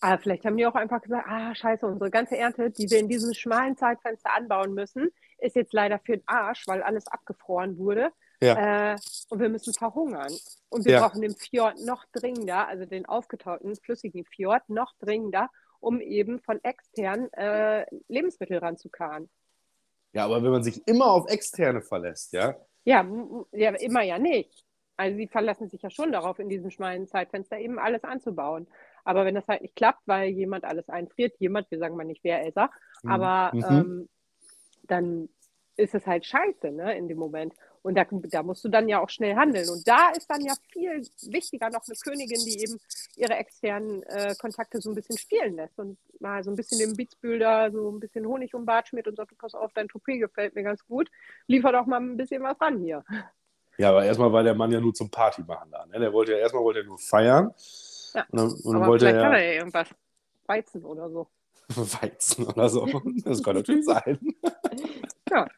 Aber 0.00 0.18
vielleicht 0.18 0.44
haben 0.44 0.56
die 0.56 0.66
auch 0.66 0.74
einfach 0.74 1.02
gesagt, 1.02 1.26
ah, 1.28 1.54
scheiße, 1.54 1.86
unsere 1.86 2.10
ganze 2.10 2.36
Ernte, 2.36 2.70
die 2.70 2.90
wir 2.90 2.98
in 2.98 3.08
diesem 3.08 3.34
schmalen 3.34 3.76
Zeitfenster 3.76 4.34
anbauen 4.34 4.72
müssen, 4.72 5.10
ist 5.38 5.56
jetzt 5.56 5.72
leider 5.72 5.98
für 5.98 6.16
den 6.16 6.22
Arsch, 6.26 6.66
weil 6.66 6.82
alles 6.82 7.06
abgefroren 7.06 7.76
wurde. 7.76 8.10
Ja. 8.42 8.94
Äh, 8.94 8.96
und 9.28 9.40
wir 9.40 9.48
müssen 9.48 9.74
verhungern. 9.74 10.32
Und 10.70 10.84
wir 10.84 10.92
ja. 10.92 11.00
brauchen 11.00 11.20
den 11.20 11.34
Fjord 11.34 11.78
noch 11.80 12.04
dringender, 12.12 12.66
also 12.66 12.86
den 12.86 13.06
aufgetauten, 13.06 13.76
flüssigen 13.76 14.24
Fjord 14.24 14.68
noch 14.68 14.92
dringender, 14.98 15.50
um 15.80 16.00
eben 16.00 16.40
von 16.40 16.62
extern 16.62 17.32
äh, 17.32 17.84
Lebensmittel 18.08 18.58
ranzukarren. 18.58 19.28
Ja, 20.12 20.24
aber 20.24 20.42
wenn 20.42 20.50
man 20.50 20.62
sich 20.62 20.86
immer 20.86 21.06
auf 21.06 21.28
externe 21.28 21.82
verlässt, 21.82 22.32
ja? 22.32 22.56
Ja, 22.84 23.06
ja 23.52 23.70
immer 23.74 24.02
ja 24.02 24.18
nicht. 24.18 24.64
Also 24.96 25.16
sie 25.16 25.28
verlassen 25.28 25.68
sich 25.68 25.82
ja 25.82 25.90
schon 25.90 26.12
darauf, 26.12 26.38
in 26.38 26.48
diesem 26.48 26.70
schmalen 26.70 27.06
Zeitfenster 27.06 27.58
eben 27.58 27.78
alles 27.78 28.04
anzubauen. 28.04 28.66
Aber 29.04 29.24
wenn 29.24 29.34
das 29.34 29.48
halt 29.48 29.62
nicht 29.62 29.76
klappt, 29.76 30.02
weil 30.06 30.28
jemand 30.30 30.64
alles 30.64 30.88
einfriert, 30.88 31.34
jemand, 31.38 31.70
wir 31.70 31.78
sagen 31.78 31.96
mal 31.96 32.04
nicht 32.04 32.22
wer, 32.22 32.42
Elsa, 32.42 32.70
mhm. 33.02 33.10
aber 33.10 33.50
mhm. 33.54 33.64
ähm, 33.64 34.08
dann 34.82 35.28
ist 35.76 35.94
es 35.94 36.06
halt 36.06 36.26
scheiße 36.26 36.70
ne, 36.70 36.96
in 36.96 37.08
dem 37.08 37.18
Moment. 37.18 37.54
Und 37.82 37.94
da, 37.96 38.04
da 38.10 38.42
musst 38.42 38.64
du 38.64 38.68
dann 38.68 38.88
ja 38.88 39.00
auch 39.00 39.08
schnell 39.08 39.36
handeln. 39.36 39.68
Und 39.70 39.88
da 39.88 40.10
ist 40.10 40.28
dann 40.28 40.42
ja 40.44 40.52
viel 40.70 41.02
wichtiger 41.22 41.70
noch 41.70 41.82
eine 41.86 41.96
Königin, 41.96 42.44
die 42.44 42.62
eben 42.62 42.78
ihre 43.16 43.34
externen 43.34 44.02
äh, 44.02 44.34
Kontakte 44.38 44.80
so 44.80 44.90
ein 44.90 44.94
bisschen 44.94 45.16
spielen 45.16 45.56
lässt 45.56 45.78
und 45.78 45.96
mal 46.20 46.44
so 46.44 46.50
ein 46.50 46.56
bisschen 46.56 46.78
den 46.78 46.94
Beatsbilder, 46.94 47.70
so 47.72 47.90
ein 47.90 48.00
bisschen 48.00 48.26
Honig 48.26 48.54
um 48.54 48.66
Bart 48.66 48.88
schmiert 48.88 49.08
und 49.08 49.16
sagt, 49.16 49.30
du 49.30 49.36
pass 49.36 49.54
auf, 49.54 49.72
dein 49.72 49.88
Toupet 49.88 50.20
gefällt 50.20 50.54
mir 50.54 50.62
ganz 50.62 50.84
gut. 50.86 51.10
Liefer 51.46 51.72
doch 51.72 51.86
mal 51.86 52.00
ein 52.00 52.16
bisschen 52.18 52.42
was 52.42 52.60
ran 52.60 52.80
hier. 52.80 53.02
Ja, 53.78 53.88
aber 53.90 54.04
erstmal 54.04 54.30
war 54.30 54.42
der 54.42 54.54
Mann 54.54 54.70
ja 54.72 54.80
nur 54.80 54.92
zum 54.92 55.10
Party 55.10 55.42
machen 55.42 55.70
da. 55.70 55.86
Ne? 55.86 55.98
Der 55.98 56.12
wollte 56.12 56.32
ja 56.32 56.38
erstmal 56.38 56.62
wollte 56.62 56.80
er 56.80 56.84
nur 56.84 56.98
feiern. 56.98 57.54
Ja. 58.12 58.26
Und 58.28 58.38
dann, 58.38 58.52
und 58.52 58.76
aber 58.76 58.86
wollte 58.88 59.06
vielleicht 59.06 59.16
er, 59.16 59.22
kann 59.22 59.32
er 59.32 59.42
ja 59.42 59.52
irgendwas. 59.58 59.88
Weizen 60.46 60.84
oder 60.84 61.08
so. 61.08 61.28
Weizen 61.68 62.46
oder 62.46 62.68
so. 62.68 62.86
Das 63.24 63.42
kann 63.42 63.56
natürlich 63.56 63.86
sein. 63.86 64.18
ja, 65.30 65.48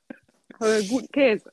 guten 0.88 1.08
Käse. 1.10 1.52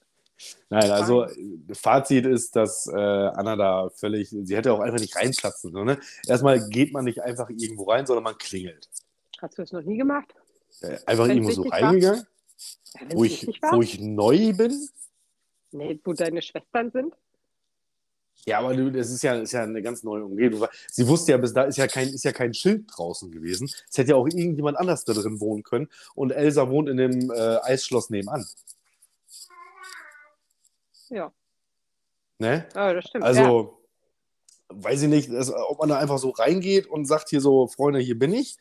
Nein, 0.69 0.91
also 0.91 1.28
Fazit 1.73 2.25
ist, 2.25 2.56
dass 2.56 2.88
äh, 2.88 2.95
Anna 2.95 3.56
da 3.56 3.89
völlig, 3.89 4.30
sie 4.30 4.56
hätte 4.56 4.73
auch 4.73 4.80
einfach 4.80 4.99
nicht 4.99 5.15
reinplatzen. 5.15 5.71
So, 5.71 5.84
ne? 5.84 5.99
Erstmal 6.28 6.67
geht 6.69 6.93
man 6.93 7.06
nicht 7.06 7.21
einfach 7.21 7.49
irgendwo 7.49 7.84
rein, 7.84 8.06
sondern 8.06 8.23
man 8.23 8.38
klingelt. 8.38 8.89
Hast 9.41 9.58
du 9.58 9.62
das 9.63 9.71
noch 9.71 9.82
nie 9.82 9.97
gemacht? 9.97 10.34
Äh, 10.82 10.97
einfach 11.06 11.28
Wenn's 11.28 11.47
irgendwo 11.47 11.52
so 11.52 11.63
reingegangen? 11.63 12.25
Wo, 13.12 13.23
ich, 13.23 13.47
wo 13.71 13.82
ich 13.82 13.99
neu 13.99 14.54
bin? 14.54 14.89
Nee, 15.71 15.99
wo 16.04 16.13
deine 16.13 16.41
Schwestern 16.41 16.91
sind? 16.91 17.13
Ja, 18.45 18.60
aber 18.60 18.73
du, 18.73 18.91
das 18.91 19.10
ist 19.12 19.21
ja, 19.21 19.36
ist 19.36 19.52
ja 19.52 19.63
eine 19.63 19.82
ganz 19.82 20.04
neue 20.04 20.23
Umgebung. 20.23 20.65
Sie 20.89 21.08
wusste 21.08 21.34
ja, 21.34 21.38
bis 21.38 21.54
da 21.54 21.63
ist 21.63 21.78
ja, 21.78 21.88
kein, 21.88 22.10
ist 22.10 22.23
ja 22.23 22.32
kein 22.32 22.54
Schild 22.54 22.86
draußen 22.95 23.32
gewesen. 23.32 23.69
Es 23.89 23.97
hätte 23.97 24.12
ja 24.12 24.15
auch 24.15 24.28
irgendjemand 24.28 24.78
anders 24.78 25.04
da 25.04 25.13
drin 25.13 25.39
wohnen 25.39 25.63
können. 25.63 25.89
Und 26.15 26.32
Elsa 26.32 26.69
wohnt 26.69 26.89
in 26.89 26.97
dem 26.97 27.32
äh, 27.32 27.58
Eisschloss 27.62 28.10
nebenan. 28.10 28.45
Ja. 31.10 31.32
Ne? 32.38 32.65
Ja, 32.76 32.93
das 32.93 33.06
stimmt. 33.06 33.26
Also, 33.26 33.78
ja. 34.69 34.84
weiß 34.84 35.02
ich 35.04 35.10
nicht, 35.10 35.32
dass, 35.32 35.52
ob 35.54 35.80
man 35.80 35.89
da 35.89 36.00
einfach 36.00 36.17
so 36.17 36.30
reingeht 36.30 36.88
und 36.88 37.06
sagt 37.06 37.30
hier 37.30 37.41
so, 37.41 37.67
Freunde, 37.67 38.00
hier 38.00 38.17
bin 38.17 38.34
ich. 38.34 38.58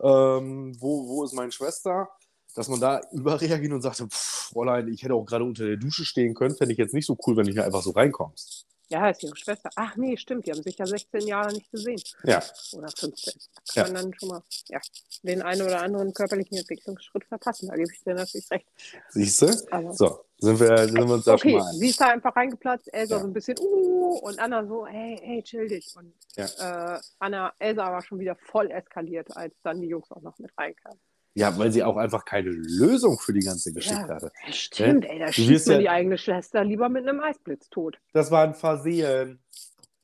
ähm, 0.00 0.76
wo, 0.80 1.08
wo 1.08 1.24
ist 1.24 1.32
meine 1.32 1.52
Schwester? 1.52 2.08
Dass 2.54 2.68
man 2.68 2.80
da 2.80 3.00
überreagiert 3.12 3.72
und 3.72 3.82
sagt, 3.82 4.02
Fräulein, 4.10 4.88
ich 4.88 5.02
hätte 5.02 5.14
auch 5.14 5.24
gerade 5.24 5.44
unter 5.44 5.64
der 5.66 5.76
Dusche 5.76 6.04
stehen 6.04 6.34
können, 6.34 6.54
fände 6.54 6.72
ich 6.72 6.78
jetzt 6.78 6.94
nicht 6.94 7.06
so 7.06 7.16
cool, 7.26 7.36
wenn 7.36 7.46
du 7.46 7.52
hier 7.52 7.64
einfach 7.64 7.82
so 7.82 7.90
reinkommst. 7.90 8.66
Ja, 8.88 9.08
ist 9.08 9.22
ihre 9.22 9.36
Schwester. 9.36 9.70
Ach 9.76 9.96
nee, 9.96 10.16
stimmt, 10.16 10.46
die 10.46 10.52
haben 10.52 10.62
sich 10.62 10.76
ja 10.76 10.86
16 10.86 11.26
Jahre 11.26 11.52
nicht 11.52 11.70
gesehen. 11.70 12.00
Ja. 12.22 12.42
Oder 12.74 12.88
15. 12.88 13.34
Da 13.34 13.82
kann 13.82 13.86
ja. 13.86 13.92
man 13.92 13.94
dann 13.94 14.14
schon 14.18 14.28
mal 14.28 14.42
ja, 14.68 14.80
den 15.22 15.42
einen 15.42 15.62
oder 15.62 15.80
anderen 15.80 16.12
körperlichen 16.12 16.58
Entwicklungsschritt 16.58 17.24
verpassen. 17.24 17.68
Da 17.68 17.76
gebe 17.76 17.90
ich 17.92 18.04
dir 18.04 18.14
natürlich 18.14 18.50
recht. 18.50 18.66
Siehst 19.10 19.42
du? 19.42 19.92
so, 19.94 20.24
sind 20.44 20.60
wir, 20.60 20.76
sind 20.78 20.96
wir 20.96 21.14
uns 21.14 21.24
da 21.24 21.34
okay, 21.34 21.60
sie 21.72 21.88
ist 21.88 22.00
da 22.00 22.08
einfach 22.08 22.34
reingeplatzt, 22.36 22.92
Elsa 22.92 23.16
ja. 23.16 23.20
so 23.20 23.26
ein 23.26 23.32
bisschen, 23.32 23.56
uh, 23.60 24.18
und 24.18 24.38
Anna 24.38 24.64
so, 24.66 24.86
hey, 24.86 25.18
hey, 25.22 25.42
chill 25.42 25.68
dich. 25.68 25.94
Und 25.96 26.12
ja. 26.36 26.96
äh, 26.96 27.00
Anna, 27.18 27.52
Elsa 27.58 27.90
war 27.90 28.02
schon 28.02 28.18
wieder 28.18 28.36
voll 28.36 28.70
eskaliert, 28.70 29.36
als 29.36 29.54
dann 29.62 29.80
die 29.80 29.88
Jungs 29.88 30.10
auch 30.10 30.22
noch 30.22 30.38
mit 30.38 30.50
reinkamen. 30.56 30.98
Ja, 31.36 31.58
weil 31.58 31.72
sie 31.72 31.82
auch 31.82 31.96
einfach 31.96 32.24
keine 32.24 32.50
Lösung 32.50 33.18
für 33.18 33.32
die 33.32 33.40
ganze 33.40 33.72
Geschichte 33.72 34.06
ja, 34.08 34.14
hatte. 34.14 34.30
Stimmt, 34.50 35.04
ey, 35.04 35.18
da 35.18 35.32
schießt 35.32 35.66
man 35.66 35.80
die 35.80 35.88
eigene 35.88 36.16
Schwester 36.16 36.62
lieber 36.62 36.88
mit 36.88 37.08
einem 37.08 37.20
Eisblitz 37.20 37.68
tot. 37.70 37.98
Das 38.12 38.30
war 38.30 38.44
ein 38.44 38.54
Versehen. 38.54 39.40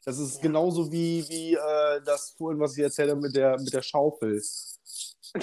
Das 0.04 0.18
ist 0.18 0.36
ja. 0.36 0.42
genauso 0.42 0.90
wie, 0.90 1.24
wie 1.28 1.54
äh, 1.54 2.00
das 2.04 2.30
vorhin, 2.30 2.58
was 2.58 2.76
ich 2.76 2.82
erzählt 2.82 3.10
habe 3.10 3.20
mit 3.20 3.36
der, 3.36 3.60
mit 3.60 3.72
der 3.72 3.82
Schaufel. 3.82 4.42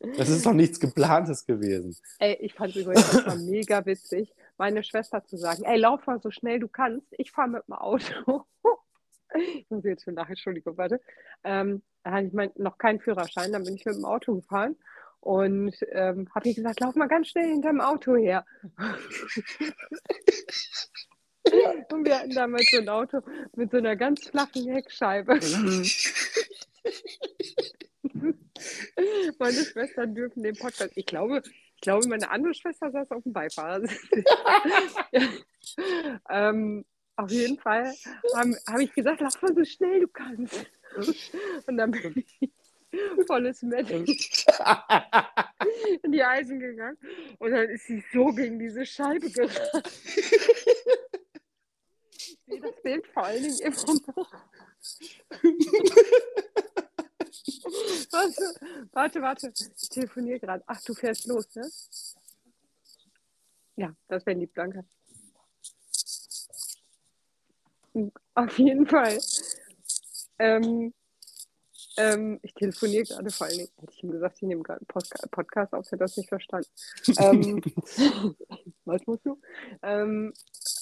Das 0.00 0.28
ist 0.28 0.44
doch 0.44 0.52
nichts 0.52 0.80
Geplantes 0.80 1.46
gewesen. 1.46 1.96
Ey, 2.18 2.36
ich 2.40 2.54
fand 2.54 2.76
es 2.76 2.82
übrigens 2.82 3.36
mega 3.44 3.84
witzig, 3.86 4.34
meine 4.58 4.82
Schwester 4.82 5.24
zu 5.24 5.36
sagen, 5.36 5.64
ey, 5.64 5.78
lauf 5.78 6.06
mal 6.06 6.20
so 6.20 6.30
schnell 6.30 6.58
du 6.60 6.68
kannst, 6.68 7.06
ich 7.12 7.32
fahre 7.32 7.48
mit 7.48 7.66
dem 7.66 7.74
Auto. 7.74 8.44
ich 9.34 9.66
muss 9.70 9.84
jetzt 9.84 10.04
schon 10.04 10.14
nach, 10.14 10.28
Entschuldigung, 10.28 10.76
warte. 10.76 11.00
Ähm, 11.44 11.82
da 12.02 12.12
hatte 12.12 12.26
ich 12.26 12.32
mein, 12.32 12.50
noch 12.56 12.78
keinen 12.78 13.00
Führerschein, 13.00 13.52
dann 13.52 13.64
bin 13.64 13.74
ich 13.74 13.84
mit 13.84 13.96
dem 13.96 14.04
Auto 14.04 14.34
gefahren 14.34 14.76
und 15.20 15.74
ähm, 15.92 16.28
habe 16.34 16.48
ich 16.48 16.56
gesagt, 16.56 16.80
lauf 16.80 16.94
mal 16.94 17.08
ganz 17.08 17.28
schnell 17.28 17.48
hinterm 17.48 17.80
Auto 17.80 18.16
her. 18.16 18.44
und 21.92 22.04
wir 22.04 22.18
hatten 22.18 22.30
damals 22.30 22.68
so 22.70 22.78
ein 22.78 22.88
Auto 22.88 23.20
mit 23.54 23.70
so 23.70 23.78
einer 23.78 23.96
ganz 23.96 24.28
flachen 24.28 24.68
Heckscheibe. 24.68 25.40
meine 29.38 29.64
Schwestern 29.64 30.14
dürfen 30.14 30.42
den 30.42 30.56
Podcast. 30.56 30.92
Ich 30.94 31.06
glaube, 31.06 31.42
ich 31.74 31.80
glaube, 31.80 32.08
meine 32.08 32.30
andere 32.30 32.54
Schwester 32.54 32.90
saß 32.90 33.10
auf 33.10 33.22
dem 33.22 33.32
Beifahrersitz. 33.32 34.08
ähm, 36.30 36.84
auf 37.16 37.30
jeden 37.30 37.58
Fall 37.58 37.94
habe 38.34 38.56
hab 38.66 38.78
ich 38.80 38.92
gesagt, 38.92 39.20
lauf 39.20 39.40
mal 39.42 39.54
so 39.54 39.64
schnell 39.64 40.00
du 40.00 40.08
kannst. 40.08 40.66
Und 41.66 41.76
dann 41.76 41.90
bin 41.90 42.24
ich 42.40 42.50
volles 43.26 43.62
Metal 43.62 44.04
in 46.02 46.12
die 46.12 46.22
Eisen 46.22 46.60
gegangen. 46.60 46.98
Und 47.38 47.50
dann 47.50 47.68
ist 47.68 47.86
sie 47.86 48.02
so 48.12 48.26
gegen 48.26 48.58
diese 48.58 48.86
Scheibe 48.86 49.30
gerannt. 49.30 49.90
Ich 52.10 52.38
sehe 52.46 52.60
das 52.60 52.82
Bild 52.82 53.06
vor 53.08 53.24
allen 53.24 53.42
Dingen 53.42 53.58
immer 53.60 53.94
noch. 54.16 54.32
warte, 58.10 58.88
warte, 58.92 59.22
warte. 59.22 59.52
Ich 59.80 59.88
telefoniere 59.88 60.40
gerade. 60.40 60.64
Ach, 60.66 60.80
du 60.82 60.94
fährst 60.94 61.26
los, 61.26 61.54
ne? 61.54 61.68
Ja, 63.76 63.94
das 64.08 64.24
wäre 64.26 64.38
lieb, 64.38 64.54
danke. 64.54 64.84
Auf 68.34 68.58
jeden 68.58 68.86
Fall 68.86 69.18
ähm, 70.38 70.92
ähm, 71.96 72.38
ich 72.42 72.52
telefoniere 72.52 73.04
gerade 73.04 73.30
vor 73.30 73.46
allen 73.46 73.56
Dingen. 73.56 73.70
Hätte 73.78 73.92
ich 73.92 74.02
ihm 74.02 74.10
gesagt, 74.10 74.36
ich 74.36 74.42
nehme 74.42 74.62
gerade 74.62 74.80
einen 74.80 75.30
Podcast 75.30 75.72
auf, 75.72 75.86
hätte 75.86 75.96
das 75.96 76.16
nicht 76.16 76.28
verstanden. 76.28 76.68
ähm, 77.18 77.62
was 78.84 79.06
musst 79.06 79.24
du? 79.24 79.40
Ähm, 79.82 80.32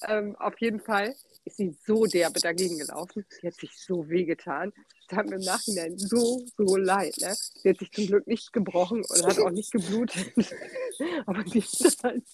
ähm, 0.08 0.36
auf 0.36 0.60
jeden 0.60 0.80
Fall 0.80 1.14
ist 1.44 1.56
sie 1.56 1.76
so 1.86 2.06
derbe 2.06 2.40
dagegen 2.40 2.78
gelaufen. 2.78 3.24
Sie 3.28 3.46
hat 3.46 3.54
sich 3.54 3.70
so 3.76 4.08
wehgetan. 4.08 4.72
Das 5.08 5.18
hat 5.18 5.26
mir 5.26 5.36
im 5.36 5.42
Nachhinein 5.42 5.98
so, 5.98 6.44
so 6.56 6.76
leid. 6.76 7.14
Ne? 7.20 7.34
Sie 7.62 7.68
hat 7.68 7.78
sich 7.78 7.92
zum 7.92 8.06
Glück 8.06 8.26
nicht 8.26 8.52
gebrochen 8.52 9.04
und 9.08 9.26
hat 9.26 9.38
auch 9.38 9.50
nicht 9.50 9.72
geblutet. 9.72 10.32
Aber 11.26 11.42
die 11.44 11.58
ist 11.58 12.02
halt 12.02 12.24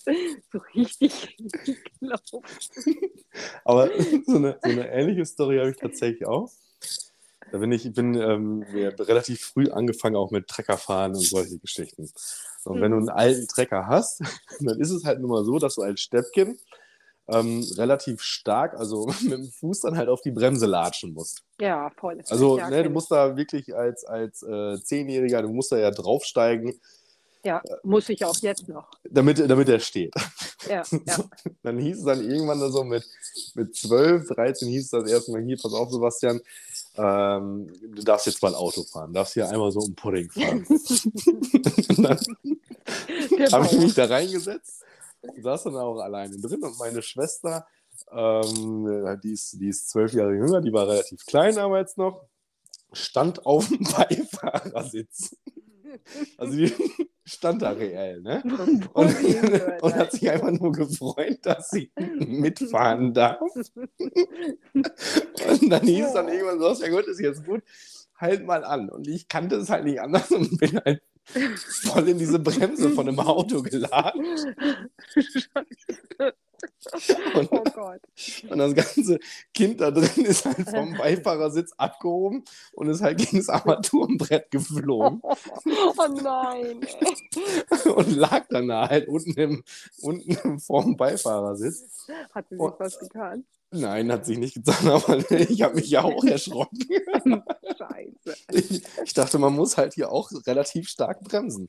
so 0.52 0.58
richtig 0.74 1.36
gelaufen. 1.98 2.40
Aber 3.64 3.90
so 4.26 4.36
eine, 4.36 4.58
so 4.62 4.70
eine 4.70 4.90
ähnliche 4.90 5.26
Story 5.26 5.58
habe 5.58 5.70
ich 5.70 5.76
tatsächlich 5.76 6.26
auch. 6.26 6.50
Da 7.50 7.58
bin 7.58 7.72
ich 7.72 7.92
bin 7.92 8.14
ähm, 8.14 8.62
relativ 8.72 9.40
früh 9.40 9.68
angefangen 9.70 10.14
auch 10.14 10.30
mit 10.30 10.46
Treckerfahren 10.46 11.12
und 11.14 11.22
solche 11.22 11.58
Geschichten. 11.58 12.08
Und 12.64 12.80
wenn 12.80 12.92
du 12.92 12.98
einen 12.98 13.08
alten 13.08 13.48
Trecker 13.48 13.86
hast, 13.86 14.20
dann 14.60 14.78
ist 14.80 14.90
es 14.90 15.04
halt 15.04 15.20
nun 15.20 15.30
mal 15.30 15.44
so, 15.44 15.58
dass 15.58 15.74
du 15.74 15.82
als 15.82 16.00
Steppchen 16.00 16.58
ähm, 17.30 17.64
relativ 17.76 18.22
stark, 18.22 18.74
also 18.74 19.06
mit 19.22 19.32
dem 19.32 19.50
Fuß 19.50 19.80
dann 19.80 19.96
halt 19.96 20.08
auf 20.08 20.20
die 20.22 20.30
Bremse 20.30 20.66
latschen 20.66 21.12
musst. 21.12 21.42
Ja, 21.60 21.90
voll. 21.96 22.22
Also 22.28 22.58
ne, 22.58 22.82
du 22.82 22.90
musst 22.90 23.10
da 23.10 23.36
wirklich 23.36 23.74
als, 23.74 24.04
als 24.04 24.42
äh, 24.42 24.80
Zehnjähriger, 24.82 25.42
du 25.42 25.48
musst 25.48 25.72
da 25.72 25.78
ja 25.78 25.90
draufsteigen. 25.90 26.80
Ja, 27.42 27.62
muss 27.82 28.08
ich 28.10 28.22
auch 28.24 28.36
jetzt 28.40 28.68
noch. 28.68 28.90
Damit, 29.08 29.38
damit 29.38 29.68
er 29.68 29.80
steht. 29.80 30.12
Ja, 30.68 30.82
ja. 31.06 31.16
dann 31.62 31.78
hieß 31.78 31.98
es 32.00 32.04
dann 32.04 32.22
irgendwann 32.22 32.58
so 32.70 32.84
mit, 32.84 33.08
mit 33.54 33.74
12, 33.74 34.28
13 34.28 34.68
hieß 34.68 34.84
es 34.84 34.90
das 34.90 35.10
erstmal 35.10 35.42
hier, 35.42 35.56
pass 35.56 35.72
auf, 35.72 35.90
Sebastian, 35.90 36.40
ähm, 36.96 37.66
du 37.82 38.02
darfst 38.02 38.26
jetzt 38.26 38.42
mal 38.42 38.54
Auto 38.54 38.82
fahren, 38.82 39.14
darfst 39.14 39.34
hier 39.34 39.48
einmal 39.48 39.72
so 39.72 39.80
um 39.80 39.94
Pudding 39.94 40.30
fahren. 40.30 40.66
dann 41.96 42.18
habe 43.52 43.66
ich 43.66 43.78
mich 43.78 43.94
da 43.94 44.04
reingesetzt, 44.04 44.84
saß 45.40 45.64
dann 45.64 45.76
auch 45.76 45.98
alleine 45.98 46.38
drin 46.38 46.62
und 46.62 46.78
meine 46.78 47.02
Schwester, 47.02 47.66
ähm, 48.10 49.18
die, 49.22 49.32
ist, 49.32 49.60
die 49.60 49.68
ist 49.68 49.90
zwölf 49.90 50.12
Jahre 50.12 50.34
jünger, 50.34 50.60
die 50.60 50.72
war 50.72 50.88
relativ 50.88 51.24
klein 51.26 51.54
damals 51.54 51.96
noch, 51.96 52.24
stand 52.92 53.46
auf 53.46 53.68
dem 53.68 53.78
Beifahrersitz. 53.96 55.36
Also 56.38 56.56
die 56.56 56.72
stand 57.24 57.62
da 57.62 57.70
reell, 57.70 58.20
ne? 58.22 58.42
Und, 58.94 59.12
und, 59.82 59.94
hat 59.94 60.12
sich 60.12 60.30
einfach 60.30 60.50
nur 60.50 60.72
gefreut, 60.72 61.38
dass 61.42 61.70
sie 61.70 61.92
mitfahren 61.96 63.12
darf. 63.14 63.40
Und 64.72 65.68
dann 65.68 65.82
hieß 65.82 66.06
es 66.06 66.12
dann 66.12 66.28
irgendwann 66.28 66.60
so, 66.60 66.84
ja 66.84 66.90
gut, 66.90 67.06
ist 67.06 67.20
jetzt 67.20 67.44
gut, 67.44 67.62
halt 68.16 68.44
mal 68.46 68.64
an. 68.64 68.88
Und 68.88 69.06
ich 69.08 69.28
kannte 69.28 69.56
es 69.56 69.70
halt 69.70 69.84
nicht 69.84 70.00
anders 70.00 70.30
und 70.30 70.58
bin 70.58 70.80
halt 70.84 71.02
voll 71.24 72.08
in 72.08 72.18
diese 72.18 72.38
Bremse 72.38 72.90
von 72.90 73.08
einem 73.08 73.20
Auto 73.20 73.62
geladen. 73.62 74.26
Und, 77.34 77.52
oh 77.52 77.64
Gott. 77.74 78.00
Und 78.48 78.58
das 78.58 78.74
ganze 78.74 79.18
Kind 79.54 79.80
da 79.80 79.90
drin 79.90 80.24
ist 80.24 80.44
halt 80.44 80.68
vom 80.68 80.92
Beifahrersitz 80.98 81.72
abgehoben 81.76 82.44
und 82.72 82.88
ist 82.88 83.02
halt 83.02 83.18
gegen 83.18 83.38
das 83.38 83.48
Armaturenbrett 83.48 84.50
geflogen. 84.50 85.20
Oh, 85.22 85.34
oh 85.64 86.08
nein. 86.22 86.80
und 87.94 88.16
lag 88.16 88.46
dann 88.48 88.68
da 88.68 88.88
halt 88.88 89.08
unten, 89.08 89.38
im, 89.38 89.64
unten 90.02 90.60
vorm 90.60 90.96
Beifahrersitz. 90.96 92.08
Hat 92.34 92.48
sie 92.48 92.56
sich 92.56 92.64
und, 92.64 92.80
was 92.80 92.98
getan? 92.98 93.44
Nein, 93.72 94.10
hat 94.10 94.26
sich 94.26 94.38
nicht 94.38 94.54
getan, 94.54 94.88
aber 94.88 95.18
ich 95.30 95.62
habe 95.62 95.76
mich 95.76 95.90
ja 95.90 96.02
auch 96.02 96.24
erschrocken. 96.24 96.80
Scheiße. 97.78 98.36
Ich, 98.52 98.82
ich, 99.04 99.14
dachte, 99.14 99.38
man 99.38 99.54
muss 99.54 99.76
halt 99.76 99.94
hier 99.94 100.10
auch 100.10 100.30
relativ 100.46 100.88
stark 100.88 101.20
bremsen. 101.20 101.68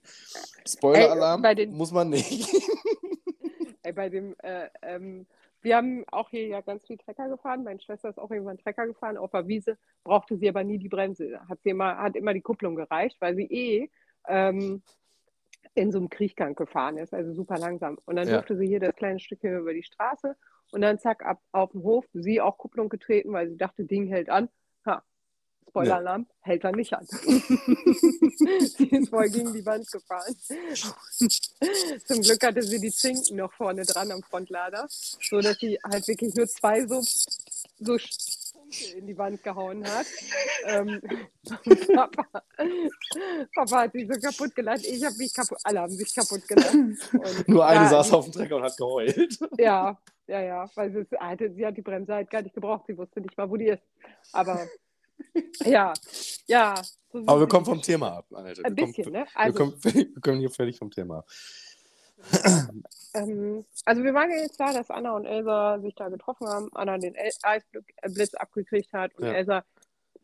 Spoiler-Alarm 0.68 1.44
muss 1.72 1.92
man 1.92 2.10
nicht. 2.10 2.50
Ey, 3.84 3.94
bei 3.94 4.10
dem, 4.10 4.36
äh, 4.40 4.68
ähm, 4.82 5.28
wir 5.62 5.78
haben 5.78 6.04
auch 6.12 6.30
hier 6.30 6.48
ja 6.48 6.62
ganz 6.62 6.86
viel 6.86 6.98
Trecker 6.98 7.30
gefahren. 7.30 7.64
Meine 7.64 7.80
Schwester 7.80 8.10
ist 8.10 8.18
auch 8.18 8.32
irgendwann 8.32 8.58
Trecker 8.58 8.88
gefahren. 8.88 9.18
Auf 9.18 9.32
der 9.32 9.48
Wiese 9.48 9.78
brauchte 10.04 10.38
sie 10.38 10.50
aber 10.50 10.64
nie 10.64 10.80
die 10.80 10.90
Bremse. 10.90 11.40
Hat, 11.48 11.60
sie 11.64 11.70
immer, 11.70 11.98
hat 11.98 12.16
immer 12.16 12.34
die 12.34 12.42
Kupplung 12.42 12.76
gereicht, 12.76 13.18
weil 13.20 13.36
sie 13.36 13.46
eh 13.46 13.90
ähm, 14.28 14.82
in 15.76 15.92
so 15.92 16.00
einem 16.00 16.10
Kriechgang 16.10 16.56
gefahren 16.56 16.98
ist, 16.98 17.14
also 17.14 17.34
super 17.34 17.58
langsam. 17.58 17.98
Und 18.06 18.16
dann 18.16 18.28
ja. 18.28 18.36
durfte 18.36 18.58
sie 18.58 18.68
hier 18.68 18.80
das 18.80 18.96
kleine 18.96 19.20
Stückchen 19.20 19.58
über 19.58 19.74
die 19.74 19.84
Straße 19.84 20.36
und 20.72 20.82
dann 20.82 21.00
zack, 21.00 21.24
ab 21.26 21.42
auf 21.52 21.72
dem 21.72 21.84
Hof, 21.84 22.06
sie 22.14 22.42
auch 22.42 22.58
Kupplung 22.58 22.90
getreten, 22.90 23.34
weil 23.34 23.50
sie 23.50 23.58
dachte, 23.58 23.86
Ding 23.86 24.08
hält 24.08 24.30
an. 24.30 24.50
Ha, 24.86 25.04
Spoiler-Alarm, 25.68 26.26
ja. 26.28 26.36
hält 26.42 26.64
er 26.64 26.76
nicht 26.76 26.94
an. 26.94 27.06
sie 27.08 28.88
ist 28.90 29.10
voll 29.10 29.30
gegen 29.30 29.54
die 29.54 29.66
Wand 29.66 29.90
gefahren. 29.92 30.36
Zum 32.06 32.22
Glück 32.22 32.44
hatte 32.44 32.64
sie 32.64 32.80
die 32.80 32.92
Zinken 32.92 33.38
noch 33.38 33.54
vorne 33.54 33.84
dran 33.86 34.12
am 34.12 34.24
Frontlader, 34.24 34.88
so 34.90 35.40
dass 35.40 35.58
sie 35.60 35.78
halt 35.84 36.08
wirklich 36.08 36.34
nur 36.36 36.48
zwei 36.48 36.86
so, 36.88 37.02
so 37.80 37.98
in 38.96 39.08
die 39.08 39.18
Wand 39.18 39.44
gehauen 39.44 39.86
hat. 39.86 40.06
Ähm, 40.66 41.02
Papa, 41.94 42.26
Papa, 43.56 43.82
hat 43.82 43.92
sich 43.92 44.08
so 44.12 44.20
kaputt 44.20 44.56
gelacht. 44.56 44.86
Ich 44.86 45.04
habe 45.04 45.16
mich 45.16 45.34
kaputt, 45.34 45.58
alle 45.64 45.82
haben 45.82 45.92
sich 45.92 46.14
kaputt 46.14 46.48
gelacht. 46.48 46.74
Und 47.14 47.48
Nur 47.48 47.66
eine 47.66 47.84
ja, 47.84 47.90
saß 47.90 48.14
auf 48.14 48.26
dem 48.26 48.34
Trecker 48.34 48.56
und 48.58 48.64
hat 48.64 48.78
geheult. 48.78 49.40
Ja, 49.58 49.98
ja, 50.32 50.42
ja, 50.42 50.70
weil 50.76 50.92
sie, 50.92 51.06
sie 51.56 51.66
hat 51.66 51.78
die 51.78 51.82
Bremse 51.82 52.14
halt 52.14 52.30
gar 52.30 52.42
nicht 52.42 52.56
gebraucht. 52.56 52.86
Sie 52.88 52.98
wusste 52.98 53.22
nicht 53.22 53.38
mal, 53.38 53.50
wo 53.50 53.58
die 53.58 53.68
ist. 53.68 53.84
Aber 54.32 54.68
Ja, 55.66 55.94
ja. 56.48 56.82
So 57.12 57.20
Aber 57.26 57.42
wir 57.42 57.48
kommen 57.48 57.66
vom 57.66 57.82
Thema 57.82 58.18
ab, 58.18 58.26
Alter. 58.32 58.66
Ein 58.66 58.76
bisschen, 58.76 59.06
kommen, 59.06 59.16
ne? 59.16 59.26
Also, 59.34 59.60
wir, 59.60 59.66
kommen, 59.66 59.84
wir 59.84 60.22
kommen 60.22 60.40
hier 60.40 60.50
völlig 60.50 60.78
vom 60.78 60.92
Thema 60.92 61.20
ab. 61.20 61.28
ähm, 63.16 63.66
also 63.84 64.04
wir 64.04 64.14
waren 64.14 64.30
ja 64.30 64.38
jetzt 64.38 64.60
da, 64.60 64.72
dass 64.72 64.90
Anna 64.92 65.16
und 65.16 65.26
Elsa 65.26 65.80
sich 65.80 65.96
da 65.96 66.08
getroffen 66.10 66.48
haben, 66.48 66.70
Anna 66.74 66.98
den 67.00 67.16
El 67.16 67.32
Eisblitz 67.42 68.36
abgekriegt 68.36 68.94
hat 68.94 69.16
und 69.16 69.26
ja. 69.26 69.34
Elsa 69.34 69.66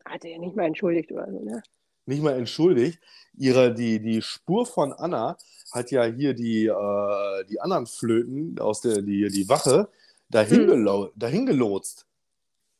hatte 0.04 0.28
ja 0.28 0.38
nicht 0.38 0.54
mal 0.54 0.66
entschuldigt 0.66 1.10
oder 1.10 1.26
so, 1.26 1.40
ne? 1.40 1.62
Nicht 2.06 2.22
mal 2.22 2.38
entschuldigt. 2.38 3.00
Ihre, 3.34 3.74
die, 3.74 4.00
die 4.00 4.22
Spur 4.22 4.64
von 4.64 4.92
Anna 4.92 5.36
hat 5.72 5.90
ja 5.90 6.04
hier 6.04 6.32
die, 6.34 6.66
äh, 6.66 7.44
die 7.50 7.60
anderen 7.60 7.86
Flöten 7.86 8.58
aus 8.60 8.80
der 8.80 9.02
die, 9.02 9.28
die 9.28 9.48
Wache 9.48 9.90
dahin, 10.28 10.70
hm. 10.70 11.10
dahin 11.14 11.46
gelotst. 11.46 12.06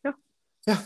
Ja. 0.04 0.14
Ja. 0.66 0.82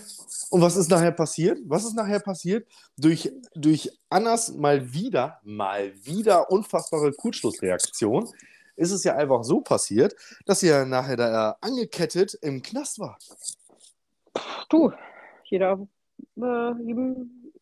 Und 0.50 0.60
was 0.60 0.76
ist 0.76 0.90
nachher 0.90 1.12
passiert? 1.12 1.58
Was 1.64 1.84
ist 1.84 1.94
nachher 1.94 2.20
passiert? 2.20 2.68
Durch, 2.96 3.32
durch 3.54 3.90
Annas 4.10 4.52
mal 4.54 4.92
wieder, 4.92 5.40
mal 5.42 5.92
wieder 6.04 6.50
unfassbare 6.50 7.12
Kurzschlussreaktion 7.12 8.28
ist 8.76 8.90
es 8.90 9.04
ja 9.04 9.16
einfach 9.16 9.44
so 9.44 9.60
passiert, 9.60 10.14
dass 10.46 10.60
sie 10.60 10.68
ja 10.68 10.84
nachher 10.84 11.16
da 11.16 11.56
angekettet 11.60 12.34
im 12.42 12.62
Knast 12.62 12.98
war. 12.98 13.18
Du, 14.68 14.92
jeder 15.44 15.86
äh, 16.36 16.72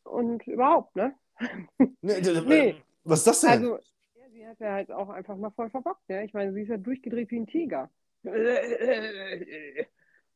und 0.04 0.46
überhaupt, 0.46 0.96
ne? 0.96 1.14
Nee, 2.02 2.20
nee. 2.20 2.76
Was 3.04 3.20
ist 3.20 3.26
das 3.26 3.40
denn? 3.40 3.50
Also, 3.50 3.78
sie 4.32 4.46
hat 4.46 4.60
ja 4.60 4.72
halt 4.72 4.92
auch 4.92 5.08
einfach 5.08 5.36
mal 5.36 5.50
voll 5.50 5.70
verbockt, 5.70 6.08
ne? 6.08 6.24
Ich 6.24 6.32
meine, 6.32 6.52
sie 6.52 6.62
ist 6.62 6.68
ja 6.68 6.76
durchgedreht 6.76 7.30
wie 7.30 7.40
ein 7.40 7.46
Tiger. 7.46 7.90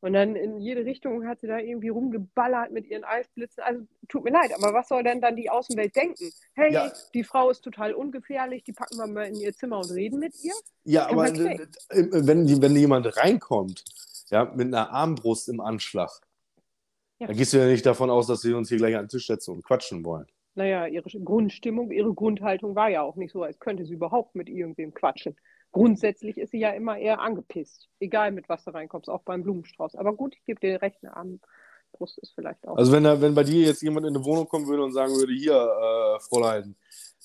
Und 0.05 0.13
dann 0.13 0.35
in 0.35 0.59
jede 0.59 0.85
Richtung 0.85 1.25
hat 1.25 1.39
sie 1.39 1.47
da 1.47 1.57
irgendwie 1.57 1.89
rumgeballert 1.89 2.71
mit 2.71 2.85
ihren 2.85 3.03
Eisblitzen. 3.03 3.63
Also 3.63 3.81
tut 4.07 4.23
mir 4.23 4.29
leid, 4.29 4.51
aber 4.55 4.71
was 4.71 4.87
soll 4.87 5.01
denn 5.01 5.19
dann 5.19 5.35
die 5.35 5.49
Außenwelt 5.49 5.95
denken? 5.95 6.31
Hey, 6.53 6.71
ja. 6.71 6.91
die 7.15 7.23
Frau 7.23 7.49
ist 7.49 7.61
total 7.61 7.93
ungefährlich, 7.93 8.63
die 8.63 8.73
packen 8.73 8.97
wir 8.97 9.07
mal 9.07 9.23
in 9.27 9.35
ihr 9.35 9.51
Zimmer 9.53 9.79
und 9.79 9.89
reden 9.89 10.19
mit 10.19 10.35
ihr? 10.43 10.53
Ja, 10.83 11.09
aber 11.09 11.33
wenn, 11.33 12.61
wenn 12.61 12.75
jemand 12.75 13.17
reinkommt, 13.17 13.83
ja, 14.29 14.45
mit 14.45 14.67
einer 14.67 14.91
Armbrust 14.91 15.49
im 15.49 15.59
Anschlag, 15.59 16.11
ja. 17.17 17.25
dann 17.25 17.35
gehst 17.35 17.53
du 17.53 17.57
ja 17.57 17.65
nicht 17.65 17.85
davon 17.85 18.11
aus, 18.11 18.27
dass 18.27 18.41
sie 18.41 18.53
uns 18.53 18.69
hier 18.69 18.77
gleich 18.77 18.95
an 18.95 19.05
den 19.05 19.09
Tisch 19.09 19.25
setzen 19.25 19.55
und 19.55 19.63
quatschen 19.63 20.05
wollen. 20.05 20.27
Naja, 20.53 20.85
ihre 20.85 21.09
Grundstimmung, 21.19 21.89
ihre 21.89 22.13
Grundhaltung 22.13 22.75
war 22.75 22.89
ja 22.89 23.01
auch 23.01 23.15
nicht 23.15 23.31
so, 23.31 23.41
als 23.41 23.59
könnte 23.59 23.85
sie 23.85 23.93
überhaupt 23.93 24.35
mit 24.35 24.49
irgendwem 24.49 24.93
quatschen 24.93 25.35
grundsätzlich 25.75 26.37
ist 26.37 26.51
sie 26.51 26.59
ja 26.59 26.69
immer 26.69 26.97
eher 26.97 27.19
angepisst. 27.19 27.89
Egal 27.99 28.31
mit 28.31 28.47
was 28.47 28.63
du 28.63 28.71
reinkommst, 28.71 29.09
auch 29.09 29.23
beim 29.23 29.43
Blumenstrauß. 29.43 29.95
Aber 29.95 30.13
gut, 30.13 30.33
ich 30.33 30.45
gebe 30.45 30.61
dir 30.61 30.81
recht, 30.81 30.97
eine 31.03 31.17
Armbrust 31.17 32.17
ist 32.19 32.33
vielleicht 32.33 32.65
auch. 32.65 32.77
Also 32.77 32.93
wenn, 32.93 33.03
da, 33.03 33.19
wenn 33.19 33.35
bei 33.35 33.43
dir 33.43 33.65
jetzt 33.65 33.81
jemand 33.81 34.05
in 34.05 34.15
eine 34.15 34.23
Wohnung 34.23 34.47
kommen 34.47 34.67
würde 34.67 34.85
und 34.85 34.93
sagen 34.93 35.13
würde, 35.13 35.33
hier, 35.33 35.53
äh, 35.53 36.19
Fräulein, 36.21 36.77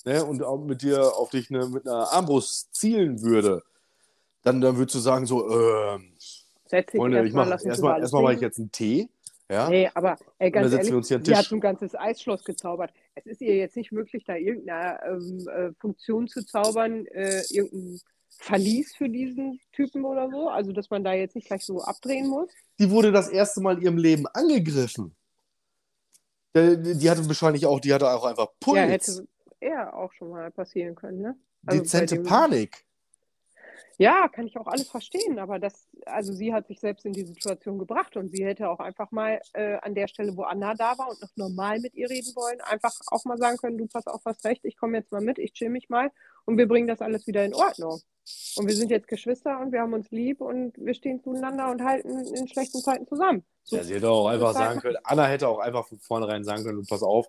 ne, 0.04 0.24
und 0.24 0.42
auch 0.42 0.58
mit 0.58 0.82
dir 0.82 1.16
auf 1.16 1.30
dich 1.30 1.48
eine, 1.48 1.68
mit 1.68 1.86
einer 1.86 2.12
Armbrust 2.12 2.74
zielen 2.74 3.22
würde, 3.22 3.62
dann, 4.42 4.60
dann 4.60 4.76
würdest 4.76 4.96
du 4.96 4.98
sagen 4.98 5.26
so, 5.26 5.48
äh, 5.48 5.98
Setz 6.64 6.90
Freunde, 6.90 7.18
erst 7.18 7.28
ich 7.28 7.34
mache 7.34 7.50
erstmal 7.50 8.00
erstmal 8.00 8.22
mache 8.24 8.34
ich 8.34 8.40
jetzt 8.40 8.58
einen 8.58 8.72
Tee. 8.72 9.08
Ja? 9.48 9.68
Nee, 9.68 9.88
aber 9.94 10.16
ey, 10.38 10.50
ganz 10.50 10.72
ehrlich, 10.72 11.06
sie 11.06 11.34
hat 11.36 11.52
ein 11.52 11.60
ganzes 11.60 11.94
Eisschloss 11.94 12.42
gezaubert. 12.42 12.92
Es 13.14 13.26
ist 13.26 13.40
ihr 13.40 13.56
jetzt 13.56 13.76
nicht 13.76 13.92
möglich, 13.92 14.24
da 14.24 14.34
irgendeine 14.34 14.98
ähm, 15.06 15.48
äh, 15.48 15.72
Funktion 15.78 16.26
zu 16.26 16.44
zaubern, 16.44 17.06
äh, 17.06 17.42
irgendein 17.50 18.00
Verlies 18.40 18.94
für 18.96 19.08
diesen 19.08 19.60
Typen 19.72 20.04
oder 20.04 20.30
so? 20.30 20.48
Also, 20.48 20.72
dass 20.72 20.88
man 20.88 21.04
da 21.04 21.12
jetzt 21.12 21.34
nicht 21.34 21.46
gleich 21.46 21.64
so 21.64 21.82
abdrehen 21.82 22.26
muss? 22.26 22.50
Die 22.78 22.90
wurde 22.90 23.12
das 23.12 23.28
erste 23.28 23.60
Mal 23.60 23.76
in 23.76 23.82
ihrem 23.82 23.98
Leben 23.98 24.26
angegriffen. 24.28 25.14
Die, 26.56 26.96
die 26.96 27.10
hatte 27.10 27.26
wahrscheinlich 27.26 27.66
auch, 27.66 27.80
die 27.80 27.92
hatte 27.92 28.10
auch 28.10 28.24
einfach 28.24 28.48
Puls. 28.58 28.78
Ja, 28.78 28.84
hätte 28.84 29.28
eher 29.60 29.94
auch 29.94 30.12
schon 30.14 30.30
mal 30.30 30.50
passieren 30.50 30.94
können, 30.94 31.20
ne? 31.20 31.38
Also 31.66 31.82
Dezente 31.82 32.22
Panik. 32.22 32.86
Ja, 33.98 34.28
kann 34.28 34.46
ich 34.46 34.56
auch 34.56 34.66
alles 34.66 34.88
verstehen, 34.88 35.38
aber 35.38 35.58
das, 35.58 35.88
also 36.06 36.32
sie 36.32 36.54
hat 36.54 36.66
sich 36.66 36.80
selbst 36.80 37.04
in 37.04 37.12
die 37.12 37.26
Situation 37.26 37.78
gebracht 37.78 38.16
und 38.16 38.30
sie 38.30 38.44
hätte 38.44 38.70
auch 38.70 38.78
einfach 38.78 39.10
mal 39.10 39.40
äh, 39.52 39.76
an 39.82 39.94
der 39.94 40.08
Stelle, 40.08 40.36
wo 40.36 40.42
Anna 40.42 40.74
da 40.74 40.96
war 40.96 41.10
und 41.10 41.20
noch 41.20 41.36
normal 41.36 41.80
mit 41.80 41.94
ihr 41.94 42.08
reden 42.08 42.34
wollen, 42.34 42.60
einfach 42.62 42.94
auch 43.08 43.24
mal 43.24 43.38
sagen 43.38 43.58
können, 43.58 43.78
du 43.78 43.86
pass 43.86 44.06
auf 44.06 44.22
was 44.24 44.42
recht, 44.44 44.64
ich 44.64 44.76
komme 44.76 44.98
jetzt 44.98 45.12
mal 45.12 45.20
mit, 45.20 45.38
ich 45.38 45.52
chill 45.52 45.68
mich 45.68 45.88
mal 45.88 46.10
und 46.46 46.56
wir 46.56 46.66
bringen 46.66 46.88
das 46.88 47.00
alles 47.00 47.26
wieder 47.26 47.44
in 47.44 47.54
Ordnung. 47.54 48.00
Und 48.56 48.66
wir 48.66 48.74
sind 48.74 48.90
jetzt 48.90 49.08
Geschwister 49.08 49.60
und 49.60 49.72
wir 49.72 49.80
haben 49.80 49.92
uns 49.92 50.10
lieb 50.10 50.40
und 50.40 50.76
wir 50.76 50.94
stehen 50.94 51.22
zueinander 51.22 51.70
und 51.70 51.82
halten 51.82 52.26
in 52.26 52.48
schlechten 52.48 52.80
Zeiten 52.80 53.06
zusammen. 53.06 53.44
So, 53.64 53.76
ja, 53.76 53.84
sie 53.84 53.94
hätte 53.94 54.10
auch 54.10 54.28
einfach 54.28 54.52
sagen 54.52 54.80
können, 54.80 54.98
Anna 55.04 55.26
hätte 55.26 55.48
auch 55.48 55.58
einfach 55.58 55.86
von 55.86 55.98
vornherein 55.98 56.44
sagen 56.44 56.64
können, 56.64 56.86
pass 56.86 57.02
auf, 57.02 57.26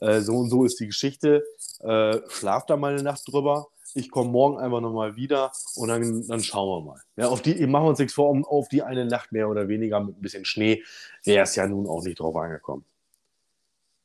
äh, 0.00 0.20
so 0.20 0.36
und 0.36 0.50
so 0.50 0.64
ist 0.64 0.80
die 0.80 0.86
Geschichte, 0.86 1.44
äh, 1.80 2.18
schlaf 2.28 2.66
da 2.66 2.76
mal 2.76 2.92
eine 2.92 3.02
Nacht 3.02 3.22
drüber, 3.26 3.68
ich 3.94 4.10
komme 4.10 4.30
morgen 4.30 4.58
einfach 4.58 4.80
nochmal 4.80 5.16
wieder 5.16 5.52
und 5.76 5.88
dann, 5.88 6.26
dann 6.26 6.42
schauen 6.42 6.84
wir 6.84 6.92
mal. 6.92 7.00
Ja, 7.16 7.28
auf 7.28 7.42
die, 7.42 7.54
machen 7.66 7.84
wir 7.84 7.90
uns 7.90 7.98
nichts 7.98 8.14
vor, 8.14 8.28
um, 8.30 8.44
auf 8.44 8.68
die 8.68 8.82
eine 8.82 9.06
Nacht 9.06 9.32
mehr 9.32 9.48
oder 9.48 9.68
weniger 9.68 10.00
mit 10.00 10.18
ein 10.18 10.22
bisschen 10.22 10.44
Schnee 10.44 10.82
wäre 11.24 11.44
es 11.44 11.54
ja 11.56 11.66
nun 11.66 11.86
auch 11.86 12.02
nicht 12.02 12.20
drauf 12.20 12.36
angekommen. 12.36 12.84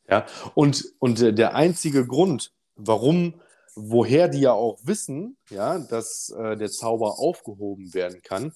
Ja, 0.08 0.26
und, 0.56 0.86
und 1.00 1.38
der 1.38 1.56
einzige 1.56 2.06
Grund, 2.06 2.54
warum 2.76 3.36
woher 3.76 4.28
die 4.28 4.42
ja 4.42 4.54
auch 4.54 4.80
wissen, 4.84 5.38
ja, 5.50 5.80
dass 5.80 6.30
äh, 6.30 6.58
der 6.58 6.70
Zauber 6.70 7.20
aufgehoben 7.20 7.94
werden 7.94 8.22
kann, 8.22 8.54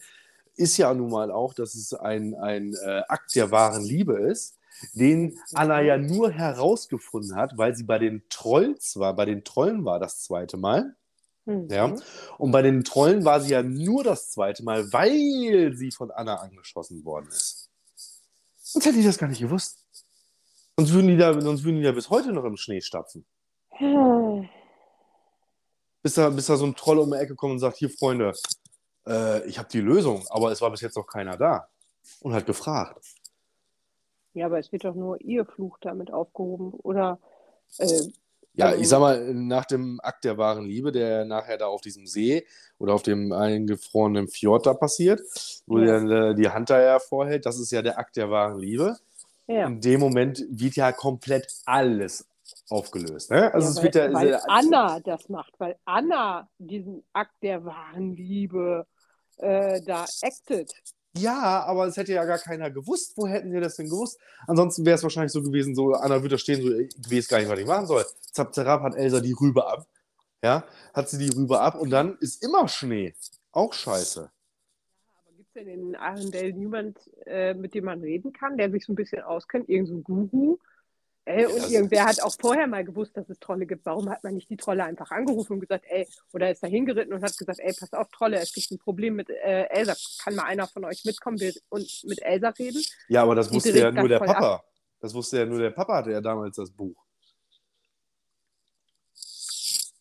ist 0.55 0.77
ja 0.77 0.93
nun 0.93 1.11
mal 1.11 1.31
auch, 1.31 1.53
dass 1.53 1.75
es 1.75 1.93
ein, 1.93 2.35
ein 2.35 2.75
äh, 2.83 3.01
Akt 3.07 3.35
der 3.35 3.51
wahren 3.51 3.83
Liebe 3.83 4.19
ist, 4.19 4.57
den 4.93 5.39
Anna 5.53 5.81
ja 5.81 5.97
nur 5.97 6.31
herausgefunden 6.31 7.35
hat, 7.35 7.57
weil 7.57 7.75
sie 7.75 7.83
bei 7.83 7.99
den 7.99 8.23
Trolls 8.29 8.99
war, 8.99 9.15
bei 9.15 9.25
den 9.25 9.43
Trollen 9.43 9.85
war 9.85 9.99
das 9.99 10.21
zweite 10.23 10.57
Mal. 10.57 10.95
Mhm. 11.45 11.67
Ja. 11.69 11.95
Und 12.37 12.51
bei 12.51 12.61
den 12.61 12.83
Trollen 12.83 13.25
war 13.25 13.41
sie 13.41 13.51
ja 13.51 13.63
nur 13.63 14.03
das 14.03 14.31
zweite 14.31 14.63
Mal, 14.63 14.91
weil 14.93 15.73
sie 15.75 15.91
von 15.91 16.11
Anna 16.11 16.35
angeschossen 16.35 17.03
worden 17.03 17.27
ist. 17.27 17.69
Sonst 18.57 18.85
hätte 18.85 18.99
ich 18.99 19.05
das 19.05 19.17
gar 19.17 19.27
nicht 19.27 19.41
gewusst. 19.41 19.85
Sonst 20.77 20.93
würden 20.93 21.07
die 21.07 21.17
da, 21.17 21.39
sonst 21.39 21.63
würden 21.63 21.77
die 21.77 21.83
ja 21.83 21.91
bis 21.91 22.09
heute 22.09 22.31
noch 22.31 22.45
im 22.45 22.57
Schnee 22.57 22.81
stapfen. 22.81 23.25
Hm 23.69 24.49
bis 26.03 26.15
da, 26.15 26.29
bis 26.29 26.45
da 26.47 26.57
so 26.57 26.65
ein 26.65 26.75
Troll 26.75 26.99
um 26.99 27.11
die 27.11 27.17
Ecke 27.17 27.35
kommt 27.35 27.53
und 27.53 27.59
sagt, 27.59 27.77
hier 27.77 27.89
Freunde, 27.89 28.33
äh, 29.07 29.47
ich 29.47 29.57
habe 29.57 29.69
die 29.69 29.79
Lösung, 29.79 30.25
aber 30.29 30.51
es 30.51 30.61
war 30.61 30.69
bis 30.69 30.81
jetzt 30.81 30.97
noch 30.97 31.07
keiner 31.07 31.37
da. 31.37 31.69
Und 32.19 32.33
hat 32.33 32.45
gefragt. 32.45 33.01
Ja, 34.33 34.47
aber 34.47 34.59
es 34.59 34.71
wird 34.71 34.83
doch 34.83 34.95
nur 34.95 35.21
ihr 35.21 35.45
Fluch 35.45 35.77
damit 35.79 36.11
aufgehoben. 36.11 36.73
Oder 36.73 37.19
äh, 37.77 38.01
ja, 38.55 38.75
ich 38.75 38.87
sag 38.87 38.99
mal, 38.99 39.33
nach 39.33 39.65
dem 39.65 39.99
Akt 40.03 40.25
der 40.25 40.37
wahren 40.37 40.65
Liebe, 40.65 40.91
der 40.91 41.25
nachher 41.25 41.57
da 41.57 41.67
auf 41.67 41.81
diesem 41.81 42.05
See 42.05 42.45
oder 42.77 42.93
auf 42.93 43.01
dem 43.01 43.31
eingefrorenen 43.31 44.27
Fjord 44.27 44.67
da 44.67 44.73
passiert, 44.73 45.21
wo 45.65 45.79
ja. 45.79 45.85
dann 45.85 46.11
äh, 46.11 46.35
die 46.35 46.49
Hand 46.49 46.69
da 46.69 46.81
ja 46.81 46.99
vorhält, 46.99 47.45
das 47.45 47.59
ist 47.59 47.71
ja 47.71 47.81
der 47.81 47.97
Akt 47.97 48.15
der 48.15 48.29
wahren 48.29 48.59
Liebe. 48.59 48.97
Ja. 49.47 49.65
In 49.65 49.81
dem 49.81 49.99
Moment 49.99 50.45
wird 50.49 50.75
ja 50.75 50.91
komplett 50.91 51.47
alles 51.65 52.25
aufgelöst. 52.69 53.31
Ne? 53.31 53.53
Also 53.53 53.67
ja, 53.67 53.71
es 53.71 53.83
wird 53.83 53.95
ja, 53.95 54.13
weil 54.13 54.39
Anna 54.47 54.99
das 54.99 55.29
macht, 55.29 55.53
weil 55.57 55.75
Anna 55.85 56.47
diesen 56.59 57.03
Akt 57.11 57.35
der 57.41 57.65
wahren 57.65 58.15
Liebe 58.15 58.85
äh, 59.37 59.81
da 59.81 60.05
actet. 60.21 60.73
Ja, 61.15 61.63
aber 61.65 61.85
es 61.85 61.97
hätte 61.97 62.13
ja 62.13 62.25
gar 62.25 62.39
keiner 62.39 62.71
gewusst. 62.71 63.13
Wo 63.15 63.27
hätten 63.27 63.51
wir 63.51 63.61
das 63.61 63.75
denn 63.75 63.87
gewusst? 63.87 64.19
Ansonsten 64.47 64.85
wäre 64.85 64.95
es 64.95 65.03
wahrscheinlich 65.03 65.31
so 65.31 65.43
gewesen, 65.43 65.75
so 65.75 65.93
Anna 65.93 66.15
würde 66.15 66.29
da 66.29 66.37
stehen, 66.39 66.61
so, 66.61 66.71
ich 66.71 66.91
weiß 66.97 67.27
gar 67.27 67.37
nicht, 67.37 67.49
was 67.49 67.59
ich 67.59 67.67
machen 67.67 67.85
soll. 67.85 68.03
Zap, 68.31 68.53
zap, 68.53 68.81
hat 68.81 68.95
Elsa 68.95 69.19
die 69.19 69.35
Rübe 69.39 69.65
ab. 69.65 69.85
Ja, 70.43 70.65
hat 70.93 71.09
sie 71.09 71.19
die 71.19 71.29
Rübe 71.29 71.59
ab 71.59 71.75
und 71.79 71.91
dann 71.91 72.17
ist 72.19 72.43
immer 72.43 72.67
Schnee. 72.67 73.13
Auch 73.51 73.73
scheiße. 73.73 74.29
Aber 75.15 75.35
gibt 75.37 75.47
es 75.49 75.53
denn 75.53 75.67
in 75.67 75.95
Arendelle 75.95 76.51
niemand, 76.51 76.97
äh, 77.25 77.53
mit 77.53 77.75
dem 77.75 77.85
man 77.85 78.01
reden 78.01 78.33
kann, 78.33 78.57
der 78.57 78.71
sich 78.71 78.85
so 78.85 78.91
ein 78.91 78.95
bisschen 78.95 79.21
auskennt? 79.21 79.69
Irgend 79.69 79.89
so 79.89 79.95
ein 79.95 80.03
Guru? 80.03 80.57
Ey, 81.25 81.45
und 81.45 81.69
irgendwer 81.71 82.03
hat 82.03 82.21
auch 82.21 82.35
vorher 82.39 82.67
mal 82.67 82.83
gewusst, 82.83 83.15
dass 83.15 83.29
es 83.29 83.39
Trolle 83.39 83.65
gibt. 83.65 83.85
Warum 83.85 84.09
hat 84.09 84.23
man 84.25 84.33
nicht 84.33 84.49
die 84.49 84.57
Trolle 84.57 84.83
einfach 84.83 85.09
angerufen 85.11 85.53
und 85.53 85.59
gesagt, 85.61 85.85
ey, 85.87 86.05
oder 86.33 86.51
ist 86.51 86.61
da 86.61 86.67
hingeritten 86.67 87.13
und 87.13 87.23
hat 87.23 87.37
gesagt, 87.37 87.59
ey, 87.59 87.73
pass 87.79 87.93
auf, 87.93 88.09
Trolle, 88.09 88.39
es 88.39 88.51
gibt 88.51 88.71
ein 88.71 88.77
Problem 88.77 89.15
mit 89.15 89.29
äh, 89.29 89.63
Elsa. 89.69 89.95
Kann 90.21 90.35
mal 90.35 90.43
einer 90.43 90.67
von 90.67 90.83
euch 90.83 91.05
mitkommen 91.05 91.39
und 91.69 92.03
mit 92.03 92.21
Elsa 92.21 92.49
reden? 92.49 92.83
Ja, 93.07 93.23
aber 93.23 93.35
das 93.35 93.53
wusste 93.53 93.77
ja 93.77 93.91
nur 93.91 94.09
der 94.09 94.19
Papa. 94.19 94.55
Ab. 94.55 94.65
Das 94.99 95.13
wusste 95.13 95.39
ja 95.39 95.45
nur 95.45 95.59
der 95.59 95.71
Papa, 95.71 95.95
hatte 95.95 96.11
ja 96.11 96.19
damals 96.19 96.57
das 96.57 96.71
Buch. 96.71 96.95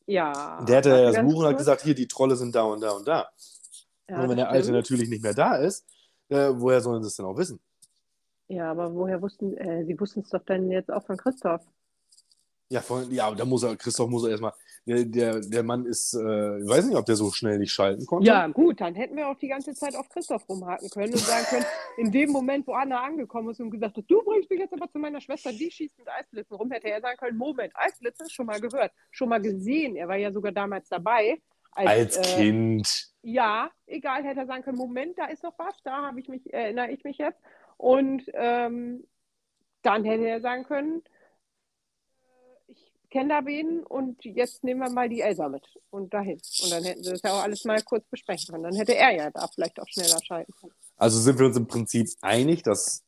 Ja. 0.06 0.64
Der 0.64 0.78
hatte 0.78 0.90
ja 0.90 1.12
das 1.12 1.22
Buch 1.22 1.40
und 1.40 1.46
hat 1.46 1.58
gesagt, 1.58 1.82
hier, 1.82 1.94
die 1.94 2.08
Trolle 2.08 2.34
sind 2.34 2.52
da 2.52 2.62
und 2.62 2.80
da 2.80 2.90
und 2.90 3.06
da. 3.06 3.28
Ja, 4.08 4.22
und 4.22 4.28
wenn 4.28 4.36
der 4.36 4.50
Alte 4.50 4.72
natürlich 4.72 5.08
nicht 5.08 5.22
mehr 5.22 5.34
da 5.34 5.54
ist, 5.56 5.86
äh, 6.28 6.50
woher 6.52 6.80
sollen 6.80 7.02
sie 7.02 7.08
es 7.08 7.16
denn 7.16 7.26
auch 7.26 7.36
wissen? 7.36 7.60
Ja, 8.52 8.70
aber 8.70 8.94
woher 8.94 9.22
wussten, 9.22 9.56
äh, 9.56 9.82
sie 9.86 9.98
wussten 9.98 10.20
es 10.20 10.28
doch 10.28 10.44
dann 10.44 10.70
jetzt 10.70 10.92
auch 10.92 11.02
von 11.06 11.16
Christoph. 11.16 11.62
Ja, 12.68 12.82
von, 12.82 13.10
ja, 13.10 13.30
da 13.34 13.46
muss 13.46 13.62
er, 13.62 13.76
Christoph 13.76 14.10
muss 14.10 14.24
er 14.24 14.30
erstmal, 14.30 14.52
der, 14.84 15.04
der, 15.06 15.40
der 15.40 15.62
Mann 15.62 15.86
ist, 15.86 16.12
äh, 16.12 16.58
ich 16.58 16.68
weiß 16.68 16.84
nicht, 16.84 16.96
ob 16.96 17.06
der 17.06 17.16
so 17.16 17.30
schnell 17.30 17.58
nicht 17.58 17.72
schalten 17.72 18.04
konnte. 18.04 18.26
Ja, 18.26 18.46
gut, 18.48 18.82
dann 18.82 18.94
hätten 18.94 19.16
wir 19.16 19.28
auch 19.28 19.38
die 19.38 19.48
ganze 19.48 19.72
Zeit 19.72 19.96
auf 19.96 20.06
Christoph 20.10 20.46
rumhaken 20.46 20.90
können 20.90 21.14
und 21.14 21.20
sagen 21.20 21.46
können, 21.48 21.64
in 21.96 22.12
dem 22.12 22.30
Moment, 22.30 22.66
wo 22.66 22.74
Anna 22.74 23.02
angekommen 23.02 23.50
ist 23.50 23.60
und 23.60 23.70
gesagt 23.70 23.96
hat, 23.96 24.04
du 24.06 24.22
bringst 24.22 24.50
mich 24.50 24.60
jetzt 24.60 24.74
aber 24.74 24.90
zu 24.90 24.98
meiner 24.98 25.20
Schwester, 25.22 25.50
die 25.50 25.70
schießt 25.70 25.98
mit 25.98 26.08
Eisblitzen 26.08 26.54
rum, 26.54 26.70
hätte 26.70 26.88
er 26.88 27.00
sagen 27.00 27.16
können, 27.16 27.38
Moment, 27.38 27.72
Eisblitze, 27.74 28.28
schon 28.28 28.46
mal 28.46 28.60
gehört, 28.60 28.92
schon 29.10 29.30
mal 29.30 29.40
gesehen. 29.40 29.96
Er 29.96 30.08
war 30.08 30.16
ja 30.16 30.30
sogar 30.30 30.52
damals 30.52 30.90
dabei. 30.90 31.40
Als, 31.74 32.18
als 32.18 32.34
äh, 32.34 32.36
Kind. 32.36 33.12
Ja, 33.22 33.70
egal, 33.86 34.24
hätte 34.24 34.40
er 34.40 34.46
sagen 34.46 34.62
können, 34.62 34.76
Moment, 34.76 35.16
da 35.16 35.26
ist 35.26 35.42
noch 35.42 35.58
was, 35.58 35.74
da 35.84 36.02
habe 36.02 36.20
ich 36.20 36.28
mich, 36.28 36.52
erinnere 36.52 36.90
ich 36.90 37.02
mich 37.04 37.16
jetzt. 37.16 37.40
Und 37.82 38.22
ähm, 38.34 39.02
dann 39.82 40.04
hätte 40.04 40.24
er 40.24 40.40
sagen 40.40 40.62
können, 40.62 41.02
kenne 43.10 43.30
da 43.30 43.44
wen 43.44 43.82
und 43.82 44.24
jetzt 44.24 44.62
nehmen 44.62 44.82
wir 44.82 44.88
mal 44.88 45.08
die 45.08 45.20
Elsa 45.20 45.48
mit 45.48 45.66
und 45.90 46.14
dahin. 46.14 46.40
Und 46.62 46.70
dann 46.70 46.84
hätten 46.84 47.02
sie 47.02 47.10
das 47.10 47.22
ja 47.22 47.32
auch 47.32 47.42
alles 47.42 47.64
mal 47.64 47.82
kurz 47.82 48.06
besprechen 48.06 48.52
können. 48.52 48.62
Dann 48.62 48.76
hätte 48.76 48.94
er 48.94 49.10
ja 49.10 49.30
da 49.32 49.48
vielleicht 49.48 49.80
auch 49.80 49.88
schneller 49.88 50.22
schalten 50.22 50.52
können. 50.60 50.72
Also 50.96 51.18
sind 51.18 51.40
wir 51.40 51.46
uns 51.46 51.56
im 51.56 51.66
Prinzip 51.66 52.08
einig, 52.20 52.62
dass 52.62 53.04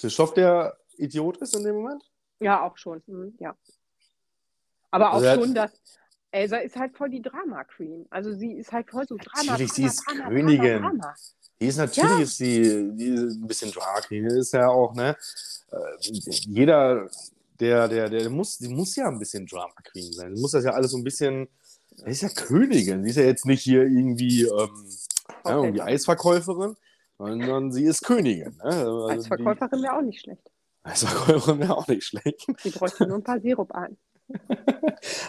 Christoph 0.00 0.32
der 0.32 0.78
Idiot 0.96 1.36
ist 1.36 1.54
in 1.54 1.64
dem 1.64 1.76
Moment? 1.76 2.02
Ja, 2.40 2.66
auch 2.66 2.78
schon. 2.78 3.02
Hm, 3.06 3.36
ja. 3.38 3.54
Aber 4.90 5.10
auch 5.10 5.22
also 5.22 5.42
schon, 5.42 5.54
dass 5.54 5.72
Elsa 6.30 6.56
ist 6.56 6.76
halt 6.76 6.96
voll 6.96 7.10
die 7.10 7.20
Drama 7.20 7.64
Queen. 7.64 8.06
Also 8.08 8.32
sie 8.32 8.52
ist 8.52 8.72
halt 8.72 8.88
voll 8.88 9.06
so 9.06 9.18
Drama. 9.18 9.52
Natürlich, 9.52 9.72
sie 9.74 9.84
ist 9.84 10.06
Drama, 10.06 10.28
Königin. 10.30 10.80
Drama, 10.80 10.88
Drama. 10.88 11.14
Die 11.60 11.66
ist 11.66 11.76
natürlich 11.76 12.10
ja. 12.10 12.22
ist 12.22 12.36
sie, 12.38 12.90
die 12.94 13.08
ist 13.08 13.36
ein 13.36 13.46
bisschen 13.46 13.72
Drama 13.72 14.00
Queen. 14.00 14.26
Ist 14.26 14.52
ja 14.52 14.68
auch, 14.68 14.94
ne? 14.94 15.16
Äh, 15.70 15.78
jeder 16.00 17.08
der, 17.60 17.88
der, 17.88 18.08
der 18.08 18.30
muss, 18.30 18.58
die 18.58 18.68
muss 18.68 18.94
ja 18.96 19.08
ein 19.08 19.18
bisschen 19.18 19.46
Drama 19.46 19.74
Queen 19.84 20.12
sein. 20.12 20.34
Die 20.34 20.40
muss 20.40 20.52
das 20.52 20.64
ja 20.64 20.72
alles 20.72 20.92
so 20.92 20.96
ein 20.96 21.04
bisschen. 21.04 21.48
Die 22.06 22.10
ist 22.10 22.22
ja 22.22 22.28
Königin. 22.28 23.02
Sie 23.02 23.10
ist 23.10 23.16
ja 23.16 23.24
jetzt 23.24 23.46
nicht 23.46 23.62
hier 23.62 23.82
irgendwie, 23.82 24.42
ähm, 24.42 24.86
ja, 25.44 25.56
irgendwie 25.56 25.82
Eisverkäuferin, 25.82 26.76
sondern 27.18 27.72
sie 27.72 27.84
ist 27.84 28.04
Königin. 28.04 28.56
Ne? 28.58 28.64
Also 28.64 29.08
Eisverkäuferin 29.08 29.82
wäre 29.82 29.96
auch 29.96 30.02
nicht 30.02 30.20
schlecht. 30.20 30.50
Eisverkäuferin 30.84 31.58
wäre 31.58 31.76
auch 31.76 31.88
nicht 31.88 32.04
schlecht. 32.04 32.46
Sie 32.62 32.70
bräuchte 32.70 33.06
nur 33.06 33.16
ein 33.16 33.24
paar 33.24 33.40
Sirup 33.40 33.74
an. 33.74 33.96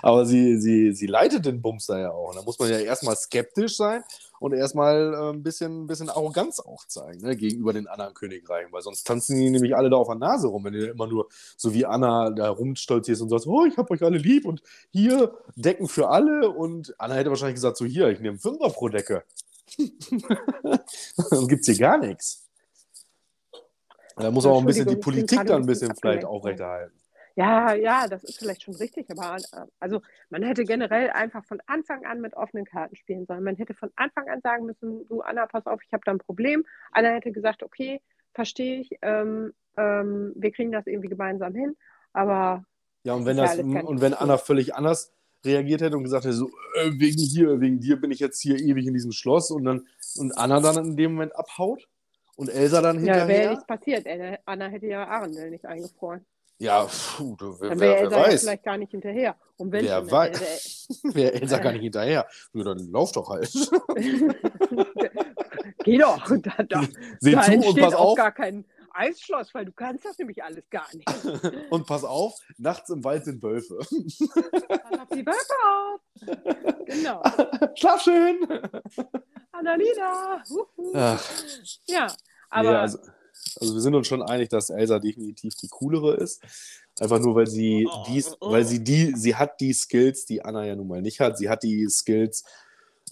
Aber 0.02 0.26
sie, 0.26 0.60
sie, 0.60 0.94
sie 0.94 1.08
leitet 1.08 1.46
den 1.46 1.62
Bumster 1.62 2.00
ja 2.00 2.12
auch. 2.12 2.36
Da 2.36 2.44
muss 2.44 2.60
man 2.60 2.70
ja 2.70 2.80
erstmal 2.80 3.16
skeptisch 3.16 3.78
sein 3.78 4.04
und 4.40 4.54
erstmal 4.54 5.14
äh, 5.14 5.30
ein 5.34 5.44
bisschen, 5.44 5.88
bisschen 5.88 6.10
Arroganz 6.10 6.60
auch 6.60 6.86
zeigen 6.86 7.22
ne, 7.22 7.36
gegenüber 7.36 7.74
den 7.74 7.88
anderen 7.88 8.14
Königreichen, 8.14 8.72
weil 8.72 8.82
sonst 8.82 9.06
tanzen 9.06 9.38
die 9.38 9.50
nämlich 9.50 9.76
alle 9.76 9.90
da 9.90 9.98
auf 9.98 10.08
der 10.08 10.16
Nase 10.16 10.48
rum, 10.48 10.64
wenn 10.64 10.74
du 10.74 10.88
immer 10.88 11.08
nur 11.08 11.28
so 11.58 11.74
wie 11.74 11.86
Anna 11.86 12.30
da 12.32 12.50
rumstolzierst 12.50 13.22
und 13.22 13.30
sagst, 13.30 13.48
oh, 13.48 13.66
ich 13.66 13.78
hab 13.78 13.92
euch 13.92 14.04
alle 14.04 14.18
lieb 14.18 14.46
und 14.46 14.62
hier 14.92 15.38
Decken 15.56 15.88
für 15.88 16.10
alle 16.10 16.50
und 16.50 16.96
Anna 16.98 17.16
hätte 17.16 17.30
wahrscheinlich 17.30 17.56
gesagt, 17.56 17.78
so 17.78 17.86
hier, 17.86 18.10
ich 18.10 18.20
nehme 18.20 18.38
Fünfer 18.38 18.70
pro 18.70 18.90
Decke. 18.90 19.24
dann 19.78 21.48
gibt 21.48 21.62
es 21.62 21.66
hier 21.68 21.78
gar 21.78 21.98
nichts. 21.98 22.46
Da 24.16 24.32
muss 24.32 24.46
auch 24.46 24.60
ein 24.60 24.66
bisschen 24.66 24.88
die 24.88 24.98
Politik 24.98 25.46
dann 25.46 25.62
ein 25.62 25.66
bisschen 25.66 25.96
vielleicht 25.96 26.26
aufrechterhalten. 26.26 27.00
Ja, 27.36 27.74
ja, 27.74 28.08
das 28.08 28.24
ist 28.24 28.40
vielleicht 28.40 28.64
schon 28.64 28.76
richtig, 28.76 29.10
aber 29.12 29.38
äh, 29.38 29.66
also 29.80 30.02
man 30.30 30.44
hätte 30.44 30.64
generell 30.64 31.10
einfach 31.12 31.46
von 31.46 31.62
Anfang 31.68 32.06
an 32.06 32.22
mit 32.22 32.34
offenen 32.36 32.66
Karten 32.66 32.96
spielen 32.96 33.26
sollen. 33.26 33.44
Man 33.44 33.56
hätte 33.56 33.74
von 33.74 33.92
Anfang 33.96 34.28
an 34.30 34.42
sagen 34.42 34.66
müssen, 34.66 35.08
du 35.08 35.22
Anna, 35.22 35.46
pass 35.46 35.66
auf, 35.66 35.82
ich 35.86 35.94
habe 35.94 36.04
da 36.06 36.12
ein 36.12 36.20
Problem. 36.20 36.66
Anna 36.92 37.10
hätte 37.10 37.32
gesagt, 37.32 37.64
okay, 37.64 38.02
verstehe 38.34 38.82
ich, 38.82 38.90
ähm, 39.02 39.54
ähm, 39.78 40.34
wir 40.36 40.52
kriegen 40.52 40.72
das 40.72 40.88
irgendwie 40.88 41.10
gemeinsam 41.10 41.56
hin, 41.56 41.76
aber 42.14 42.66
ja, 43.04 43.14
und 43.14 43.26
wenn 43.26 43.38
das, 43.38 43.58
und 43.58 44.02
wenn 44.02 44.14
Anna 44.14 44.38
völlig 44.38 44.76
anders 44.76 45.14
reagiert 45.46 45.82
hätte 45.82 45.96
und 45.96 46.04
gesagt 46.04 46.26
hätte, 46.26 46.34
so, 46.34 46.50
äh, 46.76 46.92
wegen 46.98 47.18
hier, 47.18 47.62
wegen 47.62 47.80
dir 47.80 47.96
bin 48.00 48.12
ich 48.12 48.20
jetzt 48.20 48.42
hier 48.42 48.58
ewig 48.58 48.86
in 48.86 48.94
diesem 48.94 49.12
Schloss 49.12 49.52
und 49.52 49.64
dann 49.64 49.88
und 50.18 50.38
Anna 50.38 50.60
dann 50.60 50.86
in 50.86 50.98
dem 50.98 51.14
Moment 51.14 51.36
abhaut 51.36 51.88
und 52.36 52.50
Elsa 52.50 52.82
dann 52.82 52.98
hinterher. 52.98 53.24
Ja, 53.24 53.28
wäre 53.28 53.50
nichts 53.52 53.66
passiert. 53.66 54.06
Anna 54.46 54.68
hätte 54.68 54.88
ja 54.88 55.08
Arendelle 55.08 55.50
nicht 55.50 55.66
eingefroren. 55.66 56.26
Ja, 56.62 56.86
puh, 57.18 57.38
wer, 57.40 57.70
dann 57.70 57.80
wäre 57.80 57.96
Elsa 58.00 58.12
wer 58.12 58.26
weiß. 58.26 58.42
vielleicht 58.42 58.64
gar 58.64 58.78
nicht 58.78 58.92
hinterher. 58.92 59.38
Und 59.56 59.72
wenn 59.72 59.86
wer 59.86 60.12
weiß. 60.12 60.88
wäre 61.04 61.34
Elsa 61.34 61.58
gar 61.64 61.72
nicht 61.72 61.84
hinterher. 61.84 62.28
Ja, 62.54 62.64
dann 62.64 62.92
lauf 62.92 63.14
doch 63.14 63.30
halt. 63.30 63.50
Geh 65.86 65.98
doch. 65.98 66.30
Da, 66.42 66.64
da, 66.64 66.84
Seh 67.20 67.32
da 67.32 67.44
zu 67.44 67.54
und 67.54 67.80
pass 67.80 67.94
auf. 67.94 68.18
gar 68.18 68.34
kein 68.34 68.66
Eisschloss, 68.92 69.54
weil 69.54 69.64
du 69.66 69.72
kannst 69.72 70.04
das 70.04 70.18
nämlich 70.18 70.44
alles 70.44 70.70
gar 70.70 70.88
nicht. 70.94 71.08
und 71.70 71.88
pass 71.88 72.04
auf, 72.04 72.38
nachts 72.58 72.90
im 72.90 73.06
Wald 73.06 73.24
sind 73.24 73.42
Wölfe. 73.42 73.78
Pass 73.78 75.00
auf 75.00 75.08
die 75.14 75.26
Wölfe 75.26 75.54
auf. 75.64 76.02
Genau. 76.86 77.24
Schlaf 77.76 78.02
schön. 78.02 78.46
Annalena. 79.54 80.44
Ja, 81.88 82.08
aber... 82.50 82.72
Ja, 82.72 82.82
also 82.82 83.00
also 83.60 83.74
wir 83.74 83.82
sind 83.82 83.96
uns 83.96 84.08
schon 84.08 84.22
einig, 84.22 84.50
dass 84.50 84.70
Elsa 84.70 85.00
definitiv 85.00 85.56
die 85.56 85.68
coolere 85.68 86.16
ist. 86.16 86.42
Einfach 87.00 87.20
nur, 87.20 87.36
weil 87.36 87.48
sie 87.48 87.88
oh, 87.90 88.04
dies, 88.08 88.36
oh. 88.40 88.52
weil 88.52 88.66
sie 88.66 88.84
die, 88.84 89.14
sie 89.16 89.36
hat 89.36 89.60
die 89.62 89.74
Skills, 89.74 90.26
die 90.26 90.44
Anna 90.44 90.66
ja 90.66 90.76
nun 90.76 90.88
mal 90.88 91.02
nicht 91.02 91.20
hat. 91.20 91.38
Sie 91.38 91.50
hat 91.50 91.64
die 91.64 91.88
Skills. 91.90 92.44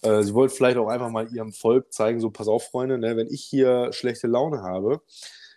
Äh, 0.01 0.23
sie 0.23 0.33
wollte 0.33 0.53
vielleicht 0.53 0.77
auch 0.77 0.87
einfach 0.87 1.09
mal 1.09 1.33
ihrem 1.33 1.53
Volk 1.53 1.91
zeigen, 1.93 2.19
so 2.19 2.29
pass 2.29 2.47
auf, 2.47 2.65
Freunde, 2.65 2.97
ne, 2.97 3.17
wenn 3.17 3.27
ich 3.27 3.43
hier 3.43 3.91
schlechte 3.93 4.27
Laune 4.27 4.61
habe, 4.61 5.01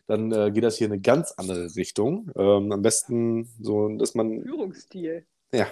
dann 0.07 0.33
äh, 0.33 0.51
geht 0.51 0.65
das 0.65 0.77
hier 0.77 0.87
in 0.87 0.93
eine 0.93 1.01
ganz 1.01 1.33
andere 1.33 1.75
Richtung. 1.77 2.31
Ähm, 2.37 2.73
am 2.73 2.83
besten 2.83 3.49
so, 3.61 3.89
dass 3.97 4.15
man. 4.15 4.43
Führungsstil. 4.43 5.25
Ja. 5.53 5.67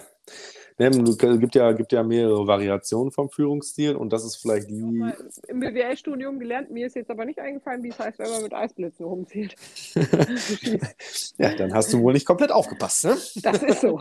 Ne, 0.80 0.90
gibt, 1.38 1.56
ja, 1.56 1.72
gibt 1.72 1.90
ja 1.90 2.04
mehrere 2.04 2.46
Variationen 2.46 3.10
vom 3.10 3.30
Führungsstil 3.30 3.96
und 3.96 4.12
das 4.12 4.24
ist 4.24 4.36
vielleicht 4.36 4.70
die. 4.70 5.02
Im 5.48 5.58
BWL-Studium 5.58 6.38
gelernt, 6.38 6.70
mir 6.70 6.86
ist 6.86 6.94
jetzt 6.94 7.10
aber 7.10 7.24
nicht 7.24 7.40
eingefallen, 7.40 7.82
wie 7.82 7.88
es 7.88 7.98
heißt, 7.98 8.20
wenn 8.20 8.30
man 8.30 8.42
mit 8.44 8.54
Eisblitzen 8.54 9.04
rumzieht. 9.04 9.56
ja, 11.38 11.52
dann 11.56 11.74
hast 11.74 11.92
du 11.92 12.00
wohl 12.00 12.12
nicht 12.12 12.26
komplett 12.26 12.52
aufgepasst, 12.52 13.06
ne? 13.06 13.16
Das 13.42 13.60
ist 13.60 13.80
so. 13.80 13.98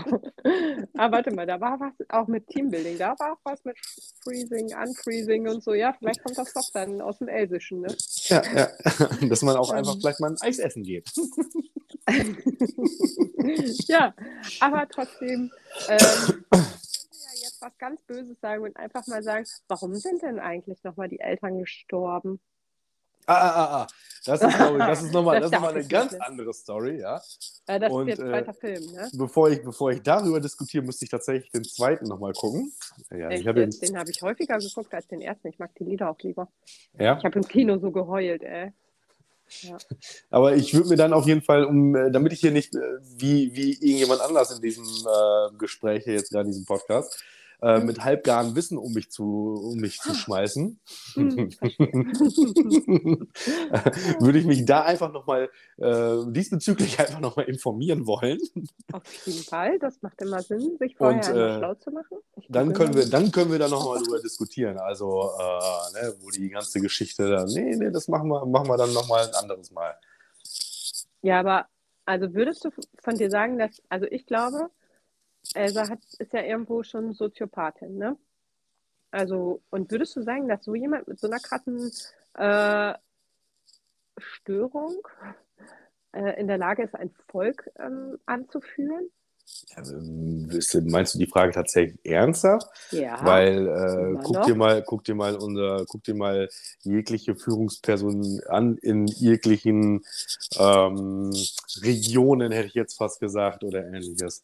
aber 0.94 1.18
warte 1.18 1.34
mal, 1.34 1.48
da 1.48 1.60
war 1.60 1.80
was 1.80 1.94
auch 2.10 2.28
mit 2.28 2.46
Teambuilding, 2.48 3.00
da 3.00 3.16
war 3.18 3.34
auch 3.34 3.40
was 3.44 3.66
mit 3.66 3.76
Freezing, 4.24 4.68
Unfreezing 4.78 5.48
und 5.48 5.64
so. 5.64 5.74
Ja, 5.74 5.94
vielleicht 5.98 6.24
kommt 6.24 6.38
das 6.38 6.54
doch 6.54 6.70
dann 6.74 7.02
aus 7.02 7.18
dem 7.18 7.28
Elsischen, 7.28 7.82
ne? 7.82 7.88
Ja, 8.30 8.42
ja. 8.54 8.70
Dass 9.28 9.42
man 9.42 9.56
auch 9.58 9.72
einfach 9.72 9.96
vielleicht 10.00 10.20
mal 10.20 10.32
ein 10.32 10.42
Eis 10.42 10.60
essen 10.60 10.84
geht. 10.84 11.10
ja, 13.88 14.14
aber 14.60 14.88
trotzdem 14.90 15.52
ähm, 15.88 16.46
ja 16.52 16.62
jetzt 17.42 17.62
was 17.62 17.78
ganz 17.78 18.02
Böses 18.04 18.40
sagen 18.42 18.64
und 18.64 18.78
einfach 18.78 19.06
mal 19.08 19.24
sagen, 19.24 19.46
warum 19.68 19.96
sind 19.96 20.22
denn 20.22 20.40
eigentlich 20.40 20.84
nochmal 20.84 21.10
die 21.10 21.20
Eltern 21.20 21.60
gestorben? 21.60 22.40
Ah, 23.28 23.34
ah, 23.34 23.56
ah, 23.56 23.82
ah. 23.82 23.88
Das 24.26 24.42
ist, 24.42 24.58
glaube 24.58 24.78
ich, 24.78 24.86
das 24.86 25.04
ist 25.04 25.14
nochmal 25.14 25.40
noch 25.40 25.52
eine 25.70 25.88
ganz 25.88 26.14
andere 26.16 26.54
Story, 26.54 27.00
ja. 27.00 27.22
ja 27.68 27.80
das 27.80 27.92
und, 27.92 28.10
ist 28.10 28.18
der 28.18 28.28
zweite 28.28 28.50
äh, 28.50 28.54
Film, 28.54 28.92
ne? 28.92 29.10
Bevor 29.14 29.50
ich, 29.50 29.64
bevor 29.64 29.92
ich 29.92 30.02
darüber 30.02 30.42
diskutiere, 30.42 30.84
müsste 30.84 31.06
ich 31.06 31.12
tatsächlich 31.12 31.50
den 31.52 31.64
zweiten 31.64 32.08
nochmal 32.08 32.34
gucken. 32.34 32.74
Ja, 33.10 33.30
ich 33.30 33.48
hab 33.48 33.56
den, 33.56 33.70
den 33.70 33.98
habe 33.98 34.10
ich 34.10 34.22
häufiger 34.22 34.58
geguckt 34.58 34.94
als 34.94 35.08
den 35.08 35.22
ersten. 35.22 35.48
Ich 35.48 35.60
mag 35.60 35.74
die 35.76 35.86
Lieder 35.86 36.10
auch 36.10 36.20
lieber. 36.20 36.50
Ja? 37.00 37.18
Ich 37.18 37.24
habe 37.24 37.40
im 37.40 37.48
Kino 37.48 37.78
so 37.78 37.92
geheult, 37.92 38.44
ey. 38.44 38.74
Ja. 39.62 39.78
Aber 40.30 40.56
ich 40.56 40.74
würde 40.74 40.90
mir 40.90 40.98
dann 40.98 41.14
auf 41.14 41.26
jeden 41.26 41.42
Fall, 41.42 41.64
um, 41.64 41.96
äh, 41.96 42.12
damit 42.12 42.34
ich 42.34 42.42
hier 42.42 42.52
nicht 42.52 42.76
äh, 42.76 42.80
wie, 43.02 43.56
wie 43.56 43.72
irgendjemand 43.74 44.22
anders 44.22 44.52
in 44.52 44.62
diesem 44.62 44.86
äh, 44.86 45.56
Gespräch 45.58 46.04
hier 46.04 46.16
jetzt 46.16 46.32
gerade 46.32 46.48
in 46.48 46.52
diesem 46.52 46.66
Podcast, 46.66 47.24
äh, 47.62 47.80
mit 47.80 48.04
halbgarem 48.04 48.56
Wissen 48.56 48.78
um 48.78 48.94
mich 48.94 49.10
zu, 49.10 49.24
um 49.24 49.78
mich 49.78 50.00
zu 50.00 50.14
schmeißen, 50.14 50.80
hm, 51.14 51.36
würde 54.20 54.40
ich 54.40 54.46
mich 54.46 54.66
da 54.66 54.84
einfach 54.84 55.12
nochmal 55.12 55.50
äh, 55.78 56.18
diesbezüglich 56.28 57.00
einfach 57.00 57.20
nochmal 57.20 57.46
informieren 57.46 58.06
wollen. 58.06 58.40
Auf 58.92 59.12
jeden 59.26 59.44
Fall, 59.44 59.80
das 59.80 60.02
macht 60.02 60.22
immer 60.22 60.42
Sinn, 60.42 60.78
sich 60.78 60.96
vorher 60.96 61.18
Und, 61.18 61.36
äh, 61.36 61.58
schlau 61.58 61.74
zu 61.76 61.92
machen. 61.92 62.18
dann 62.50 62.74
können, 62.74 62.94
wir, 62.94 63.10
dann 63.10 63.32
können 63.32 63.52
wir 63.52 63.60
da 63.60 63.68
nochmal 63.68 64.04
drüber 64.04 64.22
diskutieren, 64.22 64.78
also 64.78 65.32
äh, 65.40 66.02
ne, 66.02 66.14
wo 66.22 66.30
die 66.30 66.50
ganze 66.50 66.80
Geschichte 66.80 67.28
dann, 67.28 67.48
nee, 67.48 67.76
nee, 67.76 67.90
das 67.90 68.08
machen 68.08 68.30
wir, 68.30 68.46
machen 68.46 68.68
wir 68.68 68.78
dann 68.78 68.94
nochmal 68.94 69.28
ein 69.28 69.34
anderes 69.34 69.72
Mal. 69.72 69.96
Ja, 71.24 71.40
aber 71.40 71.66
also 72.06 72.34
würdest 72.34 72.64
du 72.64 72.70
von 73.00 73.18
dir 73.18 73.30
sagen, 73.30 73.58
dass, 73.58 73.82
also 73.90 74.06
ich 74.06 74.26
glaube, 74.26 74.70
Elsa 75.54 75.90
hat, 75.90 76.00
ist 76.20 76.34
ja 76.34 76.42
irgendwo 76.44 76.84
schon 76.84 77.14
Soziopathin, 77.14 77.98
ne? 77.98 78.18
Also, 79.12 79.62
und 79.70 79.90
würdest 79.92 80.16
du 80.16 80.22
sagen, 80.22 80.48
dass 80.48 80.64
so 80.64 80.76
jemand 80.76 81.08
mit 81.08 81.20
so 81.20 81.28
einer 81.28 81.40
krassen 81.40 81.92
äh, 82.34 82.94
Störung 84.18 85.08
äh, 86.12 86.40
in 86.40 86.48
der 86.48 86.58
Lage 86.58 86.84
ist, 86.84 86.96
ein 86.96 87.12
Volk 87.30 87.70
ähm, 87.80 88.20
anzuführen? 88.26 89.10
Ja, 89.70 89.84
meinst 90.82 91.14
du 91.14 91.20
die 91.20 91.26
Frage 91.26 91.54
tatsächlich 91.54 91.98
ernsthaft? 92.04 92.68
Ja. 92.92 93.24
Weil 93.24 93.68
äh, 93.68 94.20
guck 94.22 94.44
dir 94.44 94.56
mal, 94.56 94.84
guck 94.84 95.06
dir 95.06 95.16
mal 95.16 95.36
unser, 95.38 95.86
guck 95.88 96.04
dir 96.04 96.16
mal 96.16 96.50
jegliche 96.82 97.34
Führungspersonen 97.36 98.42
an 98.48 98.78
in 98.78 99.08
jeglichen 99.08 100.04
ähm, 100.58 101.32
Regionen, 101.82 102.52
hätte 102.52 102.68
ich 102.68 102.74
jetzt 102.74 102.98
fast 102.98 103.22
gesagt, 103.22 103.64
oder 103.64 103.86
ähnliches. 103.86 104.42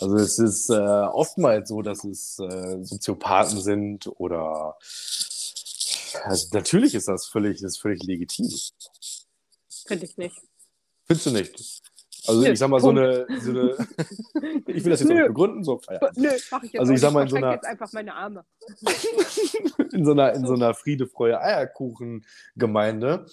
Also 0.00 0.16
es 0.16 0.38
ist 0.38 0.70
äh, 0.70 0.74
oftmals 0.74 1.68
so, 1.68 1.82
dass 1.82 2.04
es 2.04 2.38
äh, 2.38 2.82
Soziopathen 2.82 3.60
sind 3.60 4.10
oder 4.18 4.76
also 6.24 6.48
natürlich 6.52 6.94
ist 6.94 7.08
das 7.08 7.26
völlig, 7.26 7.62
ist 7.62 7.80
völlig 7.80 8.02
legitim. 8.02 8.48
Finde 9.86 10.04
ich 10.04 10.16
nicht. 10.16 10.36
Findest 11.04 11.26
du 11.26 11.30
nicht? 11.30 11.82
Also 12.26 12.42
Nö, 12.42 12.50
ich 12.50 12.58
sag 12.58 12.68
mal, 12.68 12.80
so 12.80 12.90
eine, 12.90 13.26
so 13.40 13.50
eine 13.50 13.76
ich 14.66 14.84
will 14.84 14.90
das 14.90 15.00
jetzt 15.00 15.08
Nö. 15.08 15.22
auch 15.22 15.28
begründen, 15.28 15.64
so 15.64 15.78
Feierabend. 15.78 16.18
Nö, 16.18 16.30
mach 16.50 16.62
ich 16.62 16.72
jetzt 16.72 16.80
Also 16.80 16.92
ich 16.92 17.00
sag 17.00 17.12
mal 17.12 17.22
in 17.22 17.28
so 17.28 17.36
einer, 17.36 17.52
jetzt 17.52 17.66
einfach 17.66 17.92
meine 17.92 18.14
Arme. 18.14 18.44
in 19.92 20.04
so 20.04 20.12
einer, 20.12 20.32
in 20.34 20.46
so 20.46 20.54
einer 20.54 20.74
Friede, 20.74 21.06
Freude, 21.06 21.40
Eierkuchen-Gemeinde, 21.40 23.26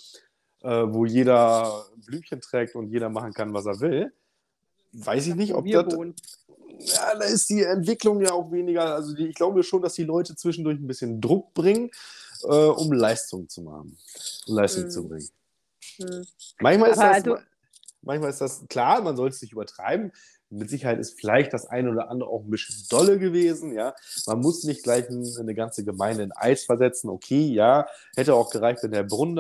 äh, 0.61 0.69
wo 0.87 1.05
jeder 1.05 1.85
Blümchen 2.05 2.41
trägt 2.41 2.75
und 2.75 2.89
jeder 2.89 3.09
machen 3.09 3.33
kann, 3.33 3.53
was 3.53 3.65
er 3.65 3.79
will, 3.81 4.13
weiß 4.93 5.27
ich 5.27 5.35
nicht, 5.35 5.53
ob 5.53 5.67
das... 5.67 5.93
Wohnen. 5.93 6.15
Ja, 6.79 7.15
da 7.15 7.25
ist 7.25 7.49
die 7.49 7.63
Entwicklung 7.63 8.21
ja 8.21 8.31
auch 8.31 8.51
weniger, 8.51 8.95
also 8.95 9.15
die, 9.15 9.27
ich 9.27 9.35
glaube 9.35 9.63
schon, 9.63 9.81
dass 9.81 9.93
die 9.93 10.03
Leute 10.03 10.35
zwischendurch 10.35 10.79
ein 10.79 10.87
bisschen 10.87 11.21
Druck 11.21 11.53
bringen, 11.53 11.89
äh, 12.43 12.47
um 12.47 12.91
Leistung 12.91 13.49
zu 13.49 13.61
machen, 13.61 13.97
Leistung 14.45 14.83
hm. 14.83 14.91
zu 14.91 15.07
bringen. 15.07 15.29
Hm. 15.97 16.25
Manchmal 16.59 16.91
ist, 16.91 16.97
das, 16.99 17.15
also, 17.15 17.37
manchmal 18.01 18.29
ist 18.29 18.41
das 18.41 18.65
klar, 18.67 19.01
man 19.01 19.15
soll 19.15 19.29
es 19.29 19.41
nicht 19.41 19.53
übertreiben. 19.53 20.11
Mit 20.49 20.69
Sicherheit 20.69 20.97
ist 20.97 21.19
vielleicht 21.19 21.51
das 21.51 21.65
eine 21.65 21.91
oder 21.91 22.09
andere 22.09 22.29
auch 22.29 22.45
ein 22.45 22.49
bisschen 22.49 22.85
dolle 22.89 23.19
gewesen. 23.19 23.73
Ja, 23.73 23.93
man 24.27 24.39
muss 24.39 24.63
nicht 24.63 24.81
gleich 24.81 25.05
eine 25.09 25.53
ganze 25.53 25.83
Gemeinde 25.83 26.23
in 26.23 26.31
Eis 26.31 26.63
versetzen. 26.63 27.09
Okay, 27.09 27.47
ja, 27.47 27.85
hätte 28.15 28.33
auch 28.33 28.49
gereicht, 28.49 28.81
wenn 28.81 28.91
der 28.91 29.03
Brunnen 29.03 29.37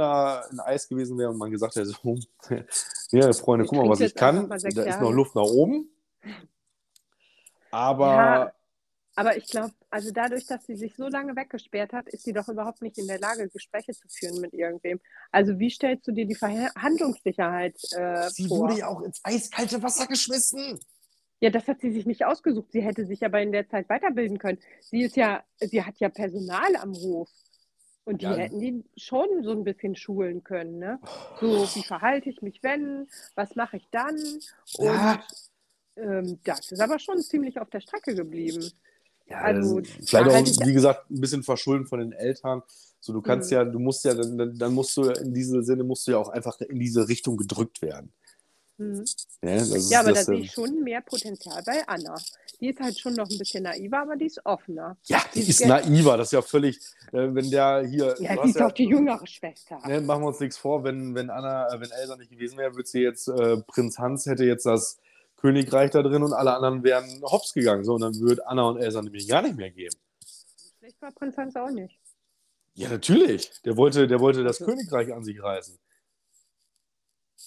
in 0.51 0.59
Eis 0.59 0.89
gewesen 0.89 1.17
wäre 1.17 1.29
und 1.29 1.37
man 1.37 1.49
gesagt 1.49 1.77
hätte, 1.77 1.85
so, 2.03 2.17
ja, 3.11 3.31
Freunde, 3.31 3.65
guck 3.65 3.77
mal, 3.77 3.89
was 3.89 4.01
ich 4.01 4.15
kann. 4.15 4.49
Da 4.49 4.55
ist 4.55 4.99
noch 4.99 5.11
Luft 5.11 5.33
nach 5.35 5.43
oben. 5.43 5.89
Aber 7.77 8.07
ja. 8.07 8.53
Aber 9.19 9.35
ich 9.35 9.47
glaube, 9.47 9.73
also 9.89 10.11
dadurch, 10.11 10.45
dass 10.45 10.63
sie 10.65 10.75
sich 10.75 10.95
so 10.95 11.07
lange 11.07 11.35
weggesperrt 11.35 11.91
hat, 11.91 12.07
ist 12.07 12.23
sie 12.23 12.33
doch 12.33 12.47
überhaupt 12.49 12.83
nicht 12.83 12.99
in 12.99 13.07
der 13.07 13.19
Lage, 13.19 13.49
Gespräche 13.49 13.93
zu 13.93 14.07
führen 14.09 14.39
mit 14.41 14.53
irgendwem. 14.53 14.99
Also 15.31 15.57
wie 15.57 15.71
stellst 15.71 16.07
du 16.07 16.11
dir 16.11 16.27
die 16.27 16.35
Verhandlungssicherheit 16.35 17.75
äh, 17.93 18.29
sie 18.29 18.47
vor? 18.47 18.57
Sie 18.57 18.61
wurde 18.61 18.77
ja 18.77 18.87
auch 18.87 19.01
ins 19.01 19.19
eiskalte 19.23 19.81
Wasser 19.81 20.05
geschmissen. 20.05 20.79
Ja, 21.39 21.49
das 21.49 21.67
hat 21.67 21.81
sie 21.81 21.91
sich 21.91 22.05
nicht 22.05 22.25
ausgesucht. 22.25 22.71
Sie 22.71 22.81
hätte 22.81 23.07
sich 23.07 23.25
aber 23.25 23.41
in 23.41 23.51
der 23.51 23.67
Zeit 23.67 23.89
weiterbilden 23.89 24.37
können. 24.37 24.59
Sie 24.81 25.01
ist 25.01 25.15
ja, 25.15 25.43
sie 25.59 25.83
hat 25.83 25.99
ja 25.99 26.09
Personal 26.09 26.75
am 26.75 26.93
Hof. 26.93 27.29
Und 28.05 28.21
die 28.21 28.25
ja. 28.25 28.35
hätten 28.35 28.59
die 28.59 28.85
schon 28.97 29.27
so 29.43 29.51
ein 29.51 29.63
bisschen 29.63 29.95
schulen 29.95 30.43
können, 30.43 30.77
ne? 30.77 30.99
So, 31.41 31.63
wie 31.75 31.83
verhalte 31.83 32.29
ich 32.29 32.41
mich, 32.41 32.61
wenn? 32.61 33.07
Was 33.35 33.55
mache 33.55 33.77
ich 33.77 33.87
dann? 33.89 34.15
Und 34.77 34.85
ja. 34.85 35.23
Ähm, 35.97 36.39
das 36.43 36.71
ist 36.71 36.79
aber 36.79 36.99
schon 36.99 37.21
ziemlich 37.21 37.59
auf 37.59 37.69
der 37.69 37.81
Strecke 37.81 38.15
geblieben. 38.15 38.71
Ja, 39.29 39.41
also, 39.41 39.81
vielleicht 40.05 40.59
auch, 40.59 40.65
wie 40.65 40.73
gesagt, 40.73 41.09
ein 41.11 41.19
bisschen 41.19 41.43
verschulden 41.43 41.85
von 41.85 41.99
den 41.99 42.13
Eltern. 42.13 42.63
So, 42.99 43.13
du 43.13 43.21
kannst 43.21 43.51
mhm. 43.51 43.57
ja, 43.57 43.65
du 43.65 43.79
musst 43.79 44.05
ja, 44.05 44.13
dann, 44.13 44.57
dann 44.57 44.73
musst 44.73 44.95
du 44.95 45.03
in 45.09 45.33
diesem 45.33 45.63
Sinne 45.63 45.83
musst 45.83 46.07
du 46.07 46.11
ja 46.11 46.17
auch 46.17 46.29
einfach 46.29 46.59
in 46.61 46.79
diese 46.79 47.07
Richtung 47.07 47.37
gedrückt 47.37 47.81
werden. 47.81 48.11
Mhm. 48.77 49.05
Ja, 49.41 49.55
ja, 49.55 49.99
aber 50.01 50.13
da 50.13 50.23
sehe 50.23 50.37
ich 50.37 50.51
schon 50.51 50.83
mehr 50.83 51.01
Potenzial 51.01 51.63
bei 51.65 51.87
Anna. 51.87 52.15
Die 52.59 52.69
ist 52.69 52.79
halt 52.79 52.99
schon 52.99 53.13
noch 53.13 53.29
ein 53.29 53.37
bisschen 53.37 53.63
naiver, 53.63 54.01
aber 54.01 54.15
die 54.15 54.25
ist 54.25 54.45
offener. 54.45 54.97
Ja, 55.05 55.19
die, 55.33 55.41
die 55.41 55.49
ist, 55.49 55.61
ist 55.61 55.67
naiver, 55.67 56.15
das 56.17 56.27
ist 56.27 56.33
ja 56.33 56.41
völlig, 56.43 56.77
äh, 57.11 57.27
wenn 57.33 57.49
der 57.49 57.85
hier. 57.87 58.15
Ja, 58.19 58.41
die 58.41 58.49
ist 58.49 58.59
ja, 58.59 58.67
auch 58.67 58.71
die 58.71 58.85
jüngere 58.85 59.25
Schwester. 59.25 59.79
Ne, 59.87 60.01
machen 60.01 60.21
wir 60.21 60.27
uns 60.27 60.39
nichts 60.39 60.57
vor, 60.57 60.83
wenn, 60.83 61.15
wenn 61.15 61.31
Anna, 61.31 61.73
äh, 61.73 61.81
wenn 61.81 61.89
Elsa 61.89 62.15
nicht 62.17 62.29
gewesen 62.29 62.57
wäre, 62.57 62.75
würde 62.75 62.87
sie 62.87 63.01
jetzt, 63.01 63.27
äh, 63.27 63.57
Prinz 63.57 63.97
Hans 63.97 64.27
hätte 64.27 64.45
jetzt 64.45 64.67
das 64.67 64.99
Königreich 65.37 65.91
da 65.91 66.01
drin 66.01 66.23
und 66.23 66.33
alle 66.33 66.53
anderen 66.53 66.83
wären 66.83 67.21
hops 67.23 67.53
gegangen. 67.53 67.83
So, 67.83 67.93
und 67.93 68.01
dann 68.01 68.19
würde 68.19 68.45
Anna 68.47 68.67
und 68.67 68.77
Elsa 68.77 69.01
nämlich 69.01 69.27
gar 69.27 69.41
nicht 69.41 69.55
mehr 69.55 69.71
geben. 69.71 69.95
Schlecht 70.79 71.01
war 71.01 71.11
Prinz 71.11 71.37
Hans 71.37 71.55
auch 71.55 71.69
nicht. 71.69 71.99
Ja, 72.73 72.89
natürlich. 72.89 73.51
Der 73.63 73.77
wollte, 73.77 74.07
der 74.07 74.19
wollte 74.19 74.43
das 74.43 74.59
Königreich 74.59 75.13
an 75.13 75.23
sich 75.23 75.41
reißen. 75.41 75.77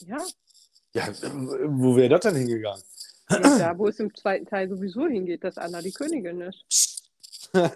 Ja. 0.01 0.19
Ja, 0.93 1.09
wo 1.67 1.97
wäre 1.97 2.09
das 2.09 2.23
denn 2.23 2.35
hingegangen? 2.35 2.83
Ja, 3.31 3.59
da, 3.59 3.79
wo 3.79 3.87
es 3.87 4.01
im 4.01 4.13
zweiten 4.15 4.47
Teil 4.47 4.69
sowieso 4.69 5.07
hingeht, 5.07 5.45
dass 5.45 5.57
Anna 5.57 5.83
die 5.83 5.93
Königin 5.93 6.41
ist. 6.41 7.11
also. 7.53 7.71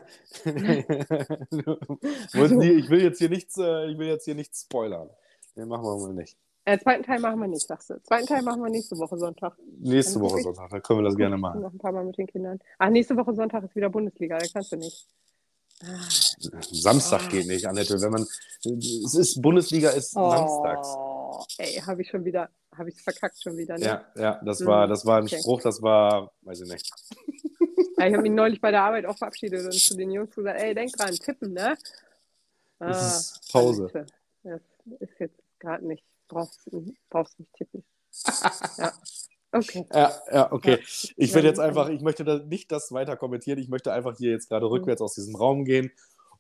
ich 2.61 2.91
will 2.91 3.03
jetzt 3.03 3.19
hier 3.19 3.29
nichts, 3.29 3.57
äh, 3.57 3.87
ich 3.87 3.99
will 3.99 4.09
jetzt 4.09 4.25
hier 4.25 4.35
nichts 4.35 4.63
spoilern. 4.63 5.11
Den 5.57 5.69
machen 5.69 5.85
wir 5.85 5.97
mal 5.97 6.15
nicht. 6.15 6.37
Äh, 6.67 6.79
zweiten 6.79 7.03
Teil 7.03 7.21
machen 7.21 7.41
wir 7.41 7.49
nicht, 7.49 7.67
sagst 7.67 7.91
du. 7.91 8.03
Zweiten 8.03 8.27
Teil 8.27 8.43
machen 8.43 8.63
wir 8.63 8.71
nächste 8.71 8.97
Woche 8.97 9.19
Sonntag. 9.19 9.55
Nächste 9.81 10.19
Woche 10.21 10.41
Sonntag, 10.41 10.71
da 10.71 10.81
können 10.81 11.01
wir 11.01 11.05
das 11.05 11.17
gerne 11.17 11.37
machen. 11.37 11.61
Noch 11.61 11.73
ein 11.73 11.79
paar 11.79 11.93
Mal 11.93 12.05
mit 12.05 12.17
den 12.17 12.27
Kindern. 12.27 12.59
Ach, 12.79 12.89
nächste 12.89 13.17
Woche 13.17 13.35
Sonntag 13.35 13.65
ist 13.65 13.77
wieder 13.77 13.91
Bundesliga, 13.91 14.39
da 14.39 14.47
kannst 14.51 14.73
du 14.73 14.77
nicht. 14.77 15.07
Ah. 15.83 16.09
Samstag 16.71 17.23
ah. 17.27 17.29
geht 17.29 17.47
nicht, 17.49 17.67
Annette. 17.67 18.01
Wenn 18.01 18.13
man, 18.13 18.23
es 18.23 19.15
ist, 19.15 19.43
Bundesliga 19.43 19.91
ist 19.91 20.17
oh, 20.17 20.31
samstags. 20.31 20.97
Ey, 21.59 21.83
habe 21.83 22.01
ich 22.01 22.09
schon 22.09 22.25
wieder, 22.25 22.49
habe 22.75 22.89
ich 22.89 22.97
es 22.97 23.03
verkackt 23.03 23.43
schon 23.43 23.59
wieder. 23.59 23.77
Ne? 23.77 23.85
Ja, 23.85 24.05
ja, 24.17 24.41
das 24.43 24.61
hm. 24.61 24.67
war, 24.67 24.87
das 24.87 25.05
war 25.05 25.19
ein 25.19 25.25
okay. 25.25 25.41
Spruch, 25.41 25.61
das 25.61 25.83
war, 25.83 26.33
weiß 26.43 26.61
ich 26.63 26.71
nicht. 26.71 26.91
Ja, 27.97 28.09
ich 28.09 28.13
habe 28.13 28.23
mich 28.25 28.33
neulich 28.33 28.61
bei 28.61 28.73
der 28.73 28.83
Arbeit 28.83 29.07
auch 29.07 29.17
verabschiedet 29.17 29.65
und 29.65 29.73
zu 29.73 29.97
den 29.97 30.11
Jungs 30.11 30.35
gesagt, 30.35 30.61
ey, 30.61 30.75
denk 30.75 30.93
dran, 30.95 31.15
tippen, 31.15 31.53
ne? 31.53 31.77
Ah, 32.81 32.89
das 32.89 33.39
ist 33.41 33.53
Pause. 33.53 33.89
Das 34.43 34.61
ist 34.99 35.21
jetzt 35.21 35.41
gerade 35.61 35.87
nicht 35.87 36.05
brauchst, 36.29 36.69
brauchst 37.11 37.39
nicht 37.39 37.53
tippen. 37.55 37.85
ja. 38.79 38.93
Okay. 39.53 39.87
Ja, 39.93 40.13
ja 40.33 40.53
okay. 40.53 40.79
Ich 41.17 41.33
werde 41.35 41.47
jetzt 41.49 41.61
einfach, 41.61 41.89
ich 41.89 42.01
möchte 42.01 42.25
da 42.25 42.39
nicht 42.39 42.73
das 42.73 42.91
weiter 42.93 43.17
kommentieren. 43.17 43.59
Ich 43.59 43.69
möchte 43.69 43.93
einfach 43.93 44.17
hier 44.17 44.33
jetzt 44.33 44.49
gerade 44.49 44.69
rückwärts 44.69 45.01
aus 45.01 45.15
diesem 45.15 45.37
Raum 45.37 45.65
gehen 45.65 45.93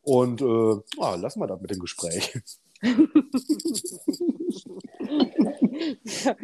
und 0.03 0.41
äh, 0.41 0.45
oh, 0.45 0.82
lassen 1.16 1.41
wir 1.41 1.47
das 1.47 1.61
mit 1.61 1.70
dem 1.70 1.78
Gespräch. 1.78 2.41
ja, 6.24 6.37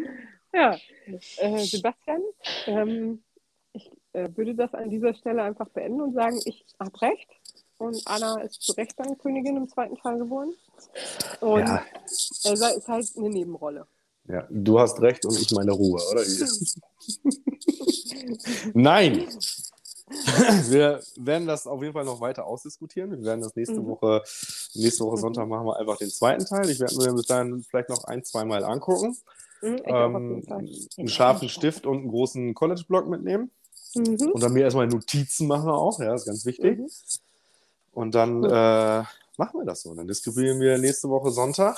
ja. 0.53 0.79
Äh, 1.39 1.59
Sebastian, 1.59 2.23
ähm, 2.67 3.23
ich 3.73 3.91
äh, 4.13 4.29
würde 4.35 4.55
das 4.55 4.73
an 4.73 4.91
dieser 4.91 5.15
Stelle 5.15 5.43
einfach 5.43 5.69
beenden 5.71 6.01
und 6.01 6.15
sagen, 6.15 6.41
ich 6.45 6.65
habe 6.79 7.03
recht 7.03 7.29
und 7.81 8.03
Anna 8.05 8.41
ist 8.43 8.63
zu 8.63 8.73
Recht 8.73 8.95
dann 8.99 9.17
Königin 9.19 9.57
im 9.57 9.69
zweiten 9.69 9.97
Teil 9.97 10.19
geworden. 10.19 10.53
Und 11.41 11.61
ja. 11.61 11.83
Elsa 12.45 12.69
ist 12.69 12.87
halt 12.89 13.11
eine 13.17 13.31
Nebenrolle. 13.31 13.87
Ja, 14.29 14.47
du 14.51 14.79
hast 14.79 15.01
recht 15.01 15.25
und 15.25 15.41
ich 15.41 15.51
meine 15.53 15.73
Ruhe, 15.73 16.01
oder? 16.11 16.23
Nein! 18.75 19.27
wir 20.69 21.01
werden 21.17 21.47
das 21.47 21.67
auf 21.67 21.81
jeden 21.83 21.95
Fall 21.95 22.05
noch 22.05 22.21
weiter 22.21 22.45
ausdiskutieren. 22.47 23.13
Wir 23.13 23.23
werden 23.23 23.41
das 23.41 23.57
nächste 23.57 23.81
mhm. 23.81 23.87
Woche, 23.87 24.23
nächste 24.75 25.05
Woche 25.05 25.17
Sonntag 25.17 25.49
machen 25.49 25.67
wir 25.67 25.79
einfach 25.79 25.97
den 25.97 26.11
zweiten 26.11 26.45
Teil. 26.45 26.69
Ich 26.69 26.81
werde 26.81 26.97
mir 26.97 27.15
bis 27.15 27.27
dahin 27.27 27.63
vielleicht 27.63 27.89
noch 27.89 28.05
ein, 28.05 28.23
zwei 28.25 28.45
Mal 28.45 28.63
angucken. 28.65 29.17
Mhm, 29.63 29.81
ähm, 29.85 30.43
einen 30.99 31.09
scharfen 31.09 31.49
Stift 31.49 31.87
und 31.87 31.99
einen 31.99 32.09
großen 32.09 32.55
College-Block 32.55 33.09
mitnehmen. 33.09 33.51
Mhm. 33.95 34.33
Und 34.33 34.43
dann 34.43 34.53
mir 34.53 34.65
erstmal 34.65 34.87
Notizen 34.87 35.47
machen 35.47 35.71
auch, 35.71 35.99
ja, 36.01 36.15
ist 36.15 36.27
ganz 36.27 36.45
wichtig. 36.45 36.79
Und 37.93 38.15
dann 38.15 38.45
äh, 38.45 39.03
machen 39.37 39.61
wir 39.61 39.65
das 39.65 39.83
so. 39.83 39.95
Dann 39.95 40.07
diskutieren 40.07 40.61
wir 40.61 40.79
nächste 40.79 41.09
Woche 41.09 41.31
Sonntag 41.31 41.77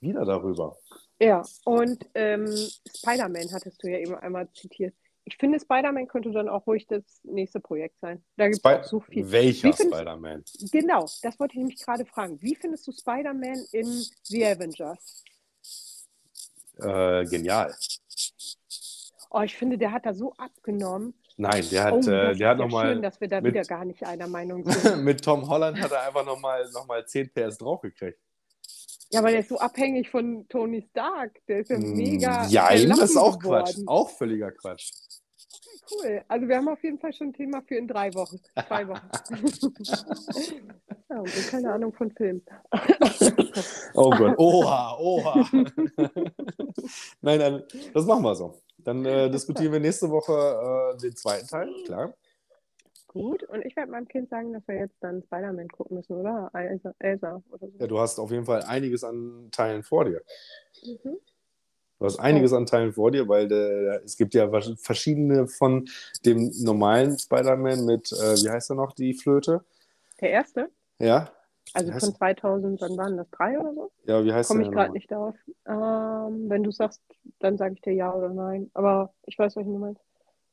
wieder 0.00 0.24
darüber. 0.24 0.76
Ja, 1.18 1.42
und 1.64 2.04
ähm, 2.14 2.46
Spider-Man 2.94 3.52
hattest 3.52 3.82
du 3.82 3.88
ja 3.88 3.98
eben 3.98 4.14
einmal 4.14 4.48
zitiert. 4.52 4.94
Ich 5.24 5.36
finde, 5.38 5.58
Spider-Man 5.58 6.06
könnte 6.06 6.30
dann 6.30 6.48
auch 6.48 6.66
ruhig 6.66 6.86
das 6.86 7.02
nächste 7.24 7.58
Projekt 7.58 7.98
sein. 8.00 8.22
Da 8.36 8.48
gibt 8.48 8.64
es 8.64 8.88
so 8.88 9.00
viel. 9.00 9.28
Welcher 9.30 9.72
Spider-Man? 9.72 10.44
Genau, 10.70 11.08
das 11.22 11.40
wollte 11.40 11.54
ich 11.54 11.58
nämlich 11.58 11.82
gerade 11.82 12.04
fragen. 12.06 12.40
Wie 12.40 12.54
findest 12.54 12.86
du 12.86 12.92
Spider-Man 12.92 13.66
in 13.72 14.04
The 14.24 14.46
Avengers? 14.46 15.24
Äh, 16.78 17.24
genial. 17.24 17.74
Oh, 19.30 19.40
ich 19.40 19.56
finde, 19.56 19.78
der 19.78 19.90
hat 19.90 20.06
da 20.06 20.14
so 20.14 20.32
abgenommen. 20.34 21.14
Nein, 21.38 21.64
der 21.70 21.84
hat, 21.84 21.92
oh, 21.92 22.10
äh, 22.10 22.34
der 22.34 22.48
hat 22.48 22.58
nochmal. 22.58 22.94
Schön, 22.94 23.02
dass 23.02 23.20
wir 23.20 23.28
da 23.28 23.40
mit, 23.40 23.52
wieder 23.52 23.64
gar 23.64 23.84
nicht 23.84 24.02
einer 24.04 24.26
Meinung 24.26 24.64
sind. 24.70 25.04
mit 25.04 25.22
Tom 25.22 25.46
Holland 25.48 25.78
hat 25.80 25.92
er 25.92 26.06
einfach 26.06 26.24
nochmal 26.24 26.68
noch 26.72 26.86
mal 26.86 27.04
10 27.06 27.30
PS 27.30 27.58
draufgekriegt. 27.58 28.18
Ja, 29.10 29.20
aber 29.20 29.30
der 29.30 29.40
ist 29.40 29.50
so 29.50 29.58
abhängig 29.58 30.10
von 30.10 30.48
Tony 30.48 30.82
Stark. 30.90 31.38
Der 31.46 31.60
ist 31.60 31.70
ja 31.70 31.78
mm, 31.78 31.94
mega. 31.94 32.46
Ja, 32.48 32.70
das 32.70 33.10
ist 33.10 33.16
auch 33.16 33.38
geworden. 33.38 33.64
Quatsch. 33.64 33.86
Auch 33.86 34.10
völliger 34.10 34.50
Quatsch. 34.50 34.90
Okay, 35.88 35.90
cool. 35.90 36.24
Also 36.26 36.48
wir 36.48 36.56
haben 36.56 36.68
auf 36.68 36.82
jeden 36.82 36.98
Fall 36.98 37.12
schon 37.12 37.28
ein 37.28 37.32
Thema 37.34 37.62
für 37.62 37.76
in 37.76 37.86
drei 37.86 38.12
Wochen. 38.14 38.40
Zwei 38.66 38.88
Wochen. 38.88 39.08
ja, 41.10 41.18
und 41.18 41.48
keine 41.50 41.72
Ahnung 41.72 41.92
von 41.92 42.10
Film. 42.12 42.42
oh 43.94 44.10
Gott. 44.10 44.38
Oha, 44.38 44.96
oha. 44.98 45.48
nein, 47.20 47.38
nein, 47.38 47.62
das 47.92 48.06
machen 48.06 48.24
wir 48.24 48.34
so. 48.34 48.60
Dann 48.86 49.04
äh, 49.04 49.28
diskutieren 49.30 49.72
wir 49.72 49.80
nächste 49.80 50.08
Woche 50.08 50.32
äh, 50.32 51.00
den 51.00 51.14
zweiten 51.16 51.46
Teil, 51.46 51.68
klar. 51.84 52.14
Gut, 53.08 53.42
und 53.44 53.64
ich 53.64 53.74
werde 53.76 53.90
meinem 53.90 54.08
Kind 54.08 54.28
sagen, 54.28 54.52
dass 54.52 54.66
wir 54.68 54.76
jetzt 54.76 54.96
dann 55.00 55.22
Spider-Man 55.22 55.68
gucken 55.68 55.96
müssen, 55.96 56.16
oder? 56.16 56.50
Elsa, 56.52 56.94
Elsa 56.98 57.42
oder 57.50 57.66
so. 57.66 57.72
Ja, 57.78 57.86
du 57.86 57.98
hast 57.98 58.18
auf 58.18 58.30
jeden 58.30 58.44
Fall 58.44 58.62
einiges 58.62 59.04
an 59.04 59.48
Teilen 59.50 59.82
vor 59.82 60.04
dir. 60.04 60.22
Mhm. 60.84 61.16
Du 61.98 62.04
hast 62.04 62.20
einiges 62.20 62.52
an 62.52 62.66
Teilen 62.66 62.92
vor 62.92 63.10
dir, 63.10 63.26
weil 63.26 63.48
der, 63.48 64.02
es 64.04 64.18
gibt 64.18 64.34
ja 64.34 64.50
verschiedene 64.76 65.48
von 65.48 65.88
dem 66.26 66.52
normalen 66.62 67.18
Spider-Man 67.18 67.86
mit, 67.86 68.12
äh, 68.12 68.36
wie 68.36 68.50
heißt 68.50 68.70
er 68.70 68.76
noch, 68.76 68.92
die 68.92 69.14
Flöte? 69.14 69.64
Der 70.20 70.30
erste? 70.30 70.68
Ja. 70.98 71.32
Also 71.74 71.92
von 71.92 72.14
2000, 72.14 72.80
wann 72.80 72.96
waren 72.96 73.16
das? 73.16 73.30
Drei 73.30 73.58
oder 73.58 73.74
so? 73.74 73.90
Ja, 74.04 74.24
wie 74.24 74.32
heißt 74.32 74.48
Komme 74.48 74.62
ich 74.62 74.70
gerade 74.70 74.92
nicht 74.92 75.10
darauf. 75.10 75.34
Ähm, 75.66 76.48
wenn 76.48 76.62
du 76.62 76.70
sagst, 76.70 77.02
dann 77.38 77.56
sage 77.56 77.74
ich 77.74 77.80
dir 77.82 77.92
ja 77.92 78.14
oder 78.14 78.30
nein. 78.30 78.70
Aber 78.74 79.12
ich 79.24 79.38
weiß, 79.38 79.56
welchen 79.56 79.72
du 79.72 79.78
meinst. 79.78 80.02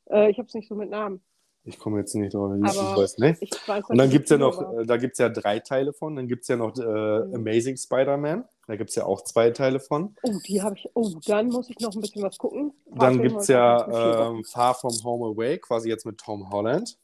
Äh, 0.10 0.30
ich 0.30 0.38
habe 0.38 0.48
es 0.48 0.54
nicht 0.54 0.68
so 0.68 0.76
mit 0.76 0.90
Namen. 0.90 1.22
Ich 1.66 1.80
komme 1.80 2.00
jetzt 2.00 2.14
nicht 2.14 2.34
drauf, 2.34 2.52
ich 2.58 2.76
weiß 2.76 3.20
nicht. 3.20 3.42
Ich 3.42 3.68
weiß, 3.68 3.86
und 3.88 3.98
dann 3.98 4.10
gibt 4.10 4.26
es 4.26 4.32
ja 4.32 4.38
noch, 4.38 4.58
war. 4.58 4.80
Äh, 4.80 4.86
da 4.86 4.98
gibt 4.98 5.14
es 5.14 5.20
ja 5.20 5.30
drei 5.30 5.60
Teile 5.60 5.94
von. 5.94 6.14
Dann 6.18 6.28
gibt 6.28 6.42
es 6.42 6.50
ja 6.50 6.58
noch 6.58 6.78
äh, 6.78 6.82
mhm. 6.82 7.36
Amazing 7.36 7.78
Spider-Man. 7.78 8.44
Da 8.68 8.76
gibt 8.76 8.90
es 8.90 8.98
ja 8.98 9.06
auch 9.06 9.22
zwei 9.22 9.50
Teile 9.52 9.80
von. 9.80 10.14
Oh, 10.24 10.34
die 10.46 10.62
habe 10.62 10.76
ich. 10.76 10.90
Oh, 10.94 11.10
dann 11.26 11.48
muss 11.48 11.70
ich 11.70 11.80
noch 11.80 11.96
ein 11.96 12.02
bisschen 12.02 12.22
was 12.22 12.38
gucken. 12.38 12.74
Dann 12.88 13.22
gibt 13.22 13.38
es 13.38 13.48
ja 13.48 14.28
ähm, 14.28 14.44
Far 14.44 14.76
From 14.76 14.94
Home 15.06 15.28
Away, 15.28 15.58
quasi 15.58 15.88
jetzt 15.88 16.06
mit 16.06 16.18
Tom 16.18 16.50
Holland. 16.50 16.98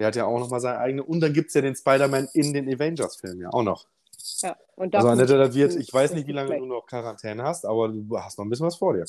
Der 0.00 0.08
hat 0.08 0.16
ja 0.16 0.24
auch 0.24 0.38
nochmal 0.38 0.60
seine 0.60 0.78
eigene. 0.78 1.04
Und 1.04 1.20
dann 1.20 1.32
gibt 1.32 1.48
es 1.48 1.54
ja 1.54 1.60
den 1.60 1.76
Spider-Man 1.76 2.28
in 2.32 2.54
den 2.54 2.68
Avengers-Filmen 2.72 3.42
ja 3.42 3.50
auch 3.52 3.62
noch. 3.62 3.86
Ja, 4.42 4.56
und 4.76 4.94
also 4.94 5.08
Annette, 5.08 5.36
das 5.36 5.54
wird, 5.54 5.76
ich 5.76 5.92
weiß 5.92 6.14
nicht, 6.14 6.26
wie 6.26 6.32
lange 6.32 6.58
du 6.58 6.66
noch 6.66 6.86
Quarantäne 6.86 7.42
hast, 7.42 7.64
aber 7.64 7.88
du 7.88 8.18
hast 8.18 8.38
noch 8.38 8.44
ein 8.44 8.50
bisschen 8.50 8.66
was 8.66 8.76
vor 8.76 8.94
dir. 8.94 9.04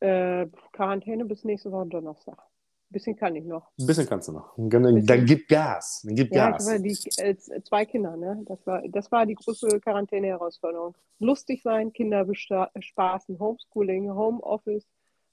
Äh, 0.00 0.46
Quarantäne 0.72 1.24
bis 1.24 1.44
nächste 1.44 1.72
Woche 1.72 1.86
Donnerstag. 1.86 2.38
Ein 2.38 2.92
bisschen 2.92 3.16
kann 3.16 3.34
ich 3.34 3.44
noch. 3.44 3.70
Ein 3.78 3.86
bisschen 3.86 4.06
kannst 4.06 4.28
du 4.28 4.32
noch. 4.32 4.52
Dann, 4.56 5.06
dann 5.06 5.24
gib 5.24 5.48
Gas. 5.48 6.02
Dann 6.04 6.14
gib 6.14 6.34
ja, 6.34 6.50
Gas. 6.50 6.66
Die, 6.66 6.98
äh, 7.16 7.36
zwei 7.62 7.86
Kinder, 7.86 8.16
ne? 8.16 8.42
Das 8.46 8.66
war, 8.66 8.82
das 8.88 9.10
war 9.10 9.24
die 9.24 9.34
große 9.34 9.80
Quarantäne-Herausforderung. 9.80 10.94
Lustig 11.18 11.62
sein, 11.62 11.92
Kinder 11.92 12.26
bespaßen, 12.26 13.38
Homeschooling, 13.38 14.10
Homeoffice, 14.10 14.86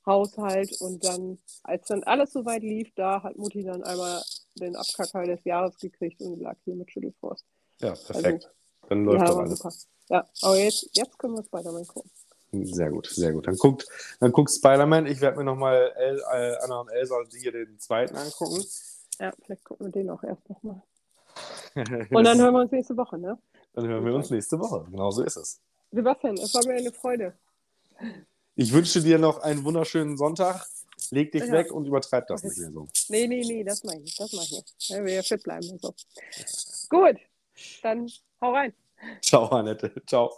Haushalt 0.05 0.81
und 0.81 1.03
dann, 1.05 1.37
als 1.63 1.87
dann 1.87 2.03
alles 2.03 2.33
soweit 2.33 2.63
lief, 2.63 2.91
da 2.95 3.21
hat 3.23 3.37
Mutti 3.37 3.63
dann 3.63 3.83
einmal 3.83 4.21
den 4.55 4.75
Abkacker 4.75 5.23
des 5.25 5.43
Jahres 5.43 5.77
gekriegt 5.77 6.21
und 6.21 6.41
lag 6.41 6.57
hier 6.63 6.75
mit 6.75 6.91
Schüttelfrost. 6.91 7.45
Ja, 7.79 7.93
perfekt. 7.93 8.45
Also, 8.45 8.89
dann 8.89 9.05
läuft 9.05 9.27
doch 9.27 9.37
alles. 9.37 9.59
Super. 9.59 9.73
Ja, 10.09 10.27
aber 10.41 10.57
jetzt, 10.57 10.89
jetzt 10.93 11.17
können 11.17 11.35
wir 11.35 11.43
Spider-Man 11.43 11.87
gucken. 11.87 12.11
Sehr 12.51 12.89
gut, 12.89 13.07
sehr 13.07 13.31
gut. 13.31 13.47
Dann 13.47 13.55
guckt, 13.55 13.87
dann 14.19 14.31
guckt 14.31 14.51
Spider-Man. 14.51 15.05
Ich 15.05 15.21
werde 15.21 15.37
mir 15.37 15.45
nochmal 15.45 15.93
äh, 15.95 16.55
Anna 16.63 16.81
und 16.81 16.89
Elsa 16.89 17.15
hier 17.31 17.51
den 17.53 17.79
zweiten 17.79 18.17
angucken. 18.17 18.61
Ja, 19.19 19.31
vielleicht 19.45 19.63
gucken 19.63 19.87
wir 19.87 19.91
den 19.91 20.09
auch 20.09 20.23
erst 20.23 20.49
nochmal. 20.49 20.81
und 21.75 22.23
dann 22.25 22.39
hören 22.39 22.53
wir 22.53 22.61
uns 22.61 22.71
nächste 22.71 22.97
Woche, 22.97 23.17
ne? 23.17 23.37
Dann 23.73 23.87
hören 23.87 24.05
wir 24.05 24.13
uns 24.13 24.29
nächste 24.29 24.59
Woche. 24.59 24.85
Genau 24.91 25.11
so 25.11 25.23
ist 25.23 25.37
es. 25.37 25.61
Sebastian, 25.91 26.35
es 26.35 26.53
war 26.53 26.65
mir 26.65 26.73
eine 26.73 26.91
Freude. 26.91 27.33
Ich 28.61 28.71
wünsche 28.73 29.01
dir 29.01 29.17
noch 29.17 29.39
einen 29.39 29.63
wunderschönen 29.63 30.17
Sonntag. 30.17 30.67
Leg 31.09 31.31
dich 31.31 31.45
ja. 31.45 31.51
weg 31.51 31.71
und 31.71 31.87
übertreib 31.87 32.27
das 32.27 32.43
nicht 32.43 32.59
mehr 32.59 32.69
so. 32.69 32.87
Nee, 33.09 33.25
nee, 33.25 33.41
nee, 33.43 33.63
das 33.63 33.83
mache 33.83 34.01
ich. 34.03 34.15
Das 34.15 34.31
mache 34.33 34.45
ich 34.45 34.51
nicht. 34.51 34.89
Ja, 34.89 35.03
wir 35.03 35.23
fit 35.23 35.41
bleiben 35.41 35.67
und 35.71 35.81
so. 35.81 35.95
Gut, 36.87 37.17
dann 37.81 38.07
hau 38.39 38.53
rein. 38.53 38.71
Ciao, 39.19 39.47
Annette. 39.47 39.91
Ciao. 40.05 40.31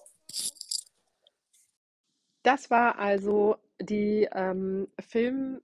Das 2.43 2.71
war 2.71 2.97
also 2.97 3.57
die 3.81 4.29
ähm, 4.33 4.87
Film, 5.01 5.59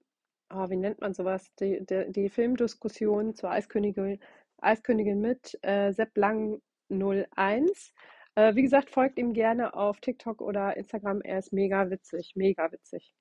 oh, 0.54 0.70
wie 0.70 0.76
nennt 0.76 1.00
man 1.00 1.14
sowas? 1.14 1.46
Die, 1.62 1.86
die, 1.86 2.12
die 2.12 2.28
Filmdiskussion 2.28 3.36
zur 3.36 3.52
Eiskönigin, 3.52 4.20
Eiskönigin 4.58 5.22
mit 5.22 5.58
äh, 5.62 5.94
Sepp 5.94 6.18
Lang 6.18 6.62
01. 6.90 7.94
Äh, 8.36 8.56
wie 8.56 8.64
gesagt, 8.64 8.90
folgt 8.90 9.18
ihm 9.20 9.34
gerne 9.34 9.74
auf 9.74 10.00
TikTok 10.00 10.42
oder 10.42 10.76
Instagram. 10.78 11.22
Er 11.22 11.40
ist 11.40 11.54
mega 11.54 11.90
witzig, 11.90 12.34
mega 12.36 12.72
witzig. 12.72 13.14